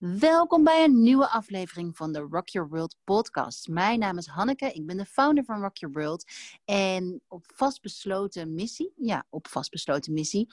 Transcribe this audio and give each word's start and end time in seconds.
Welkom 0.00 0.64
bij 0.64 0.84
een 0.84 1.02
nieuwe 1.02 1.28
aflevering 1.28 1.96
van 1.96 2.12
de 2.12 2.18
Rock 2.18 2.48
Your 2.48 2.68
World 2.68 2.96
podcast. 3.04 3.68
Mijn 3.68 3.98
naam 3.98 4.18
is 4.18 4.26
Hanneke, 4.26 4.72
ik 4.72 4.86
ben 4.86 4.96
de 4.96 5.04
founder 5.04 5.44
van 5.44 5.60
Rock 5.60 5.76
Your 5.76 5.94
World 5.94 6.24
en 6.64 7.22
op 7.28 7.44
vastbesloten 7.54 8.54
missie, 8.54 8.92
ja, 8.96 9.26
op 9.30 9.48
vastbesloten 9.48 10.12
missie, 10.12 10.48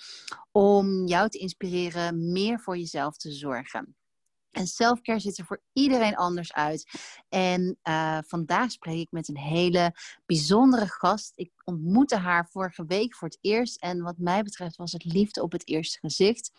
om 0.52 1.06
jou 1.06 1.30
te 1.30 1.38
inspireren 1.38 2.32
meer 2.32 2.60
voor 2.60 2.78
jezelf 2.78 3.18
te 3.18 3.32
zorgen. 3.32 3.96
En 4.52 4.68
selfcare 4.68 5.20
ziet 5.20 5.38
er 5.38 5.46
voor 5.46 5.62
iedereen 5.74 6.16
anders 6.16 6.54
uit. 6.54 6.90
En 7.30 7.78
uh, 7.84 8.18
vandaag 8.26 8.72
spreek 8.72 9.00
ik 9.00 9.12
met 9.12 9.28
een 9.28 9.38
hele 9.38 9.96
bijzondere 10.26 10.88
gast. 10.88 11.32
Ik 11.36 11.52
ontmoette 11.64 12.16
haar 12.16 12.48
vorige 12.50 12.86
week 12.86 13.16
voor 13.16 13.28
het 13.28 13.38
eerst. 13.42 13.82
En 13.82 14.02
wat 14.02 14.18
mij 14.18 14.44
betreft 14.44 14.76
was 14.76 14.92
het 14.92 15.06
liefde 15.06 15.42
op 15.42 15.52
het 15.52 15.68
eerste 15.68 16.00
gezicht. 16.00 16.52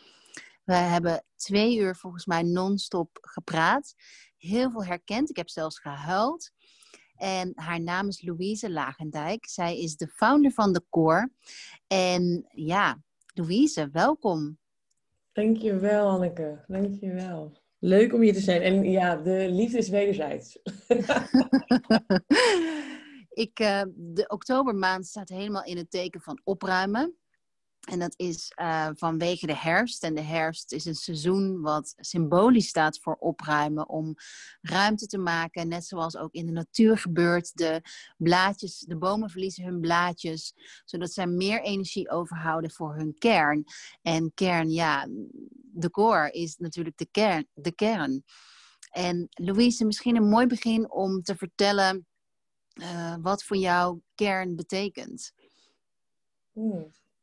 We 0.68 0.74
hebben 0.74 1.24
twee 1.36 1.78
uur 1.78 1.96
volgens 1.96 2.26
mij 2.26 2.42
non-stop 2.42 3.18
gepraat. 3.20 3.94
Heel 4.36 4.70
veel 4.70 4.84
herkend. 4.84 5.30
Ik 5.30 5.36
heb 5.36 5.48
zelfs 5.48 5.78
gehuild. 5.78 6.50
En 7.16 7.52
haar 7.54 7.80
naam 7.80 8.08
is 8.08 8.22
Louise 8.22 8.70
Lagendijk. 8.70 9.46
Zij 9.48 9.78
is 9.78 9.96
de 9.96 10.08
founder 10.08 10.52
van 10.52 10.72
de 10.72 10.82
Core. 10.90 11.30
En 11.86 12.46
ja, 12.50 13.02
Louise, 13.34 13.88
welkom. 13.92 14.58
Dankjewel, 15.32 16.08
Anneke. 16.08 16.64
Dankjewel. 16.66 17.56
Leuk 17.78 18.14
om 18.14 18.20
hier 18.20 18.34
te 18.34 18.40
zijn. 18.40 18.62
En 18.62 18.90
ja, 18.90 19.16
de 19.16 19.50
liefde 19.50 19.78
is 19.78 19.88
wederzijds. 19.88 20.58
Ik, 23.44 23.60
uh, 23.60 23.82
de 23.94 24.24
oktobermaand 24.26 25.06
staat 25.06 25.28
helemaal 25.28 25.64
in 25.64 25.76
het 25.76 25.90
teken 25.90 26.20
van 26.20 26.40
opruimen. 26.44 27.16
En 27.88 27.98
dat 27.98 28.14
is 28.16 28.52
uh, 28.56 28.88
vanwege 28.94 29.46
de 29.46 29.56
herfst. 29.56 30.02
En 30.02 30.14
de 30.14 30.20
herfst 30.20 30.72
is 30.72 30.84
een 30.84 30.94
seizoen 30.94 31.60
wat 31.60 31.94
symbolisch 31.96 32.68
staat 32.68 32.98
voor 32.98 33.14
opruimen. 33.14 33.88
Om 33.88 34.14
ruimte 34.60 35.06
te 35.06 35.18
maken. 35.18 35.68
Net 35.68 35.84
zoals 35.84 36.16
ook 36.16 36.32
in 36.32 36.46
de 36.46 36.52
natuur 36.52 36.98
gebeurt. 36.98 37.56
De 37.56 37.82
blaadjes, 38.16 38.78
de 38.78 38.96
bomen 38.96 39.30
verliezen 39.30 39.64
hun 39.64 39.80
blaadjes. 39.80 40.54
Zodat 40.84 41.12
zij 41.12 41.26
meer 41.26 41.62
energie 41.62 42.10
overhouden 42.10 42.70
voor 42.70 42.94
hun 42.94 43.14
kern. 43.18 43.64
En 44.02 44.32
kern, 44.34 44.70
ja, 44.70 45.08
de 45.72 45.90
core 45.90 46.30
is 46.30 46.56
natuurlijk 46.56 46.98
de 46.98 47.08
kern. 47.10 47.46
De 47.54 47.72
kern. 47.72 48.24
En 48.90 49.28
Louise, 49.30 49.84
misschien 49.84 50.16
een 50.16 50.28
mooi 50.28 50.46
begin 50.46 50.90
om 50.90 51.22
te 51.22 51.36
vertellen 51.36 52.06
uh, 52.74 53.14
wat 53.20 53.44
voor 53.44 53.56
jou 53.56 54.00
kern 54.14 54.56
betekent. 54.56 55.32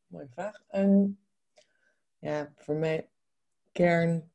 Mooie 0.08 0.30
vraag. 0.30 0.64
En 0.68 1.20
ja, 2.20 2.54
voor 2.56 2.76
mij 2.76 3.10
kern, 3.72 4.32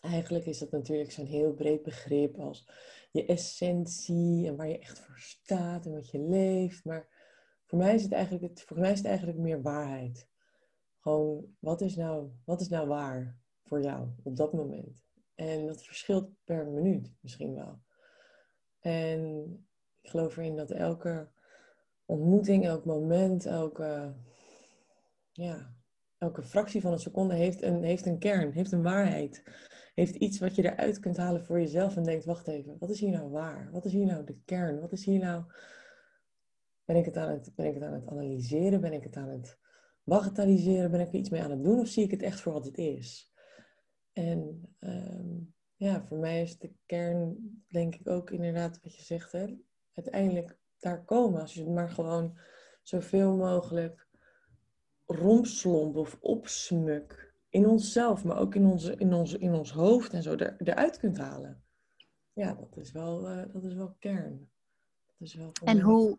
eigenlijk 0.00 0.46
is 0.46 0.58
dat 0.58 0.70
natuurlijk 0.70 1.12
zo'n 1.12 1.26
heel 1.26 1.52
breed 1.52 1.82
begrip 1.82 2.38
als 2.38 2.68
je 3.10 3.26
essentie 3.26 4.46
en 4.46 4.56
waar 4.56 4.68
je 4.68 4.78
echt 4.78 4.98
voor 4.98 5.18
staat 5.18 5.86
en 5.86 5.92
wat 5.92 6.10
je 6.10 6.18
leeft. 6.18 6.84
Maar 6.84 7.08
voor 7.64 7.78
mij 7.78 7.94
is 7.94 8.02
het 8.02 8.12
eigenlijk, 8.12 8.62
voor 8.66 8.78
mij 8.78 9.02
eigenlijk 9.02 9.38
meer 9.38 9.62
waarheid. 9.62 10.28
Gewoon, 11.00 11.56
wat 11.58 11.80
is, 11.80 11.96
nou, 11.96 12.30
wat 12.44 12.60
is 12.60 12.68
nou 12.68 12.88
waar 12.88 13.38
voor 13.64 13.82
jou 13.82 14.08
op 14.22 14.36
dat 14.36 14.52
moment? 14.52 15.04
En 15.34 15.66
dat 15.66 15.84
verschilt 15.84 16.28
per 16.44 16.66
minuut 16.66 17.12
misschien 17.20 17.54
wel. 17.54 17.80
En 18.80 19.50
ik 20.00 20.10
geloof 20.10 20.36
erin 20.36 20.56
dat 20.56 20.70
elke 20.70 21.28
ontmoeting, 22.04 22.64
elk 22.64 22.84
moment, 22.84 23.46
elke 23.46 24.14
ja, 25.36 25.74
elke 26.18 26.42
fractie 26.42 26.80
van 26.80 26.92
een 26.92 26.98
seconde 26.98 27.34
heeft 27.34 27.62
een, 27.62 27.82
heeft 27.82 28.06
een 28.06 28.18
kern, 28.18 28.52
heeft 28.52 28.72
een 28.72 28.82
waarheid. 28.82 29.42
Heeft 29.94 30.14
iets 30.14 30.38
wat 30.38 30.54
je 30.54 30.64
eruit 30.64 30.98
kunt 30.98 31.16
halen 31.16 31.44
voor 31.44 31.60
jezelf 31.60 31.96
en 31.96 32.02
denkt, 32.02 32.24
wacht 32.24 32.48
even, 32.48 32.76
wat 32.78 32.90
is 32.90 33.00
hier 33.00 33.10
nou 33.10 33.30
waar? 33.30 33.70
Wat 33.72 33.84
is 33.84 33.92
hier 33.92 34.06
nou 34.06 34.24
de 34.24 34.38
kern? 34.44 34.80
Wat 34.80 34.92
is 34.92 35.04
hier 35.04 35.18
nou... 35.18 35.44
Ben 36.84 36.96
ik 36.96 37.04
het 37.04 37.16
aan 37.16 37.30
het, 37.30 37.52
ben 37.54 37.66
ik 37.66 37.74
het, 37.74 37.82
aan 37.82 37.92
het 37.92 38.08
analyseren? 38.08 38.80
Ben 38.80 38.92
ik 38.92 39.02
het 39.02 39.16
aan 39.16 39.28
het 39.28 39.58
bagatelliseren? 40.04 40.90
Ben 40.90 41.00
ik 41.00 41.08
er 41.08 41.14
iets 41.14 41.30
mee 41.30 41.42
aan 41.42 41.50
het 41.50 41.64
doen? 41.64 41.80
Of 41.80 41.88
zie 41.88 42.04
ik 42.04 42.10
het 42.10 42.22
echt 42.22 42.40
voor 42.40 42.52
wat 42.52 42.64
het 42.64 42.76
is? 42.76 43.32
En 44.12 44.68
ehm, 44.78 45.38
ja, 45.76 46.04
voor 46.06 46.18
mij 46.18 46.42
is 46.42 46.58
de 46.58 46.72
kern, 46.86 47.36
denk 47.68 47.94
ik 47.94 48.08
ook 48.08 48.30
inderdaad 48.30 48.80
wat 48.82 48.96
je 48.96 49.02
zegt, 49.02 49.32
hè? 49.32 49.56
uiteindelijk 49.92 50.58
daar 50.78 51.04
komen. 51.04 51.40
Als 51.40 51.54
je 51.54 51.60
het 51.60 51.74
maar 51.74 51.90
gewoon 51.90 52.38
zoveel 52.82 53.36
mogelijk 53.36 54.05
rompslomp 55.06 55.96
of 55.96 56.16
opsmuk 56.20 57.34
in 57.48 57.66
onszelf, 57.66 58.24
maar 58.24 58.38
ook 58.38 58.54
in, 58.54 58.66
onze, 58.66 58.96
in, 58.96 59.12
onze, 59.14 59.38
in 59.38 59.52
ons 59.52 59.72
hoofd 59.72 60.12
en 60.12 60.22
zo 60.22 60.34
er, 60.34 60.56
eruit 60.58 60.98
kunt 60.98 61.18
halen. 61.18 61.62
Ja, 62.32 62.54
dat 62.54 62.76
is 62.76 62.92
wel, 62.92 63.30
uh, 63.30 63.42
dat 63.52 63.64
is 63.64 63.74
wel 63.74 63.96
kern. 63.98 64.48
Dat 65.06 65.28
is 65.28 65.34
wel 65.34 65.52
en 65.64 65.80
hoe, 65.80 66.18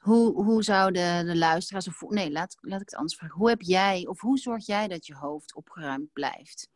hoe, 0.00 0.44
hoe 0.44 0.62
zouden 0.62 1.26
de 1.26 1.36
luisteraars, 1.36 1.88
of, 1.88 2.00
nee, 2.08 2.30
laat, 2.30 2.56
laat 2.60 2.80
ik 2.80 2.88
het 2.88 2.98
anders 2.98 3.16
vragen. 3.16 3.36
Hoe 3.36 3.48
heb 3.48 3.60
jij, 3.60 4.06
of 4.06 4.20
hoe 4.20 4.38
zorg 4.38 4.66
jij 4.66 4.88
dat 4.88 5.06
je 5.06 5.14
hoofd 5.14 5.54
opgeruimd 5.54 6.12
blijft? 6.12 6.68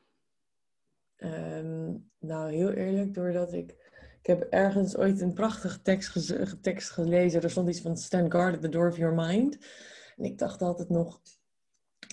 Um, 1.18 2.10
nou, 2.18 2.52
heel 2.52 2.70
eerlijk, 2.70 3.14
doordat 3.14 3.52
ik 3.52 3.86
ik 4.26 4.38
heb 4.38 4.46
ergens 4.50 4.96
ooit 4.96 5.20
een 5.20 5.32
prachtige 5.32 5.82
tekst, 5.82 6.34
tekst 6.62 6.90
gelezen. 6.90 7.42
Er 7.42 7.50
stond 7.50 7.68
iets 7.68 7.80
van 7.80 7.96
Stand 7.96 8.32
guard 8.32 8.54
at 8.54 8.62
the 8.62 8.68
door 8.68 8.88
of 8.88 8.96
your 8.96 9.14
mind. 9.14 9.58
En 10.16 10.24
ik 10.24 10.38
dacht 10.38 10.62
altijd 10.62 10.88
nog, 10.88 11.20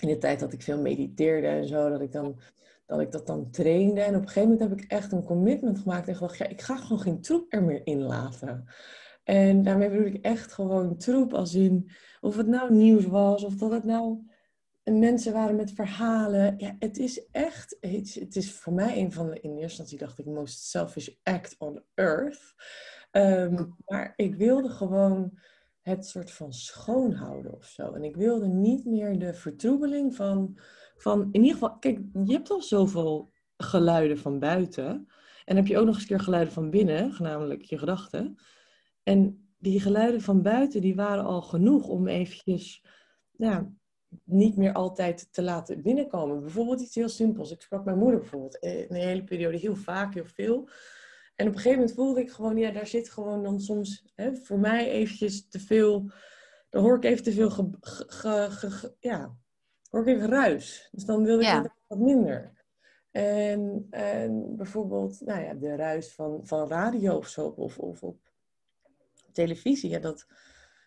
in 0.00 0.08
de 0.08 0.18
tijd 0.18 0.40
dat 0.40 0.52
ik 0.52 0.62
veel 0.62 0.80
mediteerde 0.80 1.46
en 1.46 1.68
zo, 1.68 1.90
dat 1.90 2.00
ik, 2.00 2.12
dan, 2.12 2.40
dat 2.86 3.00
ik 3.00 3.12
dat 3.12 3.26
dan 3.26 3.50
trainde. 3.50 4.00
En 4.00 4.14
op 4.14 4.22
een 4.22 4.28
gegeven 4.28 4.50
moment 4.50 4.68
heb 4.68 4.78
ik 4.80 4.90
echt 4.90 5.12
een 5.12 5.24
commitment 5.24 5.78
gemaakt 5.78 6.08
en 6.08 6.14
gedacht, 6.14 6.38
ja, 6.38 6.46
ik 6.46 6.62
ga 6.62 6.76
gewoon 6.76 7.00
geen 7.00 7.20
troep 7.20 7.52
er 7.52 7.62
meer 7.62 7.86
in 7.86 8.02
laten. 8.02 8.64
En 9.24 9.62
daarmee 9.62 9.90
bedoel 9.90 10.06
ik 10.06 10.24
echt 10.24 10.52
gewoon 10.52 10.96
troep 10.96 11.34
als 11.34 11.54
in, 11.54 11.90
of 12.20 12.36
het 12.36 12.46
nou 12.46 12.72
nieuws 12.72 13.06
was, 13.06 13.44
of 13.44 13.54
dat 13.54 13.70
het 13.70 13.84
nou 13.84 14.26
mensen 14.84 15.32
waren 15.32 15.56
met 15.56 15.72
verhalen. 15.72 16.54
Ja, 16.58 16.76
het 16.78 16.98
is 16.98 17.30
echt, 17.30 17.76
het 17.80 18.36
is, 18.36 18.52
voor 18.52 18.72
mij 18.72 18.98
een 18.98 19.12
van 19.12 19.30
de, 19.30 19.40
in 19.40 19.50
eerste 19.50 19.62
instantie 19.62 19.98
dacht 19.98 20.18
ik, 20.18 20.26
most 20.26 20.64
selfish 20.64 21.08
act 21.22 21.54
on 21.58 21.82
earth. 21.94 22.54
Ehm, 23.10 23.64
maar 23.86 24.12
ik 24.16 24.34
wilde 24.34 24.68
gewoon 24.68 25.38
het 25.84 26.06
soort 26.06 26.30
van 26.30 26.52
schoonhouden 26.52 27.52
of 27.52 27.64
zo. 27.64 27.92
En 27.92 28.04
ik 28.04 28.16
wilde 28.16 28.46
niet 28.46 28.84
meer 28.84 29.18
de 29.18 29.34
vertroebeling 29.34 30.14
van, 30.14 30.58
van, 30.96 31.28
in 31.32 31.40
ieder 31.40 31.52
geval, 31.52 31.78
kijk, 31.78 32.00
je 32.24 32.32
hebt 32.32 32.50
al 32.50 32.62
zoveel 32.62 33.32
geluiden 33.56 34.18
van 34.18 34.38
buiten. 34.38 35.06
En 35.44 35.56
heb 35.56 35.66
je 35.66 35.78
ook 35.78 35.86
nog 35.86 35.94
eens 35.94 36.06
keer 36.06 36.20
geluiden 36.20 36.52
van 36.52 36.70
binnen, 36.70 37.14
namelijk 37.18 37.62
je 37.62 37.78
gedachten. 37.78 38.36
En 39.02 39.48
die 39.58 39.80
geluiden 39.80 40.20
van 40.20 40.42
buiten, 40.42 40.80
die 40.80 40.94
waren 40.94 41.24
al 41.24 41.42
genoeg 41.42 41.88
om 41.88 42.08
eventjes, 42.08 42.84
ja, 43.30 43.72
niet 44.24 44.56
meer 44.56 44.72
altijd 44.72 45.32
te 45.32 45.42
laten 45.42 45.82
binnenkomen. 45.82 46.40
Bijvoorbeeld 46.40 46.80
iets 46.80 46.94
heel 46.94 47.08
simpels. 47.08 47.50
Ik 47.50 47.60
sprak 47.60 47.84
mijn 47.84 47.98
moeder 47.98 48.18
bijvoorbeeld 48.18 48.54
in 48.54 48.86
een 48.88 48.94
hele 48.94 49.24
periode 49.24 49.56
heel 49.56 49.76
vaak, 49.76 50.14
heel 50.14 50.24
veel. 50.24 50.68
En 51.34 51.46
op 51.46 51.52
een 51.52 51.58
gegeven 51.58 51.78
moment 51.78 51.96
voelde 51.96 52.20
ik 52.20 52.30
gewoon, 52.30 52.56
ja, 52.56 52.70
daar 52.70 52.86
zit 52.86 53.10
gewoon 53.10 53.42
dan 53.42 53.60
soms 53.60 54.12
hè, 54.14 54.34
voor 54.34 54.58
mij 54.58 54.90
eventjes 54.90 55.48
te 55.48 55.60
veel, 55.60 56.10
dan 56.68 56.82
hoor 56.82 56.96
ik 56.96 57.04
even 57.04 57.24
te 57.24 57.32
veel, 57.32 57.50
ge, 57.50 58.94
ja, 59.00 59.36
hoor 59.90 60.08
ik 60.08 60.16
even 60.16 60.28
ruis. 60.28 60.88
Dus 60.92 61.04
dan 61.04 61.24
wilde 61.24 61.44
ik 61.44 61.70
wat 61.86 61.98
minder. 61.98 62.52
En, 63.10 63.86
en 63.90 64.56
bijvoorbeeld, 64.56 65.20
nou 65.20 65.42
ja, 65.42 65.54
de 65.54 65.76
ruis 65.76 66.14
van, 66.14 66.46
van 66.46 66.68
radio 66.68 67.16
of 67.16 67.28
zo, 67.28 67.46
of, 67.46 67.78
of 67.78 68.02
op 68.02 68.18
televisie, 69.32 69.90
ja, 69.90 69.98
dat, 69.98 70.26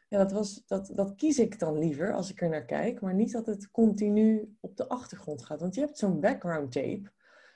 ja, 0.10 0.18
dat, 0.18 0.32
was, 0.32 0.64
dat, 0.66 0.92
dat 0.94 1.16
kies 1.16 1.40
ik 1.40 1.60
dan 1.60 1.78
liever 1.78 2.14
als 2.14 2.32
ik 2.32 2.42
er 2.42 2.50
naar 2.50 2.66
kijk, 2.66 3.02
maar 3.02 3.14
niet 3.14 3.32
dat 3.32 3.46
het 3.46 3.72
continu 3.72 4.56
op 4.60 4.78
de 4.78 4.88
achtergrond 4.88 5.46
gaat. 5.46 5.62
Want 5.62 5.76
je 5.76 5.82
hebt 5.82 5.98
zo'n 5.98 6.20
background 6.20 6.72
tape 6.72 7.12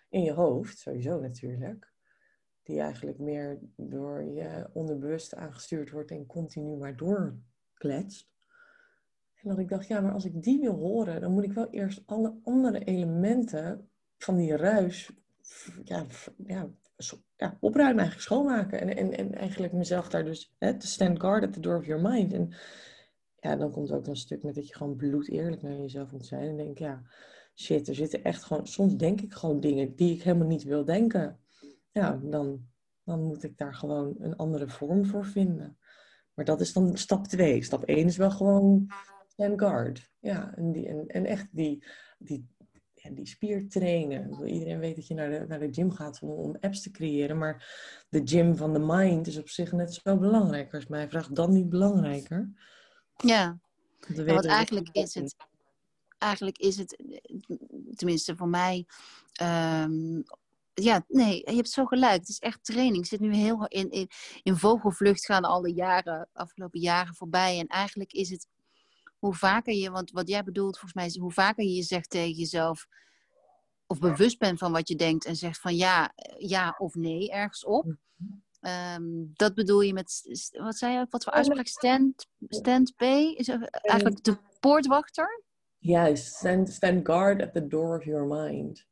in 0.09 0.22
je 0.22 0.31
hoofd, 0.31 0.78
sowieso 0.78 1.19
natuurlijk 1.19 1.91
die 2.63 2.79
eigenlijk 2.79 3.19
meer 3.19 3.59
door 3.75 4.23
je 4.23 4.69
onderbewust 4.73 5.35
aangestuurd 5.35 5.91
wordt 5.91 6.11
en 6.11 6.25
continu 6.25 6.78
maar 6.78 6.96
doorkletst. 6.96 8.29
En 9.35 9.49
dat 9.49 9.59
ik 9.59 9.69
dacht, 9.69 9.87
ja, 9.87 10.02
maar 10.02 10.13
als 10.13 10.25
ik 10.25 10.43
die 10.43 10.59
wil 10.59 10.75
horen, 10.75 11.22
dan 11.22 11.31
moet 11.31 11.43
ik 11.43 11.53
wel 11.53 11.69
eerst 11.69 12.03
alle 12.05 12.40
andere 12.43 12.84
elementen 12.84 13.90
van 14.17 14.37
die 14.37 14.55
ruis 14.55 15.11
ja, 15.84 16.05
ja, 16.46 16.69
ja, 17.37 17.58
opruimen, 17.59 17.99
eigenlijk 17.99 18.22
schoonmaken. 18.22 18.81
En, 18.81 18.96
en, 18.96 19.17
en 19.17 19.35
eigenlijk 19.35 19.73
mezelf 19.73 20.09
daar 20.09 20.23
dus 20.23 20.53
hè, 20.58 20.73
stand 20.78 21.19
guard 21.19 21.43
at 21.43 21.53
the 21.53 21.59
door 21.59 21.78
of 21.78 21.85
your 21.85 22.02
mind. 22.02 22.34
En 22.34 22.53
ja, 23.40 23.55
dan 23.55 23.72
komt 23.72 23.91
ook 23.91 24.08
een 24.08 24.16
stuk 24.16 24.43
met 24.43 24.55
dat 24.55 24.67
je 24.67 24.75
gewoon 24.75 24.96
bloed 24.96 25.29
eerlijk 25.29 25.61
naar 25.61 25.78
jezelf 25.78 26.11
moet 26.11 26.25
zijn. 26.25 26.49
En 26.49 26.58
denk, 26.58 26.78
ja, 26.78 27.03
shit, 27.55 27.87
er 27.87 27.96
zitten 27.96 28.23
echt 28.23 28.43
gewoon, 28.43 28.67
soms 28.67 28.96
denk 28.96 29.22
ik 29.22 29.34
gewoon 29.34 29.59
dingen 29.59 29.96
die 29.96 30.16
ik 30.16 30.23
helemaal 30.23 30.47
niet 30.47 30.63
wil 30.63 30.85
denken 30.85 31.40
ja, 31.91 32.20
dan, 32.23 32.67
dan 33.03 33.23
moet 33.23 33.43
ik 33.43 33.58
daar 33.58 33.76
gewoon 33.76 34.16
een 34.20 34.35
andere 34.35 34.67
vorm 34.67 35.05
voor 35.05 35.26
vinden. 35.26 35.78
Maar 36.34 36.46
dat 36.46 36.61
is 36.61 36.73
dan 36.73 36.97
stap 36.97 37.28
2. 37.28 37.64
Stap 37.64 37.84
1 37.84 38.08
is 38.08 38.17
wel 38.17 38.32
gewoon 38.32 38.88
stand 39.28 39.59
guard. 39.59 40.11
Ja, 40.20 40.53
en, 40.55 40.72
die, 40.72 40.88
en, 40.88 41.08
en 41.08 41.26
echt 41.26 41.47
die, 41.52 41.84
die, 42.17 42.47
ja, 42.93 43.09
die 43.09 43.28
spier 43.28 43.70
trainen. 43.70 44.47
Iedereen 44.47 44.79
weet 44.79 44.96
dat 44.96 45.08
je 45.08 45.14
naar 45.14 45.29
de, 45.29 45.46
naar 45.47 45.59
de 45.59 45.73
gym 45.73 45.91
gaat 45.91 46.20
om, 46.22 46.29
om 46.29 46.58
apps 46.59 46.82
te 46.82 46.91
creëren. 46.91 47.38
Maar 47.38 47.66
de 48.09 48.22
gym 48.23 48.55
van 48.55 48.73
de 48.73 48.79
mind 48.79 49.28
is 49.28 49.37
op 49.37 49.49
zich 49.49 49.72
net 49.72 49.94
zo 49.94 50.17
belangrijk. 50.17 50.73
Als 50.73 50.87
mij 50.87 51.09
vraagt, 51.09 51.35
dan 51.35 51.52
niet 51.52 51.70
belangrijker. 51.70 52.52
Ja, 53.17 53.59
ja 54.16 54.23
want 54.23 54.46
eigenlijk 54.46 54.90
is 54.91 55.14
het, 55.14 55.35
eigenlijk 56.17 56.58
is 56.58 56.78
het, 56.78 57.03
tenminste 57.96 58.35
voor 58.35 58.49
mij, 58.49 58.85
um, 59.41 60.23
ja, 60.84 61.04
nee, 61.08 61.42
je 61.46 61.56
hebt 61.56 61.70
zo 61.70 61.86
gelijk. 61.86 62.20
Het 62.20 62.30
is 62.30 62.40
echt 62.40 62.64
training. 62.64 62.98
Ik 62.98 63.06
zit 63.06 63.20
nu 63.20 63.36
heel 63.36 63.68
in, 63.68 63.90
in, 63.90 64.08
in 64.44 64.56
vogelvlucht 64.56 65.26
gaan 65.26 65.44
alle 65.44 65.74
jaren, 65.74 66.30
afgelopen 66.34 66.80
jaren 66.80 67.16
voorbij. 67.16 67.60
En 67.60 67.68
eigenlijk 67.68 68.12
is 68.14 68.30
het 68.30 68.48
hoe 69.18 69.34
vaker 69.34 69.74
je, 69.74 69.92
want 69.92 70.12
wat 70.12 70.30
jij 70.30 70.44
bedoelt 70.44 70.74
volgens 70.74 70.94
mij 70.94 71.06
is 71.06 71.18
hoe 71.18 71.32
vaker 71.32 71.64
je 71.64 71.84
zegt 71.84 72.10
tegen 72.10 72.38
jezelf, 72.38 72.88
of 73.88 74.00
bewust 74.00 74.40
bent 74.40 74.60
van 74.60 74.72
wat 74.72 74.88
je 74.88 74.96
denkt 74.96 75.26
en 75.26 75.36
zegt 75.36 75.60
van 75.60 75.76
ja, 75.76 76.14
ja 76.38 76.76
of 76.78 76.96
nee 76.96 77.32
ergens 77.32 77.66
op. 77.66 77.96
Um, 78.96 79.32
dat 79.34 79.54
bedoel 79.54 79.82
je 79.82 79.94
met, 79.94 80.22
wat 80.52 80.78
zei 80.78 80.94
je 80.94 81.06
wat 81.10 81.24
voor 81.24 81.34
uitspraak? 81.34 81.68
Stand, 81.68 82.28
stand 82.48 82.96
B? 82.96 83.02
Is 83.02 83.48
eigenlijk 83.48 84.24
de 84.24 84.38
poortwachter? 84.60 85.44
Juist, 85.78 86.36
stand, 86.36 86.70
stand 86.70 87.06
guard 87.06 87.42
at 87.42 87.54
the 87.54 87.68
door 87.68 87.98
of 87.98 88.06
your 88.06 88.26
mind. 88.26 88.86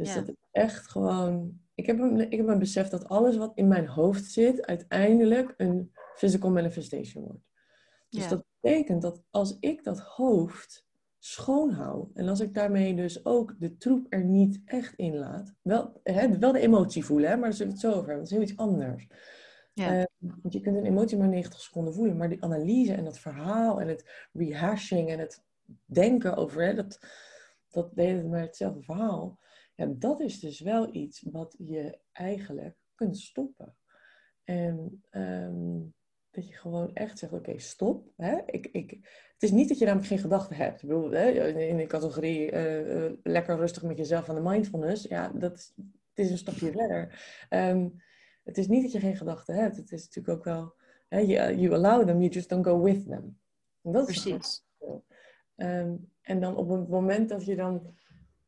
Dus 0.00 0.14
dat 0.14 0.28
is 0.28 0.34
echt 0.50 0.90
gewoon. 0.90 1.60
Ik 1.74 1.86
heb, 1.86 1.98
een, 1.98 2.30
ik 2.30 2.36
heb 2.36 2.48
een 2.48 2.58
besef 2.58 2.88
dat 2.88 3.08
alles 3.08 3.36
wat 3.36 3.52
in 3.54 3.68
mijn 3.68 3.86
hoofd 3.86 4.24
zit, 4.24 4.66
uiteindelijk 4.66 5.54
een 5.56 5.92
physical 6.14 6.50
manifestation 6.50 7.24
wordt. 7.24 7.48
Dus 8.08 8.28
dat 8.28 8.44
betekent 8.60 9.02
dat 9.02 9.22
als 9.30 9.56
ik 9.60 9.84
dat 9.84 9.98
hoofd 10.00 10.88
schoonhoud 11.18 12.10
en 12.14 12.28
als 12.28 12.40
ik 12.40 12.54
daarmee 12.54 12.94
dus 12.94 13.24
ook 13.24 13.54
de 13.58 13.76
troep 13.76 14.06
er 14.08 14.24
niet 14.24 14.60
echt 14.64 14.94
in 14.94 15.16
laat, 15.16 15.54
wel, 15.62 16.00
hè, 16.02 16.38
wel 16.38 16.52
de 16.52 16.60
emotie 16.60 17.04
voelen, 17.04 17.30
hè, 17.30 17.36
maar 17.36 17.44
daar 17.44 17.52
zullen 17.52 17.72
we 17.72 17.78
het 17.78 17.92
zo 17.92 17.98
over 17.98 18.08
hebben, 18.08 18.16
dat 18.16 18.32
is 18.32 18.38
heel 18.38 18.48
iets 18.48 18.56
anders. 18.56 19.06
Ja. 19.72 19.98
Uh, 19.98 20.04
want 20.18 20.52
je 20.54 20.60
kunt 20.60 20.76
een 20.76 20.86
emotie 20.86 21.18
maar 21.18 21.28
90 21.28 21.60
seconden 21.60 21.94
voelen, 21.94 22.16
maar 22.16 22.28
die 22.28 22.42
analyse 22.42 22.94
en 22.94 23.04
dat 23.04 23.18
verhaal 23.18 23.80
en 23.80 23.88
het 23.88 24.28
rehashing 24.32 25.10
en 25.10 25.18
het 25.18 25.44
denken 25.84 26.36
over, 26.36 26.64
hè, 26.64 26.74
dat, 26.74 26.98
dat 27.70 27.94
deed 27.94 28.28
maar 28.28 28.40
hetzelfde 28.40 28.82
verhaal. 28.82 29.38
Ja, 29.80 29.86
dat 29.86 30.20
is 30.20 30.40
dus 30.40 30.60
wel 30.60 30.94
iets 30.94 31.22
wat 31.30 31.54
je 31.58 31.98
eigenlijk 32.12 32.76
kunt 32.94 33.18
stoppen. 33.18 33.76
En 34.44 35.02
um, 35.10 35.94
dat 36.30 36.48
je 36.48 36.54
gewoon 36.54 36.94
echt 36.94 37.18
zegt, 37.18 37.32
oké, 37.32 37.58
stop. 37.58 38.12
Hè? 38.16 38.38
Ik, 38.46 38.66
ik, 38.66 38.90
het 39.32 39.42
is 39.42 39.50
niet 39.50 39.68
dat 39.68 39.78
je 39.78 39.84
namelijk 39.84 40.08
geen 40.08 40.18
gedachten 40.18 40.56
hebt. 40.56 40.82
Ik 40.82 40.88
bedoel, 40.88 41.10
hè, 41.10 41.48
in 41.48 41.76
de 41.76 41.86
categorie 41.86 42.52
uh, 42.52 43.12
lekker 43.22 43.56
rustig 43.56 43.82
met 43.82 43.96
jezelf 43.96 44.28
aan 44.28 44.34
de 44.34 44.40
mindfulness. 44.40 45.04
Ja, 45.04 45.28
dat 45.28 45.56
is, 45.56 45.72
het 45.76 46.24
is 46.24 46.30
een 46.30 46.38
stapje 46.38 46.72
verder. 46.72 47.22
Um, 47.50 48.02
het 48.44 48.58
is 48.58 48.66
niet 48.66 48.82
dat 48.82 48.92
je 48.92 49.00
geen 49.00 49.16
gedachten 49.16 49.54
hebt. 49.54 49.76
Het 49.76 49.92
is 49.92 50.04
natuurlijk 50.04 50.36
ook 50.36 50.44
wel... 50.44 50.74
Hè, 51.08 51.18
you, 51.18 51.56
you 51.56 51.74
allow 51.74 52.06
them, 52.06 52.20
you 52.20 52.32
just 52.32 52.48
don't 52.48 52.66
go 52.66 52.82
with 52.82 53.06
them. 53.06 53.38
En 53.82 53.92
dat 53.92 54.04
Precies. 54.04 54.64
Um, 55.56 56.10
en 56.22 56.40
dan 56.40 56.56
op 56.56 56.68
het 56.68 56.88
moment 56.88 57.28
dat 57.28 57.44
je 57.44 57.56
dan 57.56 57.96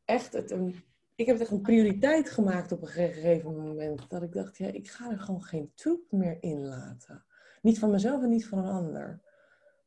echt 0.05 0.33
het... 0.33 0.51
Een, 0.51 0.75
ik 1.15 1.25
heb 1.25 1.35
het 1.35 1.43
echt 1.43 1.51
een 1.51 1.61
prioriteit 1.61 2.29
gemaakt 2.29 2.71
op 2.71 2.81
een 2.81 2.87
gegeven 2.87 3.55
moment. 3.55 4.09
Dat 4.09 4.23
ik 4.23 4.33
dacht, 4.33 4.57
ja, 4.57 4.67
ik 4.67 4.89
ga 4.89 5.11
er 5.11 5.19
gewoon 5.19 5.43
geen 5.43 5.71
troep 5.75 6.11
meer 6.11 6.37
in 6.39 6.65
laten. 6.65 7.25
Niet 7.61 7.79
van 7.79 7.91
mezelf 7.91 8.23
en 8.23 8.29
niet 8.29 8.47
van 8.47 8.57
een 8.57 8.73
ander. 8.73 9.21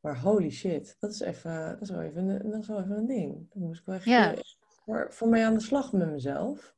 Maar 0.01 0.21
holy 0.21 0.51
shit, 0.51 0.97
dat 0.99 1.11
is, 1.11 1.21
even, 1.21 1.69
dat 1.71 1.81
is, 1.81 1.91
wel, 1.91 2.01
even, 2.01 2.29
een, 2.29 2.51
dat 2.51 2.61
is 2.61 2.69
wel 2.69 2.81
even 2.81 2.97
een 2.97 3.07
ding. 3.07 3.47
Dan 3.53 3.63
moest 3.63 3.81
ik 3.81 3.87
wel 3.87 3.97
even 3.97 4.45
voor, 4.85 5.07
voor 5.11 5.29
mij 5.29 5.47
aan 5.47 5.55
de 5.55 5.61
slag 5.61 5.93
met 5.93 6.11
mezelf. 6.11 6.75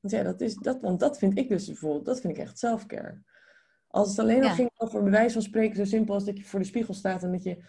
Want 0.00 0.14
ja, 0.14 0.22
dat 0.22 0.40
is, 0.40 0.54
dat, 0.54 0.80
want 0.80 1.00
dat 1.00 1.18
vind 1.18 1.38
ik 1.38 1.48
dus 1.48 1.66
bijvoorbeeld, 1.66 2.04
dat 2.04 2.20
vind 2.20 2.36
ik 2.36 2.42
echt 2.42 2.58
selfcare. 2.58 3.22
Als 3.88 4.08
het 4.08 4.18
alleen 4.18 4.40
nog 4.40 4.54
ging 4.54 4.70
over 4.76 5.02
bewijs 5.02 5.32
van 5.32 5.42
spreken, 5.42 5.76
zo 5.76 5.84
simpel 5.84 6.14
als 6.14 6.24
dat 6.24 6.38
je 6.38 6.44
voor 6.44 6.58
de 6.58 6.66
spiegel 6.66 6.94
staat 6.94 7.22
en 7.22 7.32
dat 7.32 7.42
je 7.42 7.64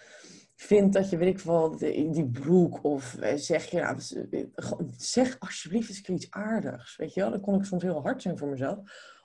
vindt 0.61 0.93
dat 0.93 1.09
je, 1.09 1.17
weet 1.17 1.39
ik 1.39 1.43
wel, 1.43 1.77
die 1.77 2.29
broek 2.29 2.83
of 2.83 3.15
eh, 3.15 3.35
zeg 3.35 3.65
je, 3.65 3.79
nou, 3.79 3.97
eh, 4.31 4.87
zeg 4.97 5.39
alsjeblieft 5.39 5.89
eens 5.89 6.01
iets 6.01 6.31
aardigs, 6.31 6.95
weet 6.95 7.13
je 7.13 7.21
wel. 7.21 7.29
Dan 7.31 7.41
kon 7.41 7.55
ik 7.55 7.63
soms 7.63 7.83
heel 7.83 8.01
hard 8.01 8.21
zijn 8.21 8.37
voor 8.37 8.47
mezelf. 8.47 8.79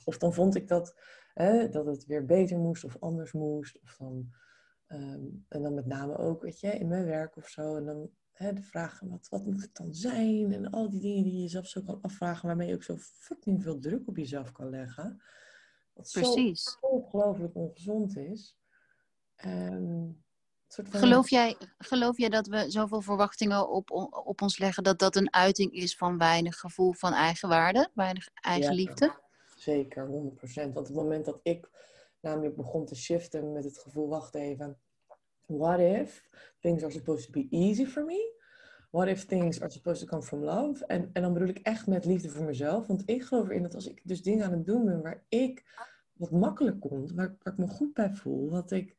Of 0.05 0.19
dan 0.19 0.35
vond 0.35 0.55
ik 0.55 0.69
dat 0.69 0.95
dat 1.71 1.87
het 1.87 2.07
weer 2.07 2.25
beter 2.25 2.59
moest 2.59 2.85
of 2.85 2.97
anders 3.01 3.33
moest. 3.33 3.79
Of 3.83 3.97
dan, 3.97 4.31
ehm, 4.87 5.23
en 5.49 5.63
dan 5.63 5.75
met 5.75 5.87
name 5.87 6.17
ook, 6.17 6.43
weet 6.43 6.61
je, 6.61 6.69
in 6.69 6.89
mijn 6.89 7.05
werk 7.05 7.37
of 7.37 7.49
zo. 7.49 7.77
En 7.77 7.85
dan 7.85 8.11
hè, 8.33 8.53
de 8.53 8.63
vraag, 8.63 9.01
wat, 9.01 9.29
wat 9.29 9.45
moet 9.45 9.63
het 9.63 9.75
dan 9.77 9.95
zijn? 9.95 10.53
En 10.53 10.71
al 10.71 10.91
die 10.91 11.01
dingen 11.01 11.23
die 11.23 11.33
je 11.33 11.41
jezelf 11.41 11.67
zo 11.67 11.83
kan 11.83 12.01
afvragen, 12.01 12.47
waarmee 12.47 12.69
je 12.69 12.75
ook 12.75 12.83
zo 12.83 12.97
fucking 12.99 13.63
veel 13.63 13.79
druk 13.79 14.09
op 14.09 14.17
jezelf 14.17 14.53
kan 14.53 14.71
leggen. 14.71 15.23
Wat 15.93 16.11
Precies. 16.13 16.63
zo 16.63 16.87
ongelooflijk 16.87 17.55
ongezond 17.55 18.17
is. 18.17 18.59
Um, 19.45 20.24
soort 20.75 20.89
van... 20.89 21.01
geloof, 21.01 21.31
jij, 21.31 21.57
geloof 21.79 22.19
jij 22.19 22.29
dat 22.29 22.47
we 22.47 22.71
zoveel 22.71 23.01
verwachtingen 23.01 23.69
op, 23.69 23.91
op 24.27 24.43
ons 24.43 24.59
leggen 24.59 24.83
dat 24.83 24.99
dat 24.99 25.17
een 25.17 25.33
uiting 25.33 25.73
is 25.73 25.97
van 25.97 26.19
weinig 26.19 26.59
gevoel 26.59 26.93
van 26.93 27.13
eigenwaarde, 27.13 27.91
weinig 27.95 28.29
eigenliefde? 28.35 29.05
Ja. 29.05 29.23
Zeker, 29.57 30.07
100%. 30.07 30.11
Want 30.55 30.77
op 30.77 30.85
het 30.85 30.95
moment 30.95 31.25
dat 31.25 31.41
ik 31.43 31.71
namelijk 32.21 32.57
begon 32.57 32.87
te 32.87 32.95
shiften 32.95 33.53
met 33.53 33.65
het 33.65 33.79
gevoel, 33.79 34.09
wacht 34.09 34.35
even, 34.35 34.79
what 35.47 35.79
if 35.79 36.29
things 36.61 36.83
are 36.83 36.93
supposed 36.93 37.33
to 37.33 37.41
be 37.41 37.47
easy 37.51 37.87
for 37.87 38.05
me? 38.05 38.33
What 38.91 39.09
if 39.09 39.25
things 39.25 39.61
are 39.61 39.71
supposed 39.71 40.01
to 40.01 40.07
come 40.07 40.23
from 40.23 40.45
love? 40.45 40.87
En, 40.87 41.11
en 41.13 41.23
dan 41.23 41.33
bedoel 41.33 41.49
ik 41.49 41.59
echt 41.59 41.87
met 41.87 42.05
liefde 42.05 42.29
voor 42.29 42.45
mezelf. 42.45 42.87
Want 42.87 43.03
ik 43.07 43.25
geloof 43.25 43.49
erin 43.49 43.63
dat 43.63 43.75
als 43.75 43.87
ik 43.87 44.01
dus 44.05 44.23
dingen 44.23 44.45
aan 44.45 44.53
het 44.53 44.67
doen 44.67 44.85
ben 44.85 45.03
waar 45.03 45.25
ik 45.29 45.65
wat 46.13 46.31
makkelijk 46.31 46.81
komt, 46.81 47.13
waar, 47.13 47.37
waar 47.43 47.53
ik 47.53 47.59
me 47.59 47.67
goed 47.67 47.95
bij 47.95 48.15
voel, 48.15 48.51
wat 48.51 48.71
ik, 48.71 48.97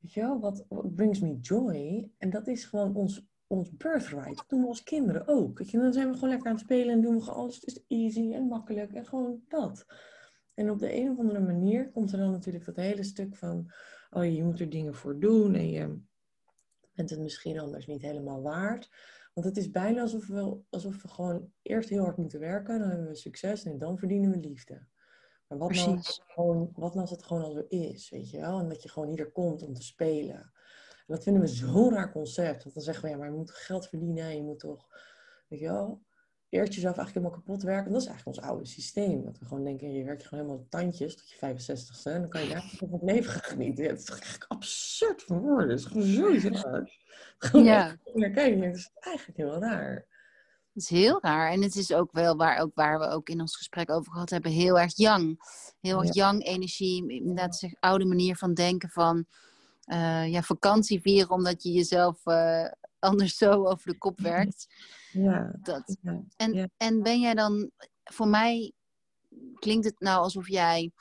weet 0.00 0.12
je 0.12 0.20
wel, 0.20 0.40
wat, 0.40 0.66
brings 0.94 1.20
me 1.20 1.38
joy. 1.40 2.10
En 2.18 2.30
dat 2.30 2.46
is 2.46 2.64
gewoon 2.64 2.94
ons 2.94 3.28
ons 3.50 3.76
birthright. 3.76 4.36
Dat 4.36 4.48
doen 4.48 4.60
we 4.60 4.66
als 4.66 4.82
kinderen 4.82 5.28
ook. 5.28 5.58
Weet 5.58 5.70
je? 5.70 5.78
Dan 5.78 5.92
zijn 5.92 6.08
we 6.08 6.14
gewoon 6.14 6.28
lekker 6.28 6.48
aan 6.48 6.54
het 6.54 6.64
spelen 6.64 6.94
en 6.94 7.00
doen 7.00 7.14
we 7.14 7.22
gewoon 7.22 7.38
alles. 7.38 7.54
Het 7.54 7.66
is 7.66 7.84
easy 7.88 8.32
en 8.32 8.46
makkelijk 8.46 8.92
en 8.92 9.06
gewoon 9.06 9.42
dat. 9.48 9.86
En 10.54 10.70
op 10.70 10.78
de 10.78 10.96
een 10.96 11.10
of 11.10 11.18
andere 11.18 11.40
manier 11.40 11.90
komt 11.90 12.12
er 12.12 12.18
dan 12.18 12.30
natuurlijk 12.30 12.64
dat 12.64 12.76
hele 12.76 13.02
stuk 13.02 13.36
van... 13.36 13.72
Oh, 14.10 14.34
je 14.34 14.44
moet 14.44 14.60
er 14.60 14.70
dingen 14.70 14.94
voor 14.94 15.20
doen 15.20 15.54
en 15.54 15.70
je 15.70 15.98
bent 16.94 17.10
het 17.10 17.20
misschien 17.20 17.58
anders 17.58 17.86
niet 17.86 18.02
helemaal 18.02 18.42
waard. 18.42 18.90
Want 19.34 19.46
het 19.46 19.56
is 19.56 19.70
bijna 19.70 20.00
alsof 20.00 20.26
we, 20.26 20.58
alsof 20.70 21.02
we 21.02 21.08
gewoon 21.08 21.52
eerst 21.62 21.88
heel 21.88 22.04
hard 22.04 22.16
moeten 22.16 22.40
werken. 22.40 22.78
Dan 22.78 22.88
hebben 22.88 23.06
we 23.06 23.14
succes 23.14 23.64
en 23.64 23.78
dan 23.78 23.98
verdienen 23.98 24.30
we 24.30 24.38
liefde. 24.38 24.86
Maar 25.50 25.58
wat 25.58 25.70
nou, 25.70 25.98
gewoon, 26.26 26.70
wat 26.74 26.94
nou 26.94 27.00
als 27.00 27.10
het 27.10 27.22
gewoon 27.22 27.42
al 27.42 27.52
zo 27.52 27.64
is, 27.68 28.10
weet 28.10 28.30
je 28.30 28.40
wel? 28.40 28.58
En 28.58 28.68
dat 28.68 28.82
je 28.82 28.88
gewoon 28.88 29.08
hier 29.08 29.30
komt 29.32 29.62
om 29.62 29.74
te 29.74 29.82
spelen 29.82 30.52
dat 31.10 31.22
vinden 31.22 31.42
we 31.42 31.48
zo'n 31.48 31.94
raar 31.94 32.12
concept. 32.12 32.62
Want 32.62 32.74
dan 32.74 32.84
zeggen 32.84 33.04
we, 33.04 33.10
ja, 33.10 33.16
maar 33.16 33.28
je 33.28 33.36
moet 33.36 33.50
geld 33.50 33.88
verdienen. 33.88 34.36
Je 34.36 34.42
moet 34.42 34.58
toch, 34.58 34.86
weet 35.48 35.60
je 35.60 35.66
wel, 35.66 36.02
eerst 36.48 36.74
jezelf 36.74 36.96
eigenlijk 36.96 37.26
helemaal 37.26 37.44
kapot 37.44 37.62
werken. 37.62 37.92
dat 37.92 38.00
is 38.00 38.06
eigenlijk 38.06 38.38
ons 38.38 38.46
oude 38.46 38.66
systeem. 38.66 39.24
Dat 39.24 39.38
we 39.38 39.44
gewoon 39.44 39.64
denken, 39.64 39.92
je 39.92 40.04
werkt 40.04 40.26
gewoon 40.26 40.44
helemaal 40.44 40.66
tandjes 40.68 41.16
tot 41.16 41.30
je 41.30 41.36
65ste. 41.36 42.12
En 42.12 42.20
dan 42.20 42.28
kan 42.28 42.42
je 42.42 42.48
daar 42.48 42.62
van 42.78 42.92
het 42.92 43.02
leven 43.02 43.30
gaan 43.32 43.50
genieten. 43.50 43.84
Ja, 43.84 43.90
het 43.90 44.00
is 44.00 44.08
eigenlijk 44.08 44.44
absurd 44.48 45.22
van 45.22 45.38
woorden. 45.38 45.68
Het 45.68 45.78
is 45.78 45.84
gewoon 45.84 46.40
zo 46.40 46.48
raar. 46.48 46.90
ja. 47.62 47.96
Naar 48.14 48.30
kijken, 48.30 48.62
het 48.62 48.76
is 48.76 48.90
eigenlijk 48.94 49.38
heel 49.38 49.58
raar. 49.58 50.06
Het 50.72 50.82
is 50.82 50.88
heel 50.88 51.18
raar. 51.22 51.50
En 51.50 51.62
het 51.62 51.76
is 51.76 51.92
ook 51.92 52.12
wel 52.12 52.36
waar, 52.36 52.58
ook 52.58 52.74
waar 52.74 52.98
we 52.98 53.08
ook 53.08 53.28
in 53.28 53.40
ons 53.40 53.56
gesprek 53.56 53.90
over 53.90 54.12
gehad 54.12 54.30
hebben, 54.30 54.50
heel 54.50 54.78
erg 54.78 54.96
young. 54.96 55.38
Heel 55.80 56.02
erg 56.02 56.14
young 56.14 56.44
energie. 56.44 57.10
Inderdaad, 57.12 57.62
een 57.62 57.76
oude 57.80 58.04
manier 58.04 58.36
van 58.36 58.54
denken 58.54 58.88
van 58.88 59.24
uh, 59.86 60.28
ja, 60.28 60.42
vakantie 60.42 61.00
vieren 61.00 61.30
omdat 61.30 61.62
je 61.62 61.72
jezelf 61.72 62.26
uh, 62.26 62.68
anders 62.98 63.36
zo 63.36 63.64
over 63.64 63.92
de 63.92 63.98
kop 63.98 64.20
werkt. 64.32 64.66
Ja. 65.12 65.52
Dat. 65.62 65.96
En, 66.36 66.70
en 66.76 67.02
ben 67.02 67.20
jij 67.20 67.34
dan, 67.34 67.70
voor 68.04 68.28
mij 68.28 68.72
klinkt 69.54 69.84
het 69.84 70.00
nou 70.00 70.22
alsof 70.22 70.48
jij 70.48 70.92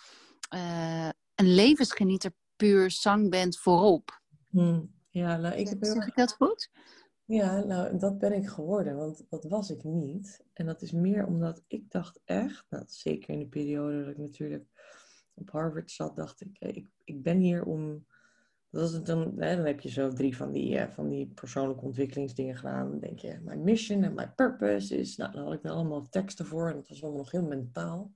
uh, 0.54 1.10
een 1.36 1.54
levensgenieter 1.54 2.32
puur 2.56 2.92
zang 2.92 3.30
bent 3.30 3.58
voorop. 3.58 4.22
Hmm. 4.50 4.98
Ja, 5.10 5.38
nou, 5.38 5.56
ik 5.56 5.70
heb 5.70 5.78
Zeg 5.82 6.08
ik 6.08 6.16
dat 6.16 6.34
goed? 6.34 6.70
Ja, 7.30 7.64
nou, 7.64 7.98
dat 7.98 8.20
ben 8.20 8.34
ik 8.34 8.48
geworden, 8.48 8.96
want 8.96 9.26
dat 9.30 9.44
was 9.44 9.70
ik 9.70 9.84
niet. 9.84 10.46
En 10.54 10.66
dat 10.66 10.82
is 10.82 10.92
meer 10.92 11.26
omdat 11.26 11.64
ik 11.68 11.92
dacht 11.92 12.22
echt, 12.26 12.66
nou, 12.70 12.84
zeker 12.88 13.34
in 13.34 13.40
de 13.40 13.48
periode 13.48 14.00
dat 14.00 14.12
ik 14.12 14.18
natuurlijk 14.18 14.66
op 15.34 15.50
Harvard 15.50 15.92
zat, 15.92 16.16
dacht 16.16 16.42
ik, 16.42 16.58
ik, 16.60 16.88
ik 17.04 17.24
ben 17.24 17.40
hier 17.40 17.64
om 17.66 18.06
dat 18.70 18.92
is 18.92 19.04
dan, 19.04 19.34
hè, 19.38 19.56
dan 19.56 19.66
heb 19.66 19.80
je 19.80 19.90
zo 19.90 20.10
drie 20.10 20.38
van 20.38 20.52
die, 20.52 20.76
uh, 20.76 20.88
van 20.88 21.10
die 21.10 21.28
persoonlijke 21.28 21.86
ontwikkelingsdingen 21.86 22.56
gedaan. 22.56 22.90
Dan 22.90 23.00
denk 23.00 23.20
je, 23.20 23.40
my 23.42 23.56
mission 23.56 24.04
en 24.04 24.14
my 24.14 24.30
purpose 24.30 24.98
is... 24.98 25.18
Nou, 25.18 25.32
dan 25.32 25.44
had 25.44 25.54
ik 25.54 25.62
dan 25.62 25.76
allemaal 25.76 26.10
teksten 26.10 26.46
voor 26.46 26.70
en 26.70 26.76
dat 26.76 26.88
was 26.88 27.02
allemaal 27.02 27.22
nog 27.22 27.32
heel 27.32 27.48
mentaal. 27.48 28.12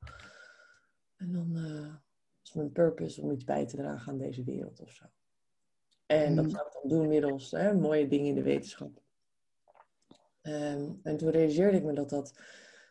En 1.16 1.32
dan 1.32 1.58
uh, 1.58 1.94
was 2.42 2.54
mijn 2.54 2.72
purpose 2.72 3.22
om 3.22 3.32
iets 3.32 3.44
bij 3.44 3.66
te 3.66 3.76
dragen 3.76 4.12
aan 4.12 4.18
deze 4.18 4.44
wereld 4.44 4.80
of 4.80 4.92
zo. 4.92 5.06
En 6.06 6.36
dat 6.36 6.46
mm. 6.46 6.52
zou 6.52 6.68
ik 6.68 6.74
dan 6.82 6.90
doen 6.90 7.08
middels 7.08 7.52
hè, 7.52 7.74
mooie 7.74 8.08
dingen 8.08 8.28
in 8.28 8.36
de 8.36 8.44
wetenschap. 8.44 9.03
Ehm, 10.44 10.92
en 11.04 11.18
toen 11.18 11.30
realiseerde 11.30 11.78
ik 11.78 11.84
me 11.84 11.94
dat 11.94 12.10
dat, 12.10 12.34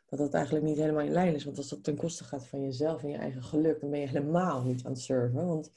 dat 0.09 0.18
dat 0.18 0.35
eigenlijk 0.35 0.64
niet 0.64 0.76
helemaal 0.76 1.04
in 1.04 1.12
lijn 1.12 1.35
is. 1.35 1.44
Want 1.44 1.56
als 1.56 1.68
dat 1.68 1.85
ten 1.85 1.97
koste 1.97 2.25
gaat 2.25 2.47
van 2.47 2.62
jezelf 2.62 3.02
en 3.02 3.09
je 3.09 3.16
eigen 3.16 3.42
geluk, 3.42 3.80
dan 3.80 3.90
ben 3.90 4.00
je 4.00 4.06
helemaal 4.06 4.62
niet 4.62 4.85
aan 4.85 4.92
het 4.92 5.00
surfen. 5.00 5.47
Want 5.47 5.71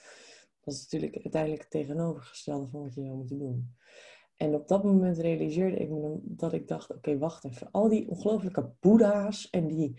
dat 0.64 0.74
is 0.74 0.82
natuurlijk 0.82 1.14
uiteindelijk 1.24 1.62
het 1.62 1.72
tegenovergestelde 1.72 2.68
van 2.68 2.82
wat 2.82 2.94
je 2.94 3.02
zou 3.02 3.16
moeten 3.16 3.38
doen. 3.38 3.76
En 4.38 4.54
op 4.54 4.68
dat 4.68 4.84
moment 4.84 5.18
realiseerde 5.18 5.78
ik 5.78 5.90
me 5.90 6.20
dat 6.22 6.54
ik 6.54 6.68
dacht, 6.68 6.94
oké, 6.94 7.18
wacht 7.18 7.46
even. 7.46 7.72
Al 7.72 7.90
die 7.90 8.10
ongelofelijke 8.10 8.72
boeddha's 8.80 9.50
en 9.50 9.68
die 9.68 9.94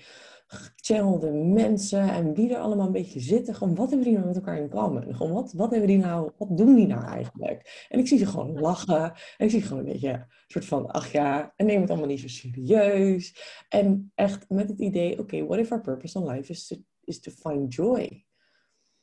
gechannelde 0.46 1.30
mensen 1.32 2.08
en 2.08 2.34
wie 2.34 2.54
er 2.54 2.60
allemaal 2.60 2.86
een 2.86 2.92
beetje 2.92 3.20
zitten. 3.20 3.54
Gewoon, 3.54 3.74
wat 3.74 3.88
hebben 3.88 4.06
die 4.06 4.14
nou 4.14 4.26
met 4.26 4.36
elkaar 4.36 4.58
in 4.58 4.68
common? 4.68 5.14
Gewoon, 5.14 5.32
wat, 5.32 5.52
wat, 5.52 5.70
hebben 5.70 5.88
die 5.88 5.98
nou, 5.98 6.30
wat 6.36 6.56
doen 6.56 6.74
die 6.74 6.86
nou 6.86 7.04
eigenlijk? 7.04 7.86
En 7.88 7.98
ik 7.98 8.06
zie 8.06 8.18
ze 8.18 8.26
gewoon 8.26 8.60
lachen. 8.60 9.12
En 9.36 9.44
ik 9.44 9.50
zie 9.50 9.62
gewoon 9.62 9.78
een 9.78 9.92
beetje 9.92 10.12
een 10.12 10.26
soort 10.46 10.64
van, 10.64 10.86
ach 10.86 11.12
ja, 11.12 11.52
en 11.56 11.66
neem 11.66 11.80
het 11.80 11.90
allemaal 11.90 12.08
niet 12.08 12.20
zo 12.20 12.28
serieus. 12.28 13.36
En 13.68 14.12
echt 14.14 14.48
met 14.48 14.68
het 14.68 14.80
idee, 14.80 15.18
oké, 15.18 15.46
what 15.46 15.58
if 15.58 15.72
our 15.72 15.80
purpose 15.80 16.18
in 16.18 16.26
life 16.26 16.50
is 16.50 16.66
to, 16.66 16.76
is 17.04 17.20
to 17.20 17.30
find 17.30 17.74
joy? 17.74 18.24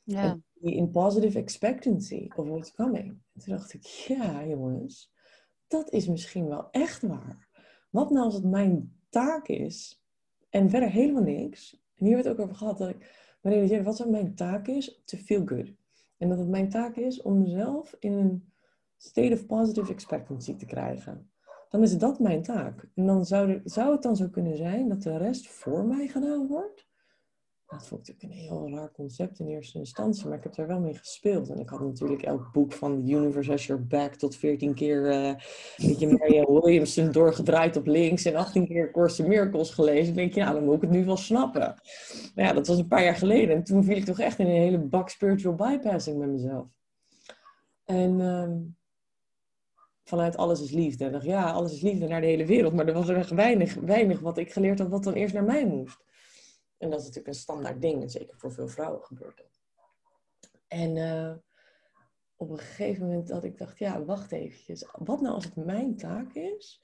Ja. 0.02 0.40
In 0.60 0.90
positive 0.90 1.38
expectancy 1.38 2.28
of 2.36 2.48
what's 2.48 2.74
coming. 2.74 3.06
En 3.32 3.40
toen 3.40 3.56
dacht 3.56 3.74
ik, 3.74 3.84
ja 3.84 4.46
jongens, 4.46 5.12
dat 5.74 5.92
is 5.92 6.08
misschien 6.08 6.48
wel 6.48 6.68
echt 6.70 7.02
waar. 7.02 7.48
Wat 7.90 8.10
nou 8.10 8.24
als 8.24 8.34
het 8.34 8.44
mijn 8.44 8.92
taak 9.08 9.48
is 9.48 10.04
en 10.50 10.70
verder 10.70 10.90
helemaal 10.90 11.22
niks. 11.22 11.82
En 11.94 12.06
hier 12.06 12.14
werd 12.14 12.28
ook 12.28 12.38
over 12.38 12.54
gehad 12.54 12.78
dat 12.78 12.88
ik 12.88 13.36
me 13.42 13.50
realiseerde 13.50 13.84
wat 13.84 14.08
mijn 14.08 14.34
taak 14.34 14.68
is, 14.68 15.02
to 15.04 15.16
feel 15.16 15.46
good. 15.46 15.72
En 16.18 16.28
dat 16.28 16.38
het 16.38 16.48
mijn 16.48 16.68
taak 16.68 16.96
is 16.96 17.22
om 17.22 17.38
mezelf 17.38 17.96
in 17.98 18.12
een 18.12 18.52
state 18.96 19.32
of 19.32 19.46
positive 19.46 19.92
expectancy 19.92 20.56
te 20.56 20.66
krijgen. 20.66 21.30
Dan 21.68 21.82
is 21.82 21.98
dat 21.98 22.20
mijn 22.20 22.42
taak. 22.42 22.88
En 22.94 23.06
dan 23.06 23.24
zou, 23.24 23.60
zou 23.64 23.92
het 23.92 24.02
dan 24.02 24.16
zo 24.16 24.28
kunnen 24.28 24.56
zijn 24.56 24.88
dat 24.88 25.02
de 25.02 25.16
rest 25.16 25.48
voor 25.48 25.84
mij 25.84 26.08
gedaan 26.08 26.46
wordt. 26.46 26.86
Dat 27.66 27.86
vond 27.86 28.08
ik 28.08 28.14
natuurlijk 28.14 28.50
een 28.50 28.56
heel 28.56 28.76
raar 28.76 28.92
concept 28.92 29.38
in 29.38 29.46
eerste 29.46 29.78
instantie, 29.78 30.26
maar 30.26 30.36
ik 30.36 30.42
heb 30.42 30.54
daar 30.54 30.66
wel 30.66 30.80
mee 30.80 30.94
gespeeld. 30.94 31.48
En 31.48 31.58
ik 31.58 31.68
had 31.68 31.80
natuurlijk 31.80 32.22
elk 32.22 32.52
boek 32.52 32.72
van 32.72 33.04
The 33.04 33.12
Universe 33.12 33.52
as 33.52 33.66
Your 33.66 33.86
Back 33.86 34.14
tot 34.14 34.36
14 34.36 34.74
keer, 34.74 35.06
uh, 35.06 35.34
weet 35.76 36.00
je, 36.00 36.60
Williamson 36.62 37.12
doorgedraaid 37.12 37.76
op 37.76 37.86
links 37.86 38.24
en 38.24 38.34
18 38.34 38.66
keer 38.66 38.90
Course 38.90 39.22
in 39.22 39.28
Miracles 39.28 39.70
gelezen. 39.70 40.06
Dan 40.06 40.14
denk 40.14 40.34
je, 40.34 40.40
nou, 40.40 40.54
dan 40.54 40.64
moet 40.64 40.74
ik 40.74 40.80
het 40.80 40.90
nu 40.90 41.04
wel 41.04 41.16
snappen. 41.16 41.74
Maar 42.34 42.44
ja, 42.44 42.52
dat 42.52 42.66
was 42.66 42.78
een 42.78 42.88
paar 42.88 43.04
jaar 43.04 43.16
geleden. 43.16 43.56
En 43.56 43.64
toen 43.64 43.84
viel 43.84 43.96
ik 43.96 44.04
toch 44.04 44.20
echt 44.20 44.38
in 44.38 44.46
een 44.46 44.52
hele 44.52 44.78
bak 44.78 45.08
spiritual 45.08 45.54
bypassing 45.54 46.18
met 46.18 46.28
mezelf. 46.28 46.66
En 47.84 48.20
ehm, 48.20 48.56
vanuit 50.04 50.36
alles 50.36 50.62
is 50.62 50.70
liefde. 50.70 51.04
En 51.04 51.12
dacht, 51.12 51.24
ja, 51.24 51.50
alles 51.50 51.72
is 51.72 51.80
liefde 51.80 52.08
naar 52.08 52.20
de 52.20 52.26
hele 52.26 52.46
wereld. 52.46 52.72
Maar 52.72 52.86
er 52.86 52.94
was 52.94 53.08
er 53.08 53.16
echt 53.16 53.30
weinig, 53.30 53.74
weinig 53.74 54.20
wat 54.20 54.38
ik 54.38 54.52
geleerd 54.52 54.78
had 54.78 54.88
wat 54.88 55.04
dan 55.04 55.12
eerst 55.12 55.34
naar 55.34 55.44
mij 55.44 55.66
moest. 55.66 56.04
En 56.84 56.90
dat 56.90 56.98
is 57.00 57.06
natuurlijk 57.06 57.34
een 57.34 57.40
standaard 57.40 57.82
ding. 57.82 58.02
En 58.02 58.10
zeker 58.10 58.36
voor 58.36 58.52
veel 58.52 58.68
vrouwen 58.68 59.02
gebeurt 59.02 59.36
dat. 59.36 59.62
En 60.68 60.96
uh, 60.96 61.32
op 62.36 62.50
een 62.50 62.58
gegeven 62.58 63.06
moment 63.06 63.28
dat 63.28 63.44
ik 63.44 63.58
dacht, 63.58 63.78
ja, 63.78 64.04
wacht 64.04 64.32
eventjes. 64.32 64.88
Wat 64.92 65.20
nou 65.20 65.34
als 65.34 65.44
het 65.44 65.56
mijn 65.56 65.96
taak 65.96 66.34
is? 66.34 66.82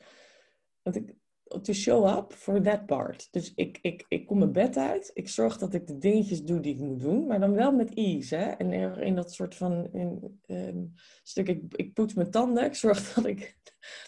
Want 0.82 0.96
ik, 0.96 1.14
to 1.62 1.72
show 1.72 2.18
up 2.18 2.32
for 2.32 2.62
that 2.62 2.86
part. 2.86 3.28
Dus 3.30 3.54
ik, 3.54 3.78
ik, 3.82 4.04
ik 4.08 4.26
kom 4.26 4.38
mijn 4.38 4.52
bed 4.52 4.76
uit. 4.76 5.10
Ik 5.14 5.28
zorg 5.28 5.58
dat 5.58 5.74
ik 5.74 5.86
de 5.86 5.98
dingetjes 5.98 6.42
doe 6.44 6.60
die 6.60 6.74
ik 6.74 6.80
moet 6.80 7.00
doen. 7.00 7.26
Maar 7.26 7.40
dan 7.40 7.54
wel 7.54 7.72
met 7.72 7.94
ease. 7.94 8.36
Hè? 8.36 8.50
En 8.50 8.72
in 9.00 9.14
dat 9.14 9.32
soort 9.32 9.54
van 9.54 9.88
um, 10.46 10.92
stuk, 11.22 11.48
ik, 11.48 11.74
ik 11.76 11.94
poets 11.94 12.14
mijn 12.14 12.30
tanden. 12.30 12.64
Ik 12.64 12.74
zorg 12.74 13.12
dat 13.14 13.26
ik, 13.26 13.58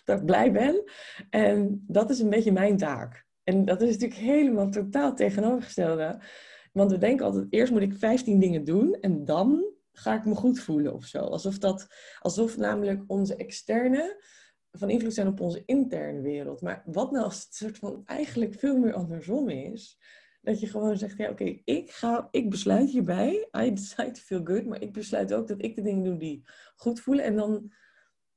dat 0.04 0.18
ik 0.18 0.26
blij 0.26 0.52
ben. 0.52 0.84
En 1.30 1.84
dat 1.86 2.10
is 2.10 2.18
een 2.18 2.30
beetje 2.30 2.52
mijn 2.52 2.76
taak. 2.76 3.30
En 3.44 3.64
dat 3.64 3.82
is 3.82 3.90
natuurlijk 3.90 4.20
helemaal 4.20 4.70
totaal 4.70 5.14
tegenovergestelde. 5.14 6.22
Want 6.72 6.90
we 6.90 6.98
denken 6.98 7.26
altijd, 7.26 7.46
eerst 7.50 7.72
moet 7.72 7.82
ik 7.82 7.96
15 7.96 8.38
dingen 8.38 8.64
doen 8.64 8.94
en 9.00 9.24
dan 9.24 9.64
ga 9.92 10.14
ik 10.14 10.24
me 10.24 10.34
goed 10.34 10.60
voelen 10.60 10.94
of 10.94 11.04
zo. 11.04 11.18
Alsof, 11.18 11.58
dat, 11.58 11.86
alsof 12.20 12.56
namelijk 12.56 13.04
onze 13.06 13.36
externe 13.36 14.22
van 14.70 14.90
invloed 14.90 15.14
zijn 15.14 15.26
op 15.26 15.40
onze 15.40 15.62
interne 15.64 16.20
wereld. 16.20 16.60
Maar 16.60 16.82
wat 16.86 17.10
nou 17.10 17.24
als 17.24 17.44
het 17.44 17.54
soort 17.54 17.78
van 17.78 18.02
eigenlijk 18.04 18.54
veel 18.54 18.78
meer 18.78 18.92
andersom 18.92 19.48
is? 19.48 19.98
Dat 20.42 20.60
je 20.60 20.66
gewoon 20.66 20.96
zegt, 20.96 21.16
ja 21.16 21.30
oké, 21.30 21.44
ik 21.44 21.62
ik, 21.64 22.02
ik 22.30 22.50
besluit 22.50 22.90
hierbij. 22.90 23.48
I 23.56 23.72
decide 23.74 24.10
to 24.10 24.20
feel 24.20 24.40
good. 24.44 24.66
Maar 24.66 24.82
ik 24.82 24.92
besluit 24.92 25.34
ook 25.34 25.48
dat 25.48 25.62
ik 25.62 25.74
de 25.74 25.82
dingen 25.82 26.04
doe 26.04 26.16
die 26.16 26.42
goed 26.76 27.00
voelen. 27.00 27.24
En 27.24 27.36
dan 27.36 27.72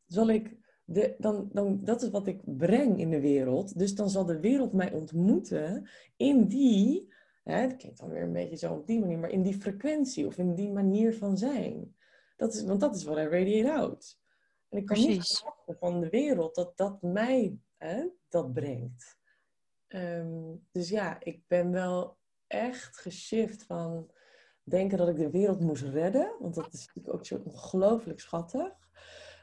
zal 0.06 0.30
ik 0.30 0.58
de, 0.86 1.16
dan, 1.18 1.50
dan, 1.52 1.80
dat 1.84 2.02
is 2.02 2.10
wat 2.10 2.28
ik 2.28 2.42
breng 2.58 3.00
in 3.00 3.10
de 3.10 3.20
wereld. 3.20 3.80
Dus 3.80 3.96
dan 3.96 4.10
zal 4.10 4.26
de 4.26 4.40
wereld 4.40 4.74
mij 4.74 4.92
ontmoeten 4.92 5.90
in 6.16 6.48
die, 6.48 7.14
hè, 7.44 7.68
dat 7.68 7.78
klinkt 7.78 8.00
dan 8.00 8.10
weer 8.10 8.22
een 8.22 8.34
beetje 8.34 8.58
zo 8.58 8.74
op 8.74 8.88
die 8.88 9.00
manier, 9.00 9.20
maar 9.20 9.30
in 9.30 9.44
die 9.44 9.60
frequentie 9.60 10.26
of 10.28 10.38
in 10.38 10.56
die 10.56 10.72
manier 10.72 11.14
van 11.14 11.38
zijn. 11.38 11.96
Dat 12.36 12.54
is, 12.54 12.64
want 12.64 12.80
dat 12.80 12.96
is 12.96 13.04
wat 13.04 13.18
I 13.18 13.22
radiate 13.22 13.72
out. 13.72 14.20
En 14.70 14.78
ik 14.78 14.86
kan 14.86 14.96
Precies. 14.96 15.16
niet 15.16 15.38
verwachten 15.38 15.78
van 15.78 16.00
de 16.00 16.10
wereld 16.10 16.56
dat 16.56 16.78
dat 16.78 17.02
mij 17.02 17.58
hè, 17.78 18.08
dat 18.30 18.54
brengt. 18.54 19.18
Ehm, 19.88 20.56
dus 20.72 20.90
ja, 20.90 21.20
ik 21.20 21.42
ben 21.48 21.72
wel 21.72 22.18
echt 22.48 22.98
geshift 22.98 23.64
van 23.64 24.12
denken 24.64 24.98
dat 24.98 25.10
ik 25.10 25.16
de 25.16 25.30
wereld 25.30 25.60
moest 25.60 25.84
redden. 25.84 26.36
Want 26.40 26.56
dat 26.56 26.74
is 26.74 26.86
natuurlijk 26.86 27.16
ook 27.16 27.26
zo 27.26 27.42
ongelooflijk 27.44 28.20
schattig. 28.20 28.74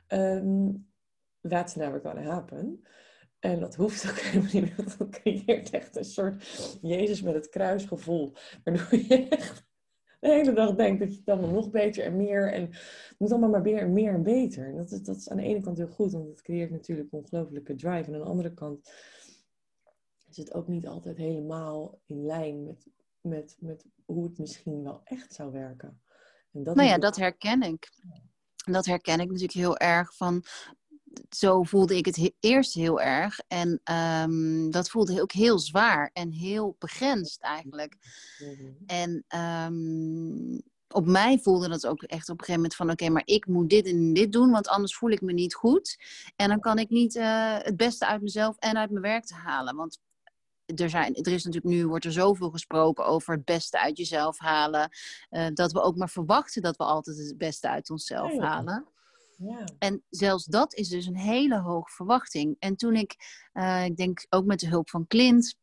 Um, 0.08 0.91
that's 1.48 1.74
never 1.74 2.00
gonna 2.00 2.22
happen. 2.22 2.84
En 3.38 3.60
dat 3.60 3.74
hoeft 3.74 4.10
ook 4.10 4.18
helemaal 4.26 4.50
niet. 4.52 4.98
Dat 4.98 5.08
creëert 5.08 5.70
echt 5.70 5.96
een 5.96 6.04
soort 6.04 6.42
Jezus 6.82 7.22
met 7.22 7.34
het 7.34 7.48
kruisgevoel. 7.48 8.32
Waardoor 8.64 8.98
je 8.98 9.28
echt 9.28 9.70
de 10.20 10.28
hele 10.28 10.52
dag 10.52 10.74
denkt 10.74 11.00
dat 11.00 11.12
je 11.12 11.18
het 11.18 11.28
allemaal 11.28 11.50
nog 11.50 11.70
beter 11.70 12.04
en 12.04 12.16
meer. 12.16 12.52
En 12.52 12.62
het 12.62 13.14
moet 13.18 13.30
allemaal 13.30 13.50
maar 13.50 13.62
meer 13.62 13.80
en 13.80 13.92
meer 13.92 14.14
en 14.14 14.22
beter. 14.22 14.66
En 14.66 14.76
dat 14.76 14.90
is, 14.90 15.02
dat 15.02 15.16
is 15.16 15.28
aan 15.28 15.36
de 15.36 15.42
ene 15.42 15.60
kant 15.60 15.78
heel 15.78 15.88
goed, 15.88 16.12
want 16.12 16.28
het 16.28 16.42
creëert 16.42 16.70
natuurlijk 16.70 17.12
ongelofelijke 17.12 17.74
drive. 17.74 18.06
En 18.06 18.14
aan 18.14 18.20
de 18.20 18.26
andere 18.26 18.54
kant 18.54 18.92
is 20.28 20.36
het 20.36 20.54
ook 20.54 20.68
niet 20.68 20.86
altijd 20.86 21.16
helemaal 21.16 22.00
in 22.06 22.24
lijn 22.24 22.64
met, 22.64 22.86
met, 23.20 23.56
met 23.58 23.86
hoe 24.04 24.24
het 24.24 24.38
misschien 24.38 24.82
wel 24.82 25.00
echt 25.04 25.34
zou 25.34 25.52
werken. 25.52 26.00
En 26.52 26.62
dat 26.62 26.76
nou 26.76 26.88
ja, 26.88 26.98
dat 26.98 27.16
herken 27.16 27.62
ik. 27.62 27.90
Dat 28.64 28.86
herken 28.86 29.20
ik 29.20 29.26
natuurlijk 29.26 29.52
heel 29.52 29.78
erg 29.78 30.16
van 30.16 30.44
zo 31.30 31.62
voelde 31.62 31.96
ik 31.96 32.06
het 32.06 32.32
eerst 32.40 32.74
heel 32.74 33.00
erg. 33.00 33.40
En 33.48 33.80
um, 34.24 34.70
dat 34.70 34.90
voelde 34.90 35.22
ook 35.22 35.32
heel 35.32 35.58
zwaar 35.58 36.10
en 36.12 36.30
heel 36.30 36.76
begrensd 36.78 37.40
eigenlijk. 37.40 37.96
Mhm. 38.38 38.70
En 38.86 39.24
um, 39.68 40.62
op 40.88 41.06
mij 41.06 41.38
voelde 41.38 41.68
dat 41.68 41.86
ook 41.86 42.02
echt 42.02 42.28
op 42.28 42.38
een 42.38 42.44
gegeven 42.44 42.54
moment 42.54 42.74
van... 42.74 42.90
oké, 42.90 43.08
maar 43.08 43.22
ik 43.24 43.46
moet 43.46 43.70
dit 43.70 43.86
en 43.86 44.12
dit 44.12 44.32
doen, 44.32 44.50
want 44.50 44.68
anders 44.68 44.96
voel 44.96 45.10
ik 45.10 45.20
me 45.20 45.32
niet 45.32 45.54
goed. 45.54 45.98
En 46.36 46.48
dan 46.48 46.60
kan 46.60 46.78
ik 46.78 46.90
niet 46.90 47.14
uh, 47.14 47.56
het 47.58 47.76
beste 47.76 48.06
uit 48.06 48.22
mezelf 48.22 48.56
en 48.58 48.76
uit 48.76 48.90
mijn 48.90 49.02
werk 49.02 49.24
te 49.24 49.34
halen. 49.34 49.76
Want 49.76 49.98
er, 50.64 50.90
zijn, 50.90 51.14
er 51.14 51.32
is 51.32 51.44
natuurlijk 51.44 51.74
nu, 51.74 51.86
wordt 51.86 52.04
er 52.04 52.12
zoveel 52.12 52.50
gesproken 52.50 53.06
over 53.06 53.34
het 53.34 53.44
beste 53.44 53.80
uit 53.80 53.96
jezelf 53.96 54.38
halen. 54.38 54.90
Uh, 55.30 55.46
dat 55.54 55.72
we 55.72 55.80
ook 55.80 55.96
maar 55.96 56.10
verwachten 56.10 56.62
dat 56.62 56.76
we 56.76 56.84
altijd 56.84 57.16
het 57.16 57.38
beste 57.38 57.68
uit 57.68 57.90
onszelf 57.90 58.38
halen. 58.38 58.86
En 59.78 60.02
zelfs 60.08 60.44
dat 60.44 60.74
is 60.74 60.88
dus 60.88 61.06
een 61.06 61.16
hele 61.16 61.60
hoge 61.60 61.90
verwachting. 61.92 62.56
En 62.58 62.76
toen 62.76 62.94
ik, 62.94 63.14
uh, 63.54 63.84
ik 63.84 63.96
denk 63.96 64.26
ook 64.28 64.44
met 64.44 64.60
de 64.60 64.68
hulp 64.68 64.90
van 64.90 65.06
Clint, 65.06 65.56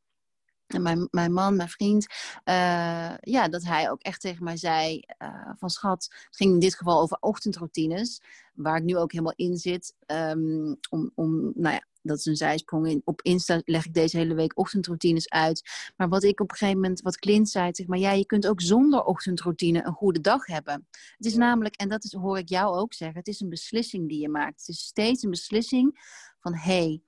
en 0.69 0.81
mijn, 0.81 1.07
mijn 1.11 1.33
man, 1.33 1.55
mijn 1.55 1.69
vriend, 1.69 2.05
uh, 2.45 3.13
ja, 3.19 3.47
dat 3.49 3.63
hij 3.63 3.91
ook 3.91 4.01
echt 4.01 4.21
tegen 4.21 4.43
mij 4.43 4.57
zei 4.57 5.03
uh, 5.21 5.49
van 5.57 5.69
schat, 5.69 6.03
het 6.03 6.35
ging 6.35 6.53
in 6.53 6.59
dit 6.59 6.75
geval 6.75 7.01
over 7.01 7.17
ochtendroutines, 7.19 8.21
waar 8.53 8.77
ik 8.77 8.83
nu 8.83 8.97
ook 8.97 9.11
helemaal 9.11 9.33
in 9.35 9.57
zit, 9.57 9.95
um, 10.07 10.77
om, 10.89 11.11
om 11.15 11.51
nou 11.55 11.73
ja, 11.73 11.83
dat 12.01 12.17
is 12.17 12.25
een 12.25 12.35
zijsprong. 12.35 12.87
In, 12.87 13.01
op 13.05 13.21
Insta 13.21 13.61
leg 13.65 13.85
ik 13.85 13.93
deze 13.93 14.17
hele 14.17 14.33
week 14.33 14.57
ochtendroutines 14.57 15.29
uit. 15.29 15.69
Maar 15.97 16.09
wat 16.09 16.23
ik 16.23 16.39
op 16.39 16.51
een 16.51 16.57
gegeven 16.57 16.81
moment, 16.81 17.01
wat 17.01 17.17
Clint 17.17 17.49
zei, 17.49 17.69
zeg 17.71 17.87
maar, 17.87 17.97
ja, 17.97 18.11
je 18.11 18.25
kunt 18.25 18.47
ook 18.47 18.61
zonder 18.61 19.03
ochtendroutine 19.03 19.85
een 19.85 19.93
goede 19.93 20.21
dag 20.21 20.45
hebben. 20.45 20.87
Het 21.17 21.25
is 21.25 21.35
namelijk, 21.35 21.75
en 21.75 21.89
dat 21.89 22.03
is, 22.03 22.13
hoor 22.13 22.37
ik 22.37 22.49
jou 22.49 22.75
ook 22.75 22.93
zeggen, 22.93 23.17
het 23.17 23.27
is 23.27 23.39
een 23.39 23.49
beslissing 23.49 24.09
die 24.09 24.21
je 24.21 24.29
maakt. 24.29 24.59
Het 24.59 24.67
is 24.67 24.85
steeds 24.85 25.23
een 25.23 25.29
beslissing 25.29 25.99
van, 26.39 26.55
hé, 26.55 26.85
hey, 26.85 27.01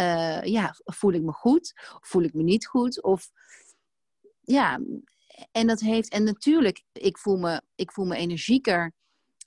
uh, 0.00 0.42
ja, 0.42 0.74
voel 0.84 1.12
ik 1.12 1.22
me 1.22 1.32
goed? 1.32 1.72
Voel 2.00 2.22
ik 2.22 2.34
me 2.34 2.42
niet 2.42 2.66
goed? 2.66 3.02
Of, 3.02 3.30
ja, 4.40 4.80
en 5.52 5.66
dat 5.66 5.80
heeft, 5.80 6.12
en 6.12 6.24
natuurlijk, 6.24 6.84
ik 6.92 7.18
voel 7.18 7.36
me, 7.36 7.62
ik 7.74 7.92
voel 7.92 8.04
me 8.04 8.16
energieker 8.16 8.92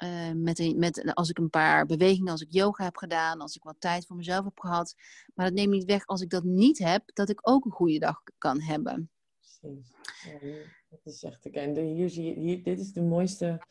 uh, 0.03 0.31
met 0.31 0.59
een, 0.59 0.79
met, 0.79 1.13
als 1.13 1.29
ik 1.29 1.37
een 1.37 1.49
paar 1.49 1.85
bewegingen, 1.85 2.31
als 2.31 2.41
ik 2.41 2.53
yoga 2.53 2.83
heb 2.83 2.97
gedaan, 2.97 3.41
als 3.41 3.55
ik 3.55 3.63
wat 3.63 3.79
tijd 3.79 4.05
voor 4.05 4.15
mezelf 4.15 4.45
heb 4.45 4.59
gehad. 4.59 4.95
Maar 5.33 5.45
dat 5.45 5.55
neemt 5.55 5.71
niet 5.71 5.85
weg 5.85 6.05
als 6.05 6.21
ik 6.21 6.29
dat 6.29 6.43
niet 6.43 6.77
heb, 6.77 7.03
dat 7.13 7.29
ik 7.29 7.49
ook 7.49 7.65
een 7.65 7.71
goede 7.71 7.99
dag 7.99 8.21
kan 8.37 8.61
hebben. 8.61 9.09
Precies. 9.39 9.93
Dat 10.89 11.13
is 11.13 11.23
echt 11.23 11.49
En 11.49 11.75
hier 11.77 12.09
zie 12.09 12.25
je, 12.25 12.33
hier, 12.39 12.63
dit 12.63 12.79
is 12.79 12.91
de 12.91 13.01
mooiste, 13.01 13.61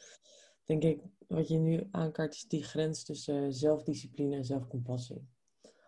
denk 0.65 0.83
ik, 0.83 1.03
wat 1.27 1.49
je 1.49 1.59
nu 1.59 1.89
aankaart, 1.91 2.35
is 2.35 2.45
die 2.45 2.63
grens 2.63 3.05
tussen 3.05 3.53
zelfdiscipline 3.53 4.37
en 4.37 4.45
zelfcompassie. 4.45 5.29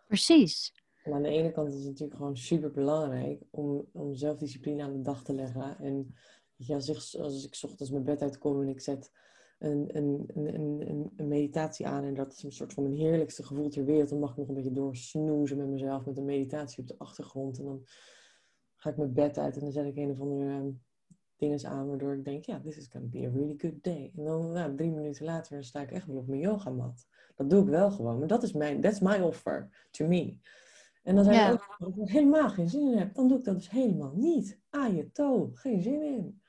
Precies. 0.07 0.73
Aan 1.03 1.23
de 1.23 1.29
ene 1.29 1.53
kant 1.53 1.69
is 1.69 1.75
het 1.75 1.85
natuurlijk 1.85 2.17
gewoon 2.17 2.37
super 2.37 2.71
belangrijk 2.71 3.43
om, 3.51 3.89
om 3.93 4.15
zelfdiscipline 4.15 4.83
aan 4.83 4.93
de 4.93 5.03
dag 5.03 5.25
te 5.25 5.33
leggen. 5.33 5.79
En 5.79 6.15
je, 6.57 6.75
als, 6.75 6.89
ik, 6.89 7.21
als 7.21 7.65
ochtends 7.65 7.91
mijn 7.91 8.05
bed 8.05 8.23
uitkom 8.23 8.61
en 8.61 8.69
ik 8.69 8.81
zet 8.81 9.11
een, 9.59 9.97
een, 9.97 10.31
een, 10.35 11.11
een, 11.17 11.29
meditatie 11.29 11.87
aan 11.87 12.05
en 12.05 12.15
dat 12.15 12.33
is 12.33 12.43
een 12.43 12.53
soort 12.53 12.73
van 12.73 12.83
mijn 12.83 12.95
heerlijkste 12.95 13.45
gevoel 13.45 13.69
ter 13.69 13.85
wereld, 13.85 14.09
dan 14.09 14.19
mag 14.19 14.31
ik 14.31 14.37
nog 14.37 14.49
een 14.49 14.55
beetje 14.55 14.73
doorsnoezen 14.73 15.57
met 15.57 15.69
mezelf 15.69 16.07
met 16.07 16.17
een 16.17 16.25
meditatie 16.25 16.79
op 16.79 16.89
de 16.89 16.99
achtergrond. 16.99 17.59
En 17.59 17.65
dan 17.65 17.87
ga 18.77 18.91
ik 18.91 18.97
mijn 18.97 19.13
bed 19.13 19.39
uit 19.39 19.55
en 19.55 19.61
dan 19.61 19.73
zet 19.73 19.87
ik 19.87 19.97
een 19.97 20.11
of 20.11 20.21
andere 20.21 20.51
um, 20.51 20.85
dingen 21.37 21.67
aan 21.67 21.89
waardoor 21.89 22.15
ik 22.15 22.25
denk, 22.25 22.45
ja, 22.45 22.61
this 22.61 22.77
is 22.77 22.89
gonna 22.93 23.07
be 23.07 23.27
a 23.27 23.31
really 23.31 23.55
good 23.59 23.83
day. 23.85 24.13
En 24.17 24.25
dan 24.25 24.53
nou, 24.53 24.77
drie 24.77 24.91
minuten 24.91 25.25
later 25.25 25.65
sta 25.65 25.81
ik 25.81 25.91
echt 25.91 26.07
wel 26.07 26.17
op 26.17 26.27
mijn 26.27 26.41
yogamat. 26.41 27.07
Dat 27.35 27.51
doe 27.51 27.63
ik 27.63 27.69
wel 27.69 27.91
gewoon, 27.91 28.19
maar 28.19 28.29
dat 28.29 28.43
is 28.43 28.53
mijn, 28.53 28.81
that's 28.81 29.01
my 29.01 29.21
offer 29.21 29.69
to 29.91 30.07
me. 30.07 30.37
En 31.03 31.15
dan 31.15 31.25
zijn 31.25 31.37
ja. 31.37 31.51
ook, 31.51 31.77
als 31.79 31.97
ik 31.97 32.09
helemaal 32.09 32.49
geen 32.49 32.69
zin 32.69 32.93
in 32.93 32.99
heb, 32.99 33.15
dan 33.15 33.29
doe 33.29 33.39
ik 33.39 33.45
dat 33.45 33.55
dus 33.55 33.71
helemaal 33.71 34.13
niet. 34.15 34.59
Ah, 34.71 34.97
je 34.97 35.11
toe, 35.11 35.51
geen 35.53 35.83
zin 35.83 36.03
in. 36.03 36.41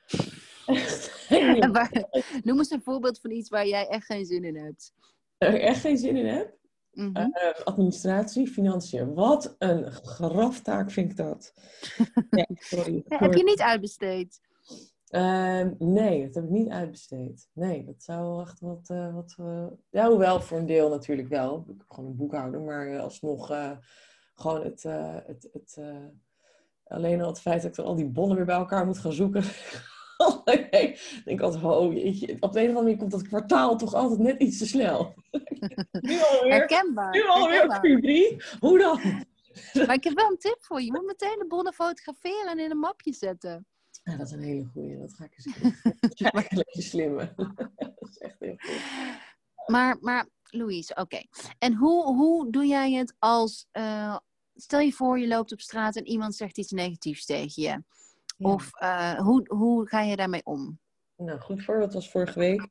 waar, 1.74 2.08
noem 2.44 2.58
eens 2.58 2.72
een 2.72 2.82
voorbeeld 2.82 3.20
van 3.20 3.32
iets 3.32 3.50
waar 3.50 3.68
jij 3.68 3.88
echt 3.88 4.06
geen 4.06 4.26
zin 4.26 4.44
in 4.44 4.56
hebt. 4.56 4.94
Waar 5.38 5.54
ik 5.54 5.62
echt 5.62 5.80
geen 5.80 5.98
zin 5.98 6.16
in 6.16 6.26
heb? 6.26 6.56
Mm 6.92 7.36
administratie, 7.64 8.48
financiën. 8.48 9.14
Wat 9.14 9.56
een 9.58 9.92
graftaak 9.92 10.92
vind 10.92 11.12
ik 11.12 11.18
dat. 11.18 11.54
ja, 12.30 12.46
sorry. 12.56 13.04
heb 13.08 13.34
je 13.34 13.44
niet 13.44 13.62
uitbesteed? 13.62 14.40
Uh, 15.10 15.64
nee, 15.78 16.26
dat 16.26 16.36
heb 16.36 16.44
ik 16.44 16.50
niet 16.50 16.70
uitbesteed. 16.70 17.50
Nee, 17.54 17.84
dat 17.86 18.04
zou 18.04 18.42
echt 18.42 18.60
wat... 18.60 18.90
Uh, 18.92 19.14
wat 19.14 19.36
uh, 19.40 19.68
ja, 19.90 20.10
hoewel 20.10 20.42
voor 20.42 20.58
een 20.58 20.66
deel 20.66 20.90
natuurlijk 20.90 21.28
wel. 21.28 21.60
Ik 21.68 21.78
heb 21.78 21.90
gewoon 21.90 22.10
een 22.10 22.16
boekhouder, 22.16 22.62
maar 22.62 23.00
alsnog 23.00 23.48
gewoon 24.34 24.64
het... 24.64 24.84
het, 24.84 25.50
het 25.54 25.80
alleen 26.88 27.22
al 27.22 27.28
het 27.28 27.40
feit 27.40 27.62
dat 27.62 27.70
ik 27.70 27.78
dan 27.78 27.86
al 27.86 27.96
die 27.96 28.06
bonnen 28.06 28.38
weer 28.38 28.46
bij 28.46 28.56
elkaar 28.56 28.86
moet 28.86 28.98
gaan 28.98 29.14
zoeken... 29.14 29.44
ik 30.46 31.22
denk 31.26 31.42
altijd, 31.42 31.64
oh 31.64 31.94
jeetje, 31.94 32.38
op 32.40 32.54
de 32.54 32.60
een 32.60 32.70
of 32.70 32.76
andere 32.76 32.82
manier 32.82 32.98
komt 32.98 33.12
dat 33.12 33.28
kwartaal 33.28 33.78
toch 33.78 33.94
altijd 33.94 34.20
net 34.20 34.42
iets 34.42 34.58
te 34.58 34.68
snel. 34.68 35.14
nu 36.10 36.20
alweer, 36.32 36.54
Herkenbaar. 36.54 37.12
Nu 37.12 37.28
alweer 37.28 37.64
Q3. 37.64 38.38
Hoe 38.60 38.80
dan? 38.80 39.26
Maar 39.86 39.96
ik 39.96 40.04
heb 40.04 40.14
wel 40.14 40.30
een 40.30 40.38
tip 40.38 40.58
voor 40.60 40.80
je. 40.80 40.86
Je 40.86 40.92
moet 40.92 41.06
meteen 41.06 41.40
de 41.40 41.46
bonnen 41.48 41.74
fotograferen 41.74 42.52
en 42.52 42.60
in 42.60 42.72
een 42.72 42.78
mapje 42.78 43.14
zetten. 43.14 43.66
Ja, 44.08 44.16
dat 44.16 44.28
is 44.28 44.32
een 44.32 44.44
hele 44.44 44.66
goeie. 44.74 44.98
Dat 44.98 45.14
ga 45.14 45.24
ik 45.24 45.34
eens 45.38 45.44
doen. 45.62 45.76
Dat 45.84 46.12
is 46.12 46.20
een 46.20 46.64
beetje 46.66 46.82
slimme. 46.82 47.34
dat 47.76 48.10
is 48.10 48.18
echt 48.18 48.40
heel 48.40 48.56
goed. 48.58 48.82
Maar, 49.66 49.98
maar 50.02 50.28
Louise, 50.44 50.96
oké. 50.96 51.22
En 51.60 51.76
hoe, 51.76 52.16
hoe 52.16 52.52
doe 52.52 52.66
jij 52.66 52.92
het 52.92 53.16
als... 53.20 53.68
Uh, 53.74 54.18
stel 54.56 54.80
je 54.80 54.92
voor, 54.92 55.20
je 55.20 55.28
loopt 55.28 55.52
op 55.52 55.60
straat 55.60 55.96
en 55.96 56.08
iemand 56.08 56.36
zegt 56.36 56.58
iets 56.58 56.72
negatiefs 56.72 57.26
tegen 57.26 57.64
je. 57.64 57.84
Of 58.38 58.82
uh, 58.82 59.20
hoe, 59.20 59.46
hoe 59.48 59.88
ga 59.88 60.02
je 60.02 60.16
daarmee 60.16 60.46
om? 60.46 60.80
Nou, 61.16 61.40
goed 61.40 61.64
voorbeeld 61.64 61.94
was 61.94 62.12
vorige 62.12 62.40
week. 62.40 62.68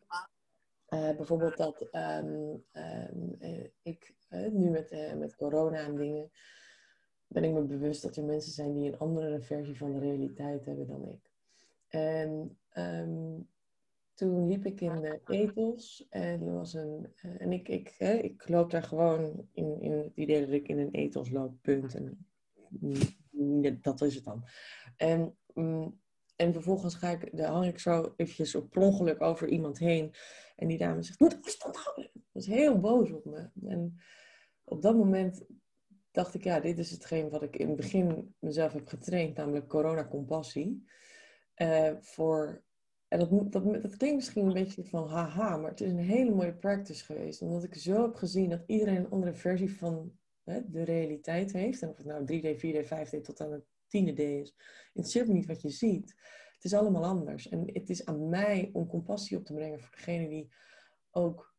Uh, 0.89 1.17
bijvoorbeeld 1.17 1.57
dat 1.57 1.89
um, 1.93 2.65
um, 2.73 3.37
ik 3.83 4.15
nu 4.51 4.71
met, 4.71 5.15
met 5.17 5.37
corona 5.37 5.79
en 5.79 5.97
dingen 5.97 6.31
ben 7.27 7.45
ik 7.45 7.53
me 7.53 7.63
bewust 7.63 8.03
dat 8.03 8.17
er 8.17 8.25
mensen 8.25 8.53
zijn 8.53 8.75
die 8.75 8.93
een 8.93 8.99
andere 8.99 9.41
versie 9.41 9.77
van 9.77 9.93
de 9.93 9.99
realiteit 9.99 10.65
hebben 10.65 10.87
dan 10.87 11.09
ik. 11.09 11.26
En 11.99 12.59
um, 12.77 13.49
toen 14.15 14.49
liep 14.49 14.67
ik 14.67 14.81
in 14.81 15.01
de 15.01 15.21
etels 15.27 16.07
en 16.11 16.55
was 16.55 16.75
een. 16.75 17.13
en 17.39 17.53
ik, 17.53 17.69
ik, 17.69 17.95
hè, 17.99 18.13
ik 18.13 18.49
loop 18.49 18.71
daar 18.71 18.83
gewoon 18.83 19.49
in, 19.53 19.81
in 19.81 19.93
het 19.93 20.17
idee 20.17 20.41
dat 20.41 20.55
ik 20.55 20.69
in 20.69 20.79
een 20.79 20.93
etels 20.93 21.31
loop, 21.31 21.55
punt. 21.63 21.95
En 21.95 22.27
dat 23.81 24.01
is 24.01 24.15
het 24.15 24.25
dan. 24.25 24.45
En 24.97 25.37
Mm, 25.57 26.01
en 26.37 26.53
vervolgens 26.53 26.95
ga 26.95 27.11
ik, 27.11 27.37
dan 27.37 27.53
hang 27.53 27.67
ik 27.67 27.79
zo 27.79 28.13
eventjes 28.17 28.55
op 28.55 28.77
ongeluk 28.77 29.23
over 29.23 29.49
iemand 29.49 29.79
heen. 29.79 30.15
En 30.57 30.69
die 30.69 30.79
dame 30.79 31.03
zegt, 31.03 31.21
moet 31.21 31.39
afstand 31.43 31.77
houden. 31.77 32.11
Is 32.33 32.47
heel 32.47 32.81
boos 32.81 33.13
op 33.13 33.25
me. 33.25 33.51
En 33.69 34.01
op 34.65 34.83
dat 34.83 34.97
moment 34.97 35.45
dacht 36.11 36.35
ik, 36.35 36.45
ja, 36.45 36.61
dit 36.61 36.79
is 36.79 36.91
hetgeen 36.91 37.29
wat 37.29 37.43
ik 37.43 37.57
in 37.57 37.67
het 37.67 37.77
begin 37.77 38.35
mezelf 38.39 38.73
heb 38.73 38.87
getraind, 38.87 39.37
namelijk 39.37 39.69
corona-compassie. 39.69 40.87
Uh, 41.57 41.91
voor, 42.01 42.63
en 43.09 43.19
dat, 43.19 43.53
dat, 43.53 43.83
dat 43.83 43.97
klinkt 43.97 44.17
misschien 44.17 44.47
een 44.47 44.53
beetje 44.53 44.85
van 44.85 45.09
haha, 45.09 45.57
maar 45.57 45.71
het 45.71 45.81
is 45.81 45.91
een 45.91 45.99
hele 45.99 46.35
mooie 46.35 46.55
practice 46.55 47.05
geweest. 47.05 47.43
Omdat 47.43 47.65
ik 47.65 47.75
zo 47.75 48.03
heb 48.03 48.15
gezien 48.15 48.51
dat 48.51 48.63
iedereen 48.67 48.97
een 48.97 49.11
andere 49.11 49.35
versie 49.35 49.77
van 49.77 50.13
hè, 50.45 50.71
de 50.71 50.83
realiteit 50.83 51.53
heeft. 51.53 51.83
En 51.83 51.89
of 51.89 51.97
het 51.97 52.07
nou 52.07 52.21
3D, 52.25 52.59
4D, 52.59 52.85
5D 52.85 53.21
tot 53.23 53.41
aan 53.41 53.53
het 53.53 53.65
tiende 53.87 54.13
D 54.13 54.19
is. 54.19 54.55
Het 54.93 55.27
me 55.27 55.33
niet 55.33 55.47
wat 55.47 55.63
je 55.63 55.71
ziet. 55.71 56.15
Het 56.55 56.65
is 56.65 56.75
allemaal 56.75 57.05
anders. 57.05 57.49
En 57.49 57.71
het 57.73 57.91
is 57.91 58.05
aan 58.05 58.29
mij 58.29 58.71
om 58.73 58.87
compassie 58.87 59.37
op 59.37 59.45
te 59.45 59.55
brengen 59.55 59.81
voor 59.81 59.97
degene 59.97 60.29
die 60.29 60.53
ook 61.11 61.55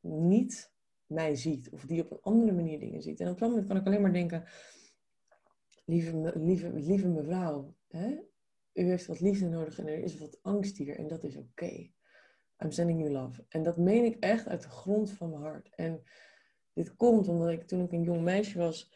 niet 0.00 0.72
mij 1.06 1.34
ziet. 1.34 1.70
Of 1.70 1.84
die 1.84 2.04
op 2.04 2.10
een 2.10 2.20
andere 2.20 2.52
manier 2.52 2.80
dingen 2.80 3.02
ziet. 3.02 3.20
En 3.20 3.30
op 3.30 3.38
dat 3.38 3.48
moment 3.48 3.66
kan 3.66 3.76
ik 3.76 3.86
alleen 3.86 4.02
maar 4.02 4.12
denken... 4.12 4.44
Lieve, 5.84 6.32
lieve, 6.38 6.72
lieve 6.72 7.08
mevrouw, 7.08 7.74
hè, 7.88 8.18
u 8.76 8.82
heeft 8.82 9.06
wat 9.06 9.20
liefde 9.20 9.48
nodig 9.48 9.78
en 9.78 9.86
er 9.86 9.98
is 9.98 10.18
wat 10.18 10.38
angst 10.42 10.76
hier. 10.76 10.98
En 10.98 11.06
dat 11.08 11.24
is 11.24 11.36
oké. 11.36 11.90
I'm 12.58 12.70
sending 12.70 13.00
you 13.00 13.12
love. 13.12 13.44
En 13.48 13.62
dat 13.62 13.76
meen 13.76 14.04
ik 14.04 14.16
echt 14.20 14.46
uit 14.46 14.62
de 14.62 14.68
grond 14.68 15.12
van 15.12 15.30
mijn 15.30 15.42
hart. 15.42 15.68
En 15.74 16.02
dit 16.72 16.96
komt 16.96 17.28
omdat 17.28 17.48
ik 17.48 17.66
toen 17.66 17.82
ik 17.82 17.92
een 17.92 18.02
jong 18.02 18.22
meisje 18.22 18.58
was 18.58 18.92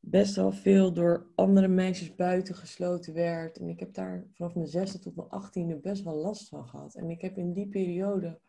best 0.00 0.34
wel 0.36 0.52
veel 0.52 0.92
door 0.92 1.26
andere 1.34 1.68
meisjes 1.68 2.14
buiten 2.14 2.54
gesloten 2.54 3.14
werd. 3.14 3.58
En 3.58 3.68
ik 3.68 3.80
heb 3.80 3.94
daar 3.94 4.26
vanaf 4.32 4.54
mijn 4.54 4.66
zesde 4.66 4.98
tot 4.98 5.16
mijn 5.16 5.28
achttiende 5.28 5.76
best 5.76 6.02
wel 6.02 6.14
last 6.14 6.48
van 6.48 6.68
gehad. 6.68 6.94
En 6.94 7.10
ik 7.10 7.20
heb 7.20 7.36
in 7.36 7.52
die 7.52 7.68
periode 7.68 8.40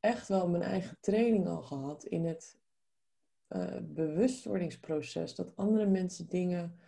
echt 0.00 0.28
wel 0.28 0.48
mijn 0.48 0.62
eigen 0.62 0.96
training 1.00 1.46
al 1.46 1.62
gehad 1.62 2.04
in 2.04 2.24
het 2.24 2.58
uh, 3.48 3.76
bewustwordingsproces. 3.82 5.34
Dat 5.34 5.56
andere 5.56 5.86
mensen 5.86 6.28
dingen 6.28 6.78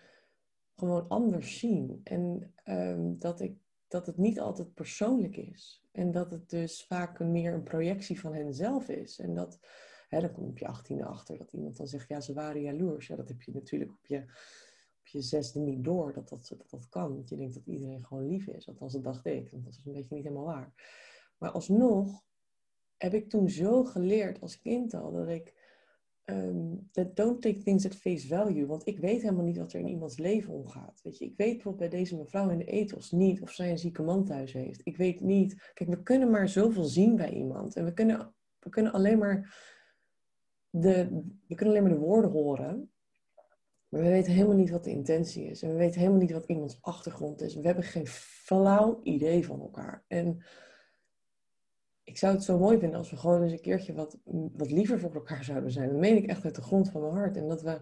gewoon 0.77 1.09
anders 1.09 1.59
zien. 1.59 2.01
En 2.05 2.55
um, 2.65 3.19
dat, 3.19 3.41
ik, 3.41 3.59
dat 3.89 4.07
het 4.07 4.17
niet 4.17 4.41
altijd 4.41 4.75
persoonlijk 4.75 5.37
is. 5.37 5.85
En 5.93 6.11
dat 6.11 6.31
het 6.31 6.51
dus 6.51 6.87
vaak 6.87 7.21
meer 7.21 7.55
een 7.55 7.62
projectie 7.62 8.21
van 8.21 8.35
henzelf 8.35 8.89
is. 8.89 9.19
En 9.19 9.35
dat 9.35 9.59
Hè, 10.09 10.21
dan 10.21 10.33
kom 10.33 10.45
je 10.45 10.51
op 10.51 10.59
je 10.59 10.67
achttiende 10.67 11.05
achter 11.05 11.39
dat 11.39 11.53
iemand 11.53 11.77
dan 11.77 11.87
zegt, 11.87 12.09
ja, 12.09 12.21
ze 12.21 12.33
waren 12.33 12.61
jaloers. 12.61 13.07
Ja, 13.07 13.17
dat 13.17 13.29
heb 13.29 13.43
je 13.43 13.53
natuurlijk 13.53 13.91
op 13.91 14.07
je, 14.07 14.19
op 15.01 15.07
je 15.07 15.21
zesde 15.21 15.61
niet 15.61 15.85
door 15.85 16.12
dat 16.12 16.29
dat, 16.29 16.55
dat 16.59 16.71
dat 16.71 16.89
kan. 16.89 17.23
Je 17.25 17.37
denkt 17.37 17.55
dat 17.55 17.67
iedereen 17.67 18.05
gewoon 18.05 18.27
lief 18.27 18.47
is. 18.47 18.69
Althans, 18.69 18.93
dat 18.93 19.05
dacht 19.05 19.27
ik. 19.27 19.51
Want 19.51 19.65
dat 19.65 19.73
is 19.73 19.85
een 19.85 19.93
beetje 19.93 20.15
niet 20.15 20.25
helemaal 20.25 20.45
waar. 20.45 20.73
Maar 21.39 21.51
alsnog 21.51 22.25
heb 22.97 23.15
ik 23.15 23.29
toen 23.29 23.49
zo 23.49 23.85
geleerd 23.85 24.41
als 24.41 24.61
kind 24.61 24.95
al 24.95 25.12
dat 25.12 25.29
ik. 25.29 25.56
Um, 26.31 26.91
don't 27.15 27.43
take 27.43 27.62
things 27.62 27.87
at 27.87 27.95
face 27.95 28.27
value. 28.27 28.67
Want 28.67 28.87
ik 28.87 28.99
weet 28.99 29.23
helemaal 29.23 29.45
niet 29.45 29.57
wat 29.57 29.73
er 29.73 29.81
in 29.81 29.89
iemands 29.89 30.19
leven 30.19 30.53
omgaat. 30.53 31.01
Weet 31.03 31.19
je, 31.19 31.25
ik 31.25 31.37
weet 31.37 31.53
bijvoorbeeld 31.53 31.91
bij 31.91 31.99
deze 31.99 32.17
mevrouw 32.17 32.51
in 32.51 32.59
de 32.59 32.65
ethos 32.65 33.11
niet 33.11 33.43
of 33.43 33.51
zij 33.51 33.71
een 33.71 33.79
zieke 33.79 34.03
man 34.03 34.25
thuis 34.25 34.53
heeft. 34.53 34.81
Ik 34.85 34.97
weet 34.97 35.21
niet. 35.21 35.71
Kijk, 35.75 35.91
we 35.91 36.03
kunnen 36.03 36.31
maar 36.31 36.49
zoveel 36.49 36.85
zien 36.85 37.17
bij 37.17 37.33
iemand. 37.33 37.77
En 37.77 37.85
we 37.85 37.93
kunnen, 37.93 38.35
we 38.59 38.71
kunnen 38.71 38.93
alleen 38.93 39.19
maar 39.19 39.55
de, 40.71 41.23
we 41.47 41.55
kunnen 41.55 41.75
alleen 41.75 41.89
maar 41.89 41.99
de 41.99 42.07
woorden 42.07 42.31
horen. 42.31 42.91
Maar 43.89 44.01
we 44.01 44.09
weten 44.09 44.33
helemaal 44.33 44.57
niet 44.57 44.71
wat 44.71 44.85
de 44.85 44.91
intentie 44.91 45.45
is. 45.45 45.62
En 45.62 45.71
we 45.71 45.77
weten 45.77 46.01
helemaal 46.01 46.21
niet 46.21 46.33
wat 46.33 46.47
iemands 46.47 46.79
achtergrond 46.81 47.43
is. 47.43 47.55
We 47.55 47.67
hebben 47.67 47.85
geen 47.85 48.07
flauw 48.07 49.01
idee 49.03 49.47
van 49.47 49.61
elkaar. 49.61 50.05
En 50.09 50.45
ik 52.07 52.19
zou 52.19 52.35
het 52.35 52.45
zo 52.45 52.59
mooi 52.59 52.79
vinden 52.79 52.99
als 52.99 53.11
we 53.11 53.16
gewoon 53.16 53.42
eens 53.42 53.53
een 53.53 53.61
keertje 53.61 53.95
wat, 53.95 54.19
wat 54.57 54.71
liever 54.71 55.01
voor 55.01 55.14
elkaar 55.14 55.45
zouden 55.45 55.71
zijn. 55.71 55.88
Dat 55.88 55.99
meen 55.99 56.16
ik 56.16 56.27
echt 56.27 56.45
uit 56.45 56.55
de 56.55 56.62
grond 56.62 56.90
van 56.90 57.01
mijn 57.01 57.14
hart. 57.14 57.37
En 57.37 57.49
dat 57.49 57.62
we 57.62 57.81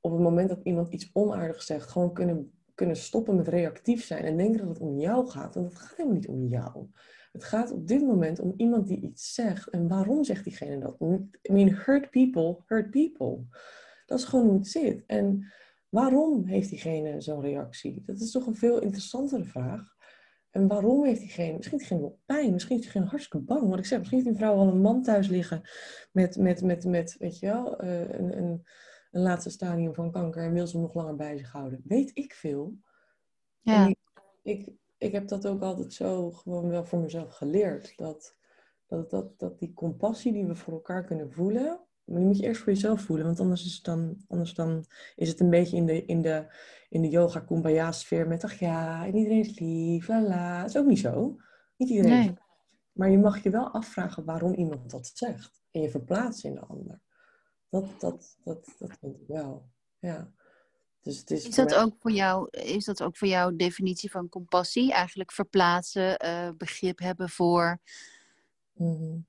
op 0.00 0.12
het 0.12 0.20
moment 0.20 0.48
dat 0.48 0.60
iemand 0.62 0.92
iets 0.92 1.10
onaardigs 1.12 1.66
zegt, 1.66 1.90
gewoon 1.90 2.12
kunnen, 2.12 2.52
kunnen 2.74 2.96
stoppen 2.96 3.36
met 3.36 3.48
reactief 3.48 4.04
zijn. 4.04 4.24
En 4.24 4.36
denken 4.36 4.58
dat 4.58 4.68
het 4.68 4.78
om 4.78 4.98
jou 4.98 5.26
gaat. 5.26 5.54
Want 5.54 5.66
het 5.66 5.78
gaat 5.78 5.96
helemaal 5.96 6.16
niet 6.16 6.28
om 6.28 6.46
jou. 6.46 6.86
Het 7.32 7.44
gaat 7.44 7.70
op 7.70 7.88
dit 7.88 8.02
moment 8.02 8.40
om 8.40 8.54
iemand 8.56 8.86
die 8.86 9.00
iets 9.00 9.34
zegt. 9.34 9.68
En 9.68 9.88
waarom 9.88 10.24
zegt 10.24 10.44
diegene 10.44 10.78
dat? 10.78 10.96
I 11.00 11.52
mean, 11.52 11.68
hurt 11.68 12.10
people, 12.10 12.62
hurt 12.66 12.90
people. 12.90 13.44
Dat 14.06 14.18
is 14.18 14.24
gewoon 14.24 14.46
hoe 14.46 14.58
het 14.58 14.68
zit. 14.68 15.02
En 15.06 15.52
waarom 15.88 16.46
heeft 16.46 16.68
diegene 16.68 17.20
zo'n 17.20 17.40
reactie? 17.40 18.02
Dat 18.06 18.20
is 18.20 18.30
toch 18.30 18.46
een 18.46 18.56
veel 18.56 18.80
interessantere 18.80 19.44
vraag. 19.44 19.91
En 20.52 20.68
waarom 20.68 21.04
heeft 21.04 21.20
diegene, 21.20 21.56
misschien 21.56 21.78
heeft 21.78 21.88
diegene 21.90 22.08
wel 22.08 22.20
pijn, 22.26 22.52
misschien 22.52 22.76
is 22.76 22.82
diegene 22.82 23.04
hartstikke 23.04 23.46
bang. 23.46 23.68
Wat 23.68 23.78
ik 23.78 23.84
zeg, 23.84 23.98
misschien 23.98 24.18
heeft 24.18 24.30
die 24.30 24.38
vrouw 24.38 24.56
al 24.56 24.68
een 24.68 24.80
man 24.80 25.02
thuis 25.02 25.28
liggen 25.28 25.62
met, 26.12 26.36
met, 26.36 26.62
met, 26.62 26.84
met 26.84 27.16
weet 27.18 27.38
je 27.38 27.46
wel, 27.46 27.78
eh, 27.78 28.00
een, 28.00 28.38
een, 28.38 28.64
een 29.10 29.22
laatste 29.22 29.50
stadium 29.50 29.94
van 29.94 30.10
kanker 30.10 30.44
en 30.44 30.52
wil 30.52 30.66
ze 30.66 30.72
hem 30.72 30.82
nog 30.82 30.94
langer 30.94 31.16
bij 31.16 31.36
zich 31.36 31.52
houden. 31.52 31.80
Weet 31.84 32.10
ik 32.14 32.32
veel. 32.32 32.76
Ja. 33.60 33.86
ik, 33.86 33.96
ik, 34.42 34.72
ik 34.98 35.12
heb 35.12 35.28
dat 35.28 35.46
ook 35.46 35.62
altijd 35.62 35.92
zo 35.92 36.30
gewoon 36.30 36.68
wel 36.68 36.84
voor 36.84 36.98
mezelf 36.98 37.34
geleerd. 37.34 37.96
Dat, 37.96 38.36
dat, 38.86 39.10
dat, 39.10 39.38
dat 39.38 39.58
die 39.58 39.72
compassie 39.72 40.32
die 40.32 40.46
we 40.46 40.54
voor 40.54 40.72
elkaar 40.72 41.04
kunnen 41.04 41.32
voelen, 41.32 41.80
Maar 42.04 42.16
die 42.18 42.26
moet 42.26 42.38
je 42.38 42.46
eerst 42.46 42.62
voor 42.62 42.72
jezelf 42.72 43.00
voelen, 43.00 43.26
want 43.26 43.40
anders 43.40 43.64
is 43.64 43.74
het 43.74 43.84
dan, 43.84 44.16
anders 44.28 44.54
dan 44.54 44.84
is 45.16 45.28
het 45.28 45.40
een 45.40 45.50
beetje 45.50 45.76
in 45.76 45.86
de, 45.86 46.04
in 46.04 46.22
de, 46.22 46.46
in 46.88 47.02
de 47.02 47.08
yoga 47.08 47.40
kumbaya 47.40 47.92
sfeer 47.92 48.26
met 48.26 48.44
ach 48.44 48.58
ja, 48.58 49.06
en 49.06 49.16
iedereen 49.16 49.40
is 49.40 49.58
lief, 49.58 50.08
la 50.08 50.60
Dat 50.60 50.70
is 50.70 50.76
ook 50.76 50.86
niet 50.86 50.98
zo. 50.98 51.36
Niet 51.76 51.88
iedereen. 51.88 52.18
Nee. 52.18 52.34
Maar 52.92 53.10
je 53.10 53.18
mag 53.18 53.42
je 53.42 53.50
wel 53.50 53.68
afvragen 53.68 54.24
waarom 54.24 54.54
iemand 54.54 54.90
dat 54.90 55.10
zegt. 55.14 55.62
En 55.70 55.80
je 55.80 55.90
verplaatst 55.90 56.44
in 56.44 56.54
de 56.54 56.60
ander. 56.60 57.00
Dat, 57.68 58.00
dat, 58.00 58.36
dat, 58.44 58.74
dat 58.78 58.90
vind 59.00 59.14
ik 59.14 59.26
wel. 59.26 59.70
Ja. 59.98 60.32
Dus 61.02 61.18
het 61.18 61.30
is, 61.30 61.48
is, 61.48 61.54
dat 61.54 61.74
ook 61.74 61.94
voor 61.98 62.10
jou, 62.10 62.48
is 62.50 62.84
dat 62.84 63.02
ook 63.02 63.16
voor 63.16 63.28
jou 63.28 63.56
definitie 63.56 64.10
van 64.10 64.28
compassie? 64.28 64.92
Eigenlijk 64.92 65.32
verplaatsen, 65.32 66.24
uh, 66.24 66.48
begrip 66.56 66.98
hebben 66.98 67.28
voor. 67.28 67.78
Mm 68.72 69.26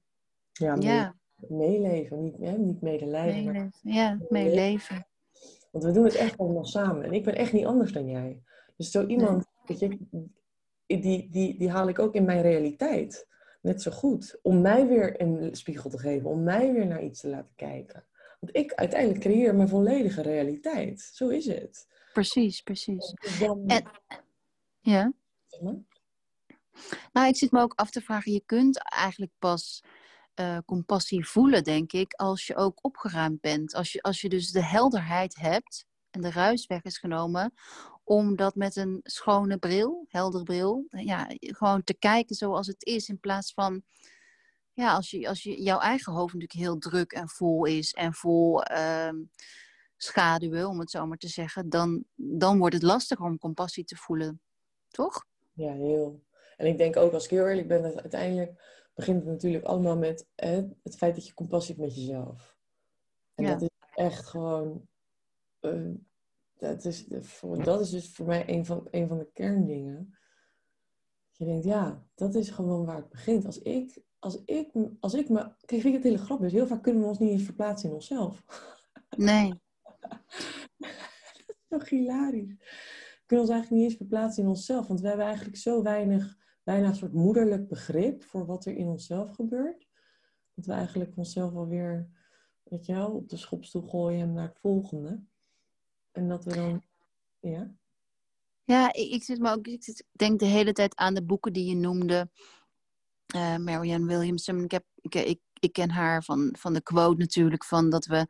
Ja, 0.52 0.76
ja. 0.80 1.16
Meeleven, 1.50 2.22
niet, 2.22 2.38
hè, 2.38 2.58
niet 2.58 2.82
medelijden. 2.82 3.44
Meeleven. 3.44 3.74
Maar 3.82 3.94
ja, 3.94 4.20
meeleven. 4.30 5.08
Want 5.72 5.84
we 5.84 5.92
doen 5.92 6.04
het 6.04 6.16
echt 6.16 6.38
allemaal 6.38 6.66
samen. 6.66 7.04
En 7.04 7.14
ik 7.14 7.24
ben 7.24 7.36
echt 7.36 7.54
niet 7.54 7.66
anders 7.66 7.92
dan 7.92 8.10
jij. 8.10 8.42
Dus 8.78 8.92
zo 8.92 9.06
iemand, 9.06 9.46
weet 9.66 9.80
je, 9.80 9.98
die, 10.86 11.30
die, 11.30 11.58
die 11.58 11.70
haal 11.70 11.88
ik 11.88 12.00
ook 12.00 12.14
in 12.14 12.26
mijn 12.26 12.42
realiteit. 12.42 13.28
Net 13.62 13.82
zo 13.82 13.92
goed. 13.92 14.40
Om 14.42 14.62
mij 14.62 14.88
weer 14.88 15.22
een 15.22 15.56
spiegel 15.56 15.90
te 15.90 15.98
geven. 15.98 16.30
Om 16.30 16.44
mij 16.44 16.74
weer 16.74 16.88
naar 16.88 17.04
iets 17.04 17.20
te 17.20 17.28
laten 17.28 17.54
kijken. 17.56 18.06
Want 18.40 18.56
ik 18.56 18.74
uiteindelijk 18.74 19.20
creëer 19.20 19.56
mijn 19.56 19.68
volledige 19.68 20.22
realiteit. 20.22 21.02
Zo 21.14 21.28
is 21.28 21.46
het. 21.46 21.88
Precies, 22.14 22.62
precies. 22.62 23.14
En, 23.40 23.84
ja. 24.80 25.14
Nou, 27.14 27.28
ik 27.28 27.36
zit 27.36 27.52
me 27.52 27.62
ook 27.62 27.74
af 27.76 27.90
te 27.92 28.02
vragen, 28.02 28.32
je 28.32 28.44
kunt 28.46 28.78
eigenlijk 28.90 29.32
pas 29.40 29.84
uh, 30.40 30.58
compassie 30.66 31.28
voelen, 31.28 31.64
denk 31.64 31.92
ik, 31.92 32.14
als 32.14 32.48
je 32.48 32.56
ook 32.56 32.80
opgeruimd 32.82 33.42
bent. 33.42 33.74
Als 33.74 33.92
je, 33.92 34.02
als 34.02 34.22
je 34.22 34.30
dus 34.30 34.52
de 34.52 34.64
helderheid 34.64 35.36
hebt 35.36 35.86
en 36.10 36.22
de 36.22 36.32
ruis 36.32 36.66
weg 36.66 36.82
is 36.82 36.98
genomen, 36.98 37.54
om 38.04 38.36
dat 38.36 38.56
met 38.56 38.76
een 38.76 39.00
schone 39.04 39.58
bril, 39.58 40.06
helder 40.08 40.44
bril, 40.44 40.86
ja, 40.90 41.28
gewoon 41.38 41.84
te 41.84 41.94
kijken 41.94 42.36
zoals 42.36 42.68
het 42.68 42.86
is, 42.86 43.10
in 43.10 43.20
plaats 43.20 43.54
van 43.54 43.84
ja, 44.74 44.94
als, 44.94 45.10
je, 45.10 45.28
als 45.28 45.44
je, 45.44 45.62
jouw 45.62 45.80
eigen 45.80 46.14
hoofd 46.14 46.34
natuurlijk 46.34 46.60
heel 46.60 46.78
druk 46.78 47.12
en 47.12 47.30
vol 47.30 47.66
is 47.66 47.94
en 47.94 48.14
vol 48.14 48.72
uh, 48.72 49.10
schaduwen, 49.98 50.68
om 50.68 50.80
het 50.80 50.92
zo 50.92 51.06
maar 51.06 51.18
te 51.18 51.28
zeggen, 51.28 51.70
dan, 51.70 52.04
dan 52.16 52.58
wordt 52.58 52.76
het 52.76 52.84
lastiger 52.84 53.26
om 53.26 53.38
compassie 53.38 53.84
te 53.84 53.96
voelen. 53.96 54.42
Toch? 54.88 55.26
Ja, 55.54 55.74
heel. 55.74 56.24
En 56.58 56.68
ik 56.68 56.78
denk 56.78 56.98
ook, 56.98 57.14
als 57.14 57.24
ik 57.24 57.30
heel 57.30 57.48
eerlijk 57.48 57.68
ben, 57.68 57.82
dat 57.82 58.02
uiteindelijk 58.02 58.52
begint 58.94 59.20
het 59.20 59.28
natuurlijk 59.28 59.66
allemaal 59.66 59.98
met 59.98 60.28
hè, 60.36 60.68
het 60.84 60.96
feit 60.96 61.16
dat 61.16 61.28
je 61.28 61.34
compassie 61.34 61.76
hebt 61.76 61.88
met 61.88 61.96
jezelf. 61.96 62.58
En 63.36 63.46
dat 63.46 63.62
is 63.62 63.70
echt 63.96 64.26
gewoon. 64.26 64.88
Uh, 65.62 65.96
dat, 66.58 66.86
is, 66.86 67.08
dat 67.64 67.82
is 67.82 67.90
dus 67.90 68.12
voor 68.12 68.26
mij 68.26 68.50
een 68.50 68.66
van, 68.66 68.88
een 68.92 69.08
van 69.08 69.18
de 69.18 69.30
kerndingen. 69.34 70.18
Je 71.32 71.46
denkt, 71.46 71.66
ja, 71.66 72.06
dat 72.16 72.36
is 72.36 72.50
gewoon 72.50 72.86
waar 72.86 72.96
het 72.96 73.10
begint. 73.10 73.46
Als 73.46 73.62
ik 73.62 74.04
als 74.24 74.44
ik, 74.46 74.70
als 75.00 75.14
ik 75.14 75.30
me. 75.30 75.40
Kijk, 75.66 75.82
vind 75.82 75.86
ik 75.86 75.94
het 75.94 76.04
hele 76.04 76.18
grappig. 76.18 76.52
Heel 76.52 76.68
vaak 76.68 76.84
kunnen 76.84 77.02
we 77.02 77.08
ons 77.08 77.20
niet 77.20 77.32
eens 77.32 77.44
verplaatsen 77.44 77.90
in 77.90 77.96
onszelf. 77.96 78.44
Nee. 79.18 79.54
dat 80.78 80.90
is 81.48 81.66
toch 81.68 81.90
hilarisch. 81.90 82.54
We 82.54 83.24
kunnen 83.26 83.46
ons 83.46 83.54
eigenlijk 83.54 83.72
niet 83.72 83.84
eens 83.84 83.96
verplaatsen 83.96 84.44
in 84.44 84.50
onszelf. 84.50 84.88
Want 84.88 85.02
we 85.02 85.08
hebben 85.08 85.26
eigenlijk 85.26 85.58
zo 85.58 85.84
weinig, 85.84 86.38
bijna 86.64 86.88
een 86.88 86.96
soort 86.96 87.14
moederlijk 87.14 87.68
begrip 87.68 88.24
voor 88.24 88.46
wat 88.46 88.66
er 88.66 88.76
in 88.76 88.88
onszelf 88.88 89.36
gebeurt. 89.36 89.88
Dat 90.54 90.66
we 90.66 90.72
eigenlijk 90.72 91.18
onszelf 91.18 91.54
alweer, 91.54 92.08
weet 92.64 92.86
je 92.86 92.94
wel, 92.94 93.12
op 93.12 93.30
de 93.30 93.38
schopstoel 93.38 93.82
gooien 93.82 94.22
en 94.22 94.34
naar 94.34 94.48
het 94.48 94.60
volgende. 94.60 95.24
En 96.12 96.28
dat 96.28 96.46
we 96.46 96.54
dan, 96.54 96.84
ja. 97.40 97.72
Ja, 98.64 98.94
ik, 98.94 99.12
ik 99.12 99.24
zit 99.24 99.40
maar 99.40 99.54
ook, 99.54 99.68
ik, 99.68 99.84
zit, 99.84 100.06
denk 100.12 100.40
de 100.40 100.46
hele 100.46 100.74
tijd 100.74 100.96
aan 100.96 101.14
de 101.14 101.24
boeken 101.24 101.54
die 101.54 101.66
je 101.66 101.76
noemde 101.76 102.30
uh, 103.36 103.58
Marianne 103.58 104.08
Williamson. 104.08 104.64
Ik, 104.64 104.72
heb, 104.72 104.86
ik, 105.02 105.16
ik, 105.16 105.40
ik, 105.60 105.74
ken 105.74 105.90
haar 105.90 106.24
van, 106.24 106.56
van 106.60 106.74
de 106.74 106.82
quote 106.82 107.18
natuurlijk 107.18 107.64
van 107.66 107.90
dat 107.90 108.06
we 108.06 108.28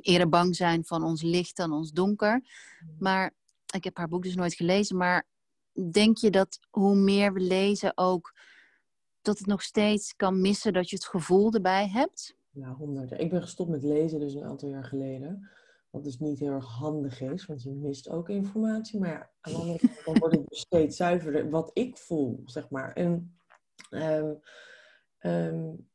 eerder 0.00 0.28
bang 0.28 0.56
zijn 0.56 0.84
van 0.84 1.02
ons 1.02 1.22
licht 1.22 1.56
dan 1.56 1.72
ons 1.72 1.92
donker. 1.92 2.34
Mm. 2.34 2.96
Maar 2.98 3.34
ik 3.74 3.84
heb 3.84 3.96
haar 3.96 4.08
boek 4.08 4.22
dus 4.22 4.34
nooit 4.34 4.54
gelezen. 4.54 4.96
Maar 4.96 5.26
denk 5.72 6.16
je 6.16 6.30
dat 6.30 6.58
hoe 6.70 6.94
meer 6.96 7.32
we 7.32 7.40
lezen 7.40 7.92
ook 7.94 8.34
dat 9.22 9.38
het 9.38 9.46
nog 9.46 9.62
steeds 9.62 10.16
kan 10.16 10.40
missen 10.40 10.72
dat 10.72 10.90
je 10.90 10.96
het 10.96 11.06
gevoel 11.06 11.52
erbij 11.52 11.88
hebt? 11.88 12.36
Ja, 12.50 12.72
honderden. 12.72 13.20
Ik 13.20 13.30
ben 13.30 13.42
gestopt 13.42 13.70
met 13.70 13.82
lezen 13.82 14.20
dus 14.20 14.34
een 14.34 14.44
aantal 14.44 14.68
jaar 14.68 14.84
geleden. 14.84 15.48
Wat 15.90 16.04
dus 16.04 16.18
niet 16.18 16.38
heel 16.38 16.52
erg 16.52 16.66
handig 16.66 17.20
is, 17.20 17.46
want 17.46 17.62
je 17.62 17.70
mist 17.70 18.08
ook 18.08 18.28
informatie. 18.28 19.00
Maar 19.00 19.10
ja, 19.10 19.30
aan 19.40 19.52
de 19.52 19.58
andere 19.58 19.78
kant 19.78 20.04
dan 20.04 20.18
wordt 20.18 20.34
het 20.34 20.48
dus 20.48 20.60
steeds 20.60 20.96
zuiverder 20.96 21.50
wat 21.50 21.70
ik 21.72 21.96
voel, 21.96 22.42
zeg 22.44 22.70
maar. 22.70 22.92
En 22.92 23.32
Um, 23.90 24.40
um, 25.20 25.88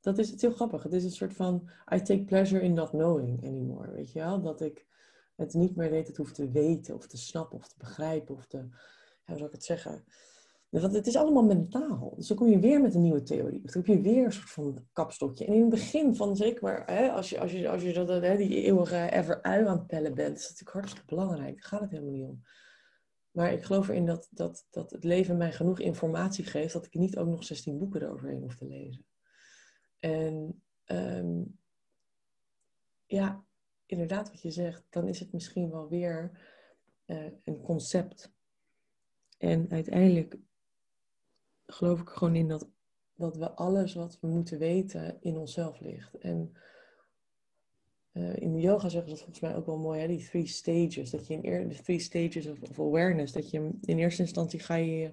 dat 0.00 0.18
is 0.18 0.30
het 0.30 0.40
heel 0.40 0.52
grappig. 0.52 0.82
Het 0.82 0.92
is 0.92 1.04
een 1.04 1.10
soort 1.10 1.34
van 1.34 1.70
I 1.94 2.02
take 2.02 2.24
pleasure 2.24 2.62
in 2.62 2.74
not 2.74 2.90
knowing 2.90 3.44
anymore. 3.44 3.90
Weet 3.90 4.12
je 4.12 4.18
wel? 4.18 4.42
Dat 4.42 4.60
ik 4.60 4.86
het 5.36 5.54
niet 5.54 5.76
meer 5.76 5.90
weet 5.90 6.06
het 6.06 6.16
hoef 6.16 6.32
te 6.32 6.50
weten 6.50 6.94
of 6.94 7.06
te 7.06 7.16
snappen 7.16 7.58
of 7.58 7.68
te 7.68 7.74
begrijpen 7.78 8.34
of 8.34 8.46
te, 8.46 8.68
hoe 9.24 9.36
zou 9.36 9.46
ik 9.46 9.54
het 9.54 9.64
zeggen? 9.64 10.04
Want 10.68 10.94
het 10.94 11.06
is 11.06 11.16
allemaal 11.16 11.44
mentaal. 11.44 12.12
Dus 12.16 12.28
dan 12.28 12.36
kom 12.36 12.48
je 12.48 12.58
weer 12.58 12.80
met 12.80 12.94
een 12.94 13.02
nieuwe 13.02 13.22
theorie. 13.22 13.60
Dan 13.62 13.72
heb 13.72 13.86
je 13.86 14.00
weer 14.00 14.24
een 14.24 14.32
soort 14.32 14.50
van 14.50 14.86
kapstokje. 14.92 15.44
En 15.44 15.52
in 15.52 15.60
het 15.60 15.70
begin 15.70 16.16
van, 16.16 16.36
zeker 16.36 16.62
maar, 16.62 16.82
hè, 16.86 17.10
als 17.10 17.30
je, 17.30 17.40
als 17.40 17.52
je, 17.52 17.68
als 17.68 17.82
je 17.82 17.92
dat, 17.92 18.08
hè, 18.08 18.36
die 18.36 18.62
eeuwige 18.62 19.10
ever 19.10 19.42
ui 19.42 19.66
aan 19.66 19.78
het 19.78 19.86
pellen 19.86 20.14
bent, 20.14 20.36
is 20.36 20.42
dat 20.42 20.50
natuurlijk 20.50 20.76
hartstikke 20.76 21.06
belangrijk. 21.06 21.60
Daar 21.60 21.68
gaat 21.68 21.80
het 21.80 21.90
helemaal 21.90 22.12
niet 22.12 22.24
om. 22.24 22.42
Maar 23.30 23.52
ik 23.52 23.64
geloof 23.64 23.88
erin 23.88 24.06
dat, 24.06 24.28
dat, 24.30 24.66
dat 24.70 24.90
het 24.90 25.04
leven 25.04 25.36
mij 25.36 25.52
genoeg 25.52 25.80
informatie 25.80 26.44
geeft 26.44 26.72
dat 26.72 26.86
ik 26.86 26.94
niet 26.94 27.16
ook 27.16 27.28
nog 27.28 27.44
16 27.44 27.78
boeken 27.78 28.02
eroverheen 28.02 28.40
hoef 28.40 28.56
te 28.56 28.66
lezen. 28.66 29.06
En 29.98 30.62
um, 30.86 31.58
ja, 33.06 33.44
inderdaad 33.86 34.30
wat 34.30 34.42
je 34.42 34.50
zegt, 34.50 34.86
dan 34.90 35.08
is 35.08 35.20
het 35.20 35.32
misschien 35.32 35.70
wel 35.70 35.88
weer 35.88 36.30
uh, 37.06 37.26
een 37.44 37.60
concept. 37.60 38.33
En 39.36 39.70
uiteindelijk 39.70 40.36
geloof 41.66 42.00
ik 42.00 42.08
gewoon 42.08 42.36
in 42.36 42.48
dat, 42.48 42.68
dat 43.14 43.36
we 43.36 43.50
alles 43.50 43.94
wat 43.94 44.18
we 44.20 44.26
moeten 44.26 44.58
weten 44.58 45.16
in 45.20 45.36
onszelf 45.36 45.80
ligt. 45.80 46.18
En 46.18 46.56
uh, 48.12 48.36
in 48.36 48.52
de 48.52 48.60
yoga 48.60 48.88
zeggen 48.88 49.08
ze 49.08 49.14
dat 49.14 49.24
volgens 49.24 49.40
mij 49.40 49.56
ook 49.56 49.66
wel 49.66 49.78
mooi, 49.78 50.00
hè? 50.00 50.06
die 50.06 50.28
three 50.28 50.46
stages. 50.46 51.10
Dat 51.10 51.26
je 51.26 51.34
in 51.34 51.68
de 51.68 51.82
three 51.82 51.98
stages 51.98 52.46
of, 52.46 52.60
of, 52.60 52.78
awareness, 52.78 53.32
dat 53.32 53.50
je 53.50 53.70
in 53.80 53.98
eerste 53.98 54.22
instantie 54.22 54.60
ga 54.60 54.74
je 54.74 55.12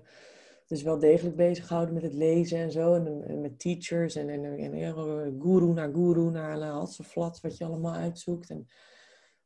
dus 0.68 0.84
wel 0.84 1.00
degelijk 1.00 1.36
bezighouden 1.36 1.94
met 1.94 2.04
het 2.04 2.14
lezen 2.14 2.58
en 2.58 2.72
zo. 2.72 2.94
En, 2.94 3.42
met 3.42 3.60
teachers 3.60 4.16
en, 4.16 4.30
en, 4.30 4.46
en, 4.46 4.74
en 4.74 5.42
guru 5.42 5.74
naar 5.74 5.94
guru 5.94 6.30
naar 6.30 6.62
Hatseflat, 6.62 7.42
wat 7.42 7.58
je 7.58 7.66
allemaal 7.66 7.94
uitzoekt. 7.94 8.50
En 8.50 8.68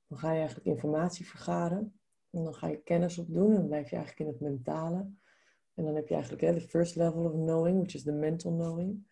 dan 0.07 0.17
ga 0.17 0.31
je 0.31 0.37
eigenlijk 0.37 0.67
informatie 0.67 1.27
vergaren. 1.27 1.99
En 2.35 2.43
dan 2.43 2.53
ga 2.53 2.67
je 2.67 2.81
kennis 2.83 3.17
opdoen 3.17 3.49
en 3.49 3.55
dan 3.55 3.67
blijf 3.67 3.89
je 3.89 3.95
eigenlijk 3.95 4.27
in 4.27 4.35
het 4.35 4.41
mentale. 4.41 5.07
En 5.73 5.85
dan 5.85 5.95
heb 5.95 6.07
je 6.07 6.13
eigenlijk 6.13 6.53
de 6.53 6.61
first 6.61 6.95
level 6.95 7.23
of 7.23 7.31
knowing, 7.31 7.77
which 7.77 7.95
is 7.95 8.03
the 8.03 8.11
mental 8.11 8.51
knowing. 8.51 9.03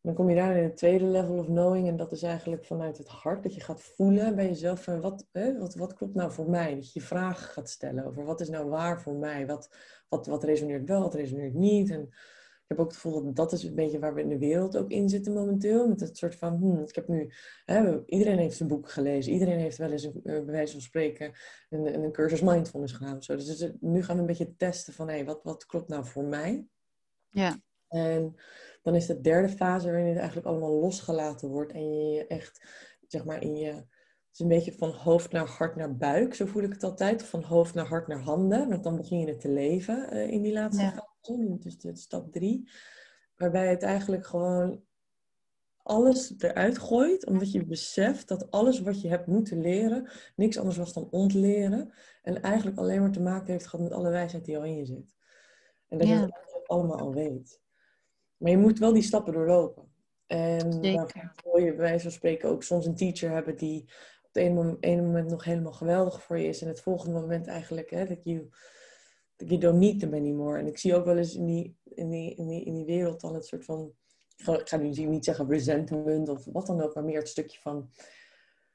Dan 0.00 0.14
kom 0.14 0.28
je 0.28 0.36
daar 0.36 0.56
in 0.56 0.62
het 0.62 0.76
tweede 0.76 1.04
level 1.04 1.38
of 1.38 1.46
knowing. 1.46 1.88
En 1.88 1.96
dat 1.96 2.12
is 2.12 2.22
eigenlijk 2.22 2.64
vanuit 2.64 2.98
het 2.98 3.08
hart. 3.08 3.42
Dat 3.42 3.54
je 3.54 3.60
gaat 3.60 3.80
voelen 3.80 4.34
bij 4.34 4.46
jezelf. 4.46 4.82
Van 4.82 5.00
wat, 5.00 5.26
hè, 5.32 5.58
wat, 5.58 5.74
wat 5.74 5.94
klopt 5.94 6.14
nou 6.14 6.32
voor 6.32 6.50
mij? 6.50 6.74
Dat 6.74 6.92
je 6.92 7.00
je 7.00 7.06
vragen 7.06 7.48
gaat 7.48 7.68
stellen 7.68 8.04
over 8.06 8.24
wat 8.24 8.40
is 8.40 8.48
nou 8.48 8.68
waar 8.68 9.00
voor 9.00 9.14
mij? 9.14 9.46
Wat, 9.46 9.76
wat, 10.08 10.26
wat 10.26 10.44
resoneert 10.44 10.88
wel, 10.88 11.00
wat 11.00 11.14
resoneert 11.14 11.54
niet? 11.54 11.90
En 11.90 12.08
heb 12.72 12.80
ook 12.80 12.92
het 12.92 13.00
gevoel 13.00 13.24
dat 13.24 13.36
dat 13.36 13.52
is 13.52 13.62
een 13.62 13.74
beetje 13.74 13.98
waar 13.98 14.14
we 14.14 14.20
in 14.20 14.28
de 14.28 14.38
wereld 14.38 14.76
ook 14.76 14.90
in 14.90 15.08
zitten 15.08 15.32
momenteel. 15.32 15.88
Met 15.88 16.00
het 16.00 16.16
soort 16.16 16.34
van, 16.34 16.56
hmm, 16.56 16.82
ik 16.82 16.94
heb 16.94 17.08
nu, 17.08 17.32
hè, 17.64 18.04
iedereen 18.06 18.38
heeft 18.38 18.60
een 18.60 18.68
boek 18.68 18.90
gelezen. 18.90 19.32
Iedereen 19.32 19.58
heeft 19.58 19.76
wel 19.76 19.90
eens, 19.90 20.04
een, 20.04 20.20
eh, 20.22 20.22
bij 20.22 20.44
wijze 20.44 20.72
van 20.72 20.80
spreken, 20.80 21.32
een, 21.70 22.02
een 22.02 22.12
cursus 22.12 22.40
mindfulness 22.40 22.92
gedaan. 22.92 23.22
Zo. 23.22 23.36
Dus 23.36 23.72
nu 23.80 24.02
gaan 24.02 24.14
we 24.14 24.20
een 24.20 24.26
beetje 24.26 24.56
testen 24.56 24.92
van, 24.92 25.08
hé, 25.08 25.24
wat, 25.24 25.40
wat 25.42 25.66
klopt 25.66 25.88
nou 25.88 26.04
voor 26.04 26.24
mij? 26.24 26.66
Ja. 27.28 27.60
En 27.88 28.34
dan 28.82 28.94
is 28.94 29.06
de 29.06 29.20
derde 29.20 29.48
fase 29.48 29.86
waarin 29.86 30.06
het 30.06 30.16
eigenlijk 30.16 30.46
allemaal 30.46 30.80
losgelaten 30.80 31.48
wordt 31.48 31.72
en 31.72 32.10
je 32.10 32.26
echt, 32.26 32.60
zeg 33.08 33.24
maar, 33.24 33.42
in 33.42 33.56
je. 33.56 33.70
Het 33.72 34.40
is 34.40 34.46
een 34.46 34.56
beetje 34.56 34.72
van 34.72 34.90
hoofd 34.90 35.32
naar 35.32 35.46
hart 35.46 35.76
naar 35.76 35.96
buik, 35.96 36.34
zo 36.34 36.46
voel 36.46 36.62
ik 36.62 36.72
het 36.72 36.82
altijd. 36.82 37.22
Of 37.22 37.28
van 37.28 37.42
hoofd 37.42 37.74
naar 37.74 37.86
hart 37.86 38.06
naar 38.06 38.20
handen, 38.20 38.68
want 38.68 38.84
dan 38.84 38.96
begin 38.96 39.18
je 39.18 39.26
het 39.26 39.40
te 39.40 39.48
leven 39.48 40.08
uh, 40.12 40.30
in 40.30 40.42
die 40.42 40.52
laatste 40.52 40.82
fase. 40.82 41.11
Dus 41.60 41.78
de 41.78 41.96
stap 41.96 42.32
drie. 42.32 42.70
Waarbij 43.36 43.68
het 43.68 43.82
eigenlijk 43.82 44.26
gewoon 44.26 44.82
alles 45.82 46.34
eruit 46.38 46.78
gooit, 46.78 47.26
omdat 47.26 47.52
je 47.52 47.66
beseft 47.66 48.28
dat 48.28 48.50
alles 48.50 48.80
wat 48.80 49.00
je 49.00 49.08
hebt 49.08 49.26
moeten 49.26 49.60
leren, 49.60 50.10
niks 50.36 50.58
anders 50.58 50.76
was 50.76 50.92
dan 50.92 51.08
ontleren. 51.10 51.92
En 52.22 52.42
eigenlijk 52.42 52.78
alleen 52.78 53.00
maar 53.00 53.12
te 53.12 53.20
maken 53.20 53.52
heeft 53.52 53.66
gehad 53.66 53.88
met 53.88 53.96
alle 53.96 54.10
wijsheid 54.10 54.44
die 54.44 54.56
al 54.56 54.64
in 54.64 54.76
je 54.76 54.84
zit. 54.84 55.14
En 55.88 55.98
dat 55.98 56.08
je 56.08 56.14
het 56.14 56.66
allemaal 56.66 56.98
al 56.98 57.14
weet. 57.14 57.60
Maar 58.36 58.50
je 58.50 58.58
moet 58.58 58.78
wel 58.78 58.92
die 58.92 59.02
stappen 59.02 59.32
doorlopen. 59.32 59.90
En 60.26 60.72
Zeker. 60.72 61.32
wil 61.44 61.64
je 61.64 61.70
bij 61.70 61.76
wijze 61.76 62.02
van 62.02 62.10
spreken 62.10 62.48
ook 62.48 62.62
soms 62.62 62.86
een 62.86 62.96
teacher 62.96 63.30
hebben 63.30 63.56
die 63.56 63.82
op 64.22 64.28
het 64.32 64.36
ene 64.36 64.54
moment, 64.54 64.84
ene 64.84 65.02
moment 65.02 65.30
nog 65.30 65.44
helemaal 65.44 65.72
geweldig 65.72 66.22
voor 66.22 66.38
je 66.38 66.48
is. 66.48 66.62
En 66.62 66.68
het 66.68 66.80
volgende 66.80 67.20
moment 67.20 67.46
eigenlijk, 67.46 67.90
hè, 67.90 68.06
dat 68.06 68.24
that 68.24 68.48
you 69.46 69.58
don't 69.58 69.78
need 69.78 70.00
them 70.00 70.14
anymore. 70.14 70.58
En 70.58 70.66
ik 70.66 70.78
zie 70.78 70.94
ook 70.94 71.04
wel 71.04 71.16
eens 71.16 71.34
in 71.34 71.46
die, 71.46 71.76
in 71.84 72.10
die, 72.10 72.34
in 72.34 72.48
die, 72.48 72.64
in 72.64 72.74
die 72.74 72.84
wereld 72.84 73.20
dan 73.20 73.34
het 73.34 73.46
soort 73.46 73.64
van, 73.64 73.92
ik 74.36 74.68
ga 74.68 74.76
nu 74.76 74.88
niet 74.88 75.24
zeggen 75.24 75.48
resentment 75.48 76.28
of 76.28 76.44
wat 76.44 76.66
dan 76.66 76.80
ook, 76.80 76.94
maar 76.94 77.04
meer 77.04 77.18
het 77.18 77.28
stukje 77.28 77.58
van, 77.58 77.90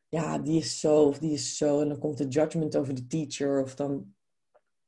ja, 0.08 0.40
die 0.40 0.58
is 0.58 0.80
zo 0.80 1.04
of 1.04 1.20
die 1.20 1.32
is 1.32 1.58
zo. 1.58 1.82
En 1.82 1.88
dan 1.88 2.00
komt 2.00 2.18
de 2.18 2.28
judgment 2.28 2.78
over 2.78 2.96
de 2.96 3.08
teacher 3.08 3.62
of 3.62 3.76
dan 3.76 4.16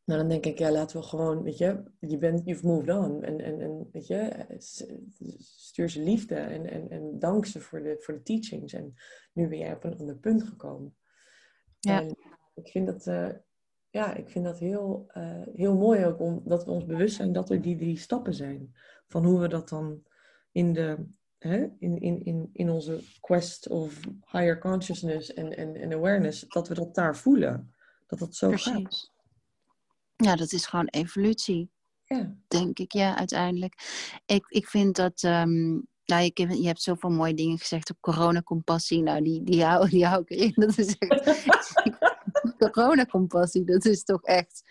nou, 0.10 0.22
dan 0.22 0.30
denk 0.30 0.46
ik, 0.46 0.60
ja, 0.60 0.72
laten 0.72 1.00
we 1.00 1.06
gewoon, 1.06 1.44
weet 1.44 1.58
je, 1.58 1.84
je 2.00 2.18
bent, 2.18 2.46
you've 2.46 2.68
moved 2.68 2.90
on. 2.90 3.24
En, 3.24 3.42
en, 3.42 3.62
en 3.62 3.90
weet 3.92 4.08
je, 4.08 4.46
stuur 5.40 5.90
ze 5.90 6.02
liefde 6.02 6.36
en, 6.36 6.70
en, 6.70 6.90
en 6.90 7.20
dank 7.20 7.46
ze 7.46 7.60
voor 7.60 7.84
de, 7.84 7.96
voor 8.00 8.14
de 8.14 8.22
teachings. 8.22 8.74
En 8.74 8.94
nu 9.34 9.48
ben 9.48 9.58
jij 9.58 9.74
op 9.74 9.84
een 9.84 9.98
ander 9.98 10.16
punt 10.16 10.44
gekomen. 10.44 10.96
Ja. 11.80 12.02
En 12.02 12.16
ik 12.54 12.68
vind 12.68 12.88
dat, 12.88 13.08
uh, 13.08 13.30
ja, 13.90 14.14
ik 14.14 14.30
vind 14.30 14.46
dat 14.46 14.60
heel, 14.60 15.12
uh, 15.18 15.42
heel 15.54 15.76
mooi 15.76 16.06
ook, 16.06 16.20
omdat 16.20 16.66
we 16.66 16.72
ons 16.72 16.86
bewust 16.86 17.16
zijn 17.16 17.32
dat 17.32 17.50
er 17.50 17.62
die 17.62 17.76
drie 17.76 17.98
stappen 17.98 18.34
zijn. 18.34 18.76
Van 19.08 19.26
hoe 19.26 19.40
we 19.40 19.48
dat 19.48 19.70
dan 19.70 20.04
in 20.52 20.74
de, 20.74 21.06
hè, 21.38 21.68
in, 21.80 22.00
in, 22.00 22.24
in, 22.24 22.50
in 22.54 22.70
onze 22.70 23.04
quest 23.20 23.68
of 23.68 24.00
higher 24.32 24.60
consciousness 24.60 25.34
en, 25.34 25.58
en, 25.58 25.76
en 25.76 25.94
awareness, 25.94 26.46
dat 26.48 26.68
we 26.68 26.74
dat 26.74 26.96
daar 26.96 27.18
voelen. 27.18 27.74
Dat 28.08 28.20
dat 28.20 28.36
zo 28.36 28.48
Precies. 28.48 28.72
gaat. 28.72 29.12
Ja, 30.16 30.36
dat 30.36 30.52
is 30.52 30.66
gewoon 30.66 30.88
evolutie. 30.88 31.70
Ja. 32.04 32.36
Denk 32.48 32.80
ik, 32.80 32.92
ja, 32.92 33.18
uiteindelijk. 33.18 33.74
Ik, 34.26 34.46
ik 34.48 34.68
vind 34.68 34.96
dat. 34.96 35.24
Um, 35.24 35.88
nou, 36.06 36.24
je, 36.24 36.62
je 36.62 36.68
hebt 36.68 36.82
zoveel 36.82 37.10
mooie 37.10 37.34
dingen 37.34 37.58
gezegd 37.58 37.90
op 37.90 37.98
coronacompassie. 38.00 39.02
Nou, 39.02 39.22
die, 39.22 39.44
die, 39.44 39.64
hou, 39.64 39.90
die 39.90 40.06
hou 40.06 40.22
ik 40.26 40.30
erin. 40.30 40.54
Dat 40.66 40.78
is 40.78 40.98
echt. 40.98 42.09
coronacompassie, 42.58 43.64
dat 43.64 43.86
is 43.86 44.04
toch 44.04 44.24
echt 44.24 44.64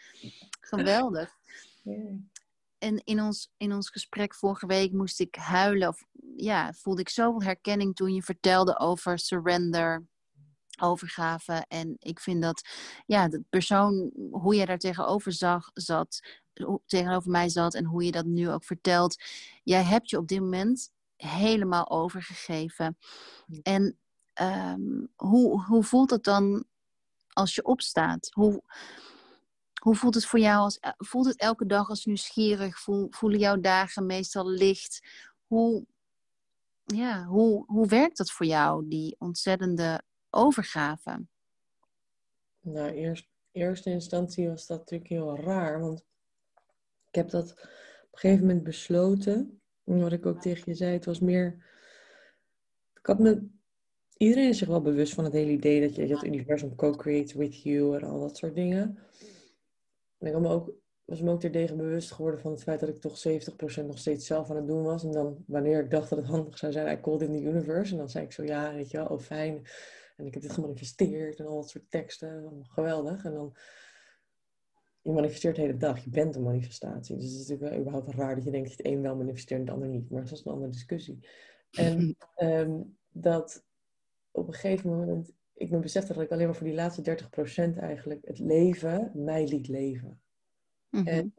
geweldig. 0.61 1.37
En 2.79 3.05
in 3.05 3.23
ons, 3.23 3.51
in 3.57 3.73
ons 3.73 3.91
gesprek 3.91 4.35
vorige 4.35 4.67
week 4.67 4.93
moest 4.93 5.21
ik 5.21 5.35
huilen. 5.35 5.89
Of 5.89 6.05
ja, 6.37 6.73
voelde 6.73 7.01
ik 7.01 7.09
zoveel 7.09 7.43
herkenning 7.43 7.95
toen 7.95 8.15
je 8.15 8.23
vertelde 8.23 8.79
over 8.79 9.19
surrender 9.19 10.07
overgave. 10.81 11.65
En 11.69 11.97
ik 11.99 12.21
vind 12.21 12.43
dat 12.43 12.69
ja, 13.07 13.29
de 13.29 13.43
persoon, 13.51 14.11
hoe 14.31 14.55
je 14.55 14.67
daar 14.67 14.79
tegenover 14.79 15.33
zag, 15.33 15.71
zat, 15.75 16.21
tegenover 16.87 17.31
mij 17.31 17.49
zat 17.49 17.75
en 17.75 17.85
hoe 17.85 18.05
je 18.05 18.13
dat 18.13 18.25
nu 18.25 18.51
ook 18.51 18.65
vertelt. 18.65 19.23
Jij 19.63 19.83
hebt 19.83 20.11
je 20.11 20.17
op 20.19 20.29
dit 20.29 20.41
moment 20.41 20.91
helemaal 21.17 21.91
overgegeven. 21.91 22.99
En 23.63 23.99
ehm, 24.33 25.07
hoe, 25.17 25.65
hoe 25.65 25.85
voelt 25.85 26.11
het 26.11 26.25
dan 26.25 26.65
als 27.39 27.55
je 27.55 27.65
opstaat? 27.65 28.29
Hoe, 28.33 28.63
hoe 29.81 29.95
voelt 29.95 30.15
het 30.15 30.27
voor 30.27 30.39
jou? 30.39 30.59
Als, 30.59 30.79
voelt 30.97 31.27
het 31.27 31.41
elke 31.41 31.67
dag 31.67 31.89
als 31.89 32.05
nieuwsgierig? 32.05 32.79
Voel, 32.79 33.07
voelen 33.11 33.39
jouw 33.39 33.61
dagen 33.61 34.07
meestal 34.07 34.49
licht? 34.49 35.07
Hoe, 35.47 35.87
ja, 36.85 37.25
hoe, 37.25 37.65
hoe 37.67 37.87
werkt 37.87 38.17
dat 38.17 38.31
voor 38.31 38.47
jou, 38.47 38.89
die 38.89 39.17
ontzettende 39.19 40.03
overgave? 40.31 41.27
Nou, 42.61 42.91
eerst, 42.91 43.29
eerste 43.53 43.91
instantie 43.91 44.49
was 44.49 44.67
dat 44.67 44.79
natuurlijk 44.79 45.11
heel 45.11 45.37
raar, 45.37 45.81
want 45.81 46.05
ik 47.09 47.15
heb 47.15 47.31
dat 47.31 47.51
op 47.53 48.13
een 48.13 48.19
gegeven 48.19 48.47
moment 48.47 48.65
besloten. 48.65 49.61
Wat 49.85 50.13
ik 50.13 50.27
ook 50.27 50.41
tegen 50.41 50.63
je 50.67 50.75
zei, 50.75 50.93
het 50.93 51.05
was 51.05 51.21
meer. 51.21 51.67
Ik 52.95 53.07
had 53.07 53.19
me. 53.19 53.57
Iedereen 54.19 54.49
is 54.49 54.59
zich 54.59 54.69
wel 54.69 54.83
bewust 54.83 55.15
van 55.15 55.25
het 55.25 55.33
hele 55.33 55.51
idee 55.51 55.81
dat 55.81 55.95
je 55.95 56.07
het 56.07 56.25
universum 56.25 56.75
co-creates 56.75 57.33
with 57.33 57.63
you 57.63 57.97
en 57.97 58.03
al 58.03 58.21
dat 58.21 58.37
soort 58.37 58.55
dingen. 58.55 58.99
En 60.19 60.27
ik 60.27 60.33
had 60.33 60.43
me 60.43 60.49
ook, 60.49 60.73
was 61.05 61.21
me 61.21 61.31
ook 61.31 61.41
terdege 61.41 61.77
bewust 61.77 62.13
geworden 62.13 62.41
van 62.41 62.51
het 62.51 62.63
feit 62.63 62.81
dat 62.81 62.89
ik 62.89 63.01
toch 63.01 63.23
70% 63.83 63.87
nog 63.87 63.99
steeds 63.99 64.27
zelf 64.27 64.51
aan 64.51 64.57
het 64.57 64.67
doen 64.67 64.83
was. 64.83 65.05
En 65.05 65.13
dan, 65.13 65.45
wanneer 65.47 65.85
ik 65.85 65.91
dacht 65.91 66.09
dat 66.09 66.19
het 66.19 66.29
handig 66.29 66.59
zou 66.59 66.73
zijn, 66.73 66.99
I 66.99 67.01
called 67.01 67.23
in 67.23 67.33
the 67.33 67.43
universe. 67.43 67.93
En 67.93 67.99
dan 67.99 68.09
zei 68.09 68.25
ik 68.25 68.33
zo, 68.33 68.45
ja, 68.45 68.75
weet 68.75 68.91
je 68.91 68.97
wel, 68.97 69.07
oh 69.07 69.19
fijn. 69.19 69.67
En 70.17 70.27
ik 70.27 70.35
heb 70.35 70.43
dit 70.43 70.53
gemanifesteerd 70.53 71.39
en 71.39 71.47
al 71.47 71.55
dat 71.55 71.69
soort 71.69 71.91
teksten. 71.91 72.61
Geweldig. 72.63 73.25
En 73.25 73.33
dan, 73.33 73.57
je 75.03 75.13
manifesteert 75.13 75.57
de 75.57 75.63
hele 75.63 75.77
dag. 75.77 76.05
Je 76.05 76.11
bent 76.11 76.37
een 76.37 76.43
manifestatie. 76.43 77.17
Dus 77.17 77.25
het 77.25 77.35
is 77.35 77.39
natuurlijk 77.39 77.71
wel 77.71 77.81
überhaupt 77.81 78.15
raar 78.15 78.35
dat 78.35 78.45
je 78.45 78.51
denkt 78.51 78.69
dat 78.69 78.77
het 78.77 78.87
een 78.87 79.03
wel 79.03 79.17
manifesteert 79.17 79.61
en 79.61 79.67
het 79.67 79.75
ander 79.75 79.89
niet. 79.89 80.11
Maar 80.11 80.23
dat 80.23 80.33
is 80.33 80.45
een 80.45 80.53
andere 80.53 80.71
discussie. 80.71 81.29
En 81.71 82.17
ehm, 82.35 82.81
dat 83.13 83.67
op 84.39 84.49
een 84.49 84.55
gegeven 84.55 84.91
moment, 84.91 85.33
ik 85.55 85.71
me 85.71 85.79
besefte 85.79 86.13
dat 86.13 86.23
ik 86.23 86.31
alleen 86.31 86.47
maar 86.47 86.55
voor 86.55 86.67
die 86.67 86.75
laatste 86.75 87.19
30% 87.75 87.79
eigenlijk 87.79 88.27
het 88.27 88.39
leven 88.39 89.11
mij 89.15 89.49
liet 89.49 89.69
leven. 89.69 90.21
Mhm. 90.91 91.07
En 91.07 91.35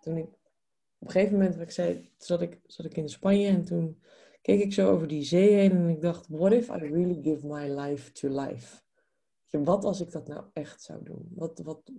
toen 0.00 0.16
ik 0.16 0.24
op 0.98 1.06
een 1.06 1.10
gegeven 1.10 1.36
moment, 1.36 1.54
wat 1.54 1.64
ik 1.64 1.70
zei, 1.70 2.10
zat 2.18 2.42
ik, 2.42 2.60
zat 2.66 2.86
ik 2.86 2.96
in 2.96 3.08
Spanje 3.08 3.48
en 3.48 3.64
toen 3.64 4.02
keek 4.42 4.60
ik 4.60 4.72
zo 4.72 4.90
over 4.90 5.08
die 5.08 5.22
zee 5.22 5.52
heen 5.52 5.70
en 5.70 5.88
ik 5.88 6.00
dacht, 6.00 6.26
what 6.28 6.52
if 6.52 6.68
I 6.68 6.72
really 6.72 7.22
give 7.22 7.46
my 7.46 7.68
life 7.68 8.12
to 8.12 8.28
life? 8.28 8.80
Wat 9.50 9.84
als 9.84 10.00
ik 10.00 10.10
dat 10.10 10.28
nou 10.28 10.44
echt 10.52 10.82
zou 10.82 11.02
doen? 11.02 11.28
Wat, 11.34 11.58
wat, 11.58 11.92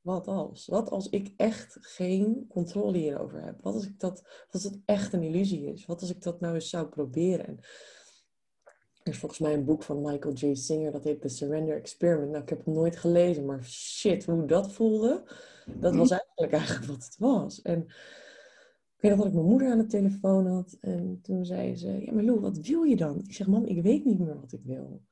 wat 0.00 0.26
als? 0.26 0.66
Wat 0.66 0.90
als 0.90 1.08
ik 1.08 1.32
echt 1.36 1.76
geen 1.80 2.46
controle 2.48 2.98
hierover 2.98 3.44
heb? 3.44 3.62
Wat 3.62 3.74
als, 3.74 3.86
ik 3.86 4.00
dat, 4.00 4.20
wat 4.22 4.52
als 4.52 4.64
het 4.64 4.78
echt 4.84 5.12
een 5.12 5.22
illusie 5.22 5.72
is? 5.72 5.86
Wat 5.86 6.00
als 6.00 6.10
ik 6.10 6.22
dat 6.22 6.40
nou 6.40 6.54
eens 6.54 6.70
zou 6.70 6.86
proberen? 6.86 7.60
Er 9.10 9.16
is 9.16 9.22
volgens 9.22 9.40
mij 9.40 9.54
een 9.54 9.64
boek 9.64 9.82
van 9.82 10.00
Michael 10.00 10.34
J. 10.34 10.54
Singer, 10.54 10.92
dat 10.92 11.04
heet 11.04 11.20
The 11.20 11.28
Surrender 11.28 11.76
Experiment. 11.76 12.30
Nou, 12.30 12.42
ik 12.42 12.48
heb 12.48 12.58
het 12.58 12.74
nooit 12.74 12.96
gelezen, 12.96 13.44
maar 13.44 13.64
shit, 13.64 14.24
hoe 14.24 14.46
dat 14.46 14.72
voelde, 14.72 15.22
dat 15.80 15.94
was 15.94 16.10
eigenlijk 16.10 16.52
eigenlijk 16.52 16.86
wat 16.86 17.04
het 17.04 17.16
was. 17.18 17.62
En 17.62 17.82
ik 18.96 19.00
weet 19.00 19.10
nog 19.10 19.20
dat 19.20 19.28
ik 19.28 19.34
mijn 19.34 19.46
moeder 19.46 19.70
aan 19.70 19.78
de 19.78 19.86
telefoon 19.86 20.46
had. 20.46 20.76
En 20.80 21.18
toen 21.22 21.44
zei 21.44 21.76
ze, 21.76 22.04
ja 22.04 22.12
maar 22.12 22.22
Lou, 22.22 22.40
wat 22.40 22.58
wil 22.58 22.82
je 22.82 22.96
dan? 22.96 23.18
Ik 23.24 23.32
zeg, 23.32 23.46
mam, 23.46 23.64
ik 23.64 23.82
weet 23.82 24.04
niet 24.04 24.18
meer 24.18 24.40
wat 24.40 24.52
ik 24.52 24.62
wil. 24.64 25.02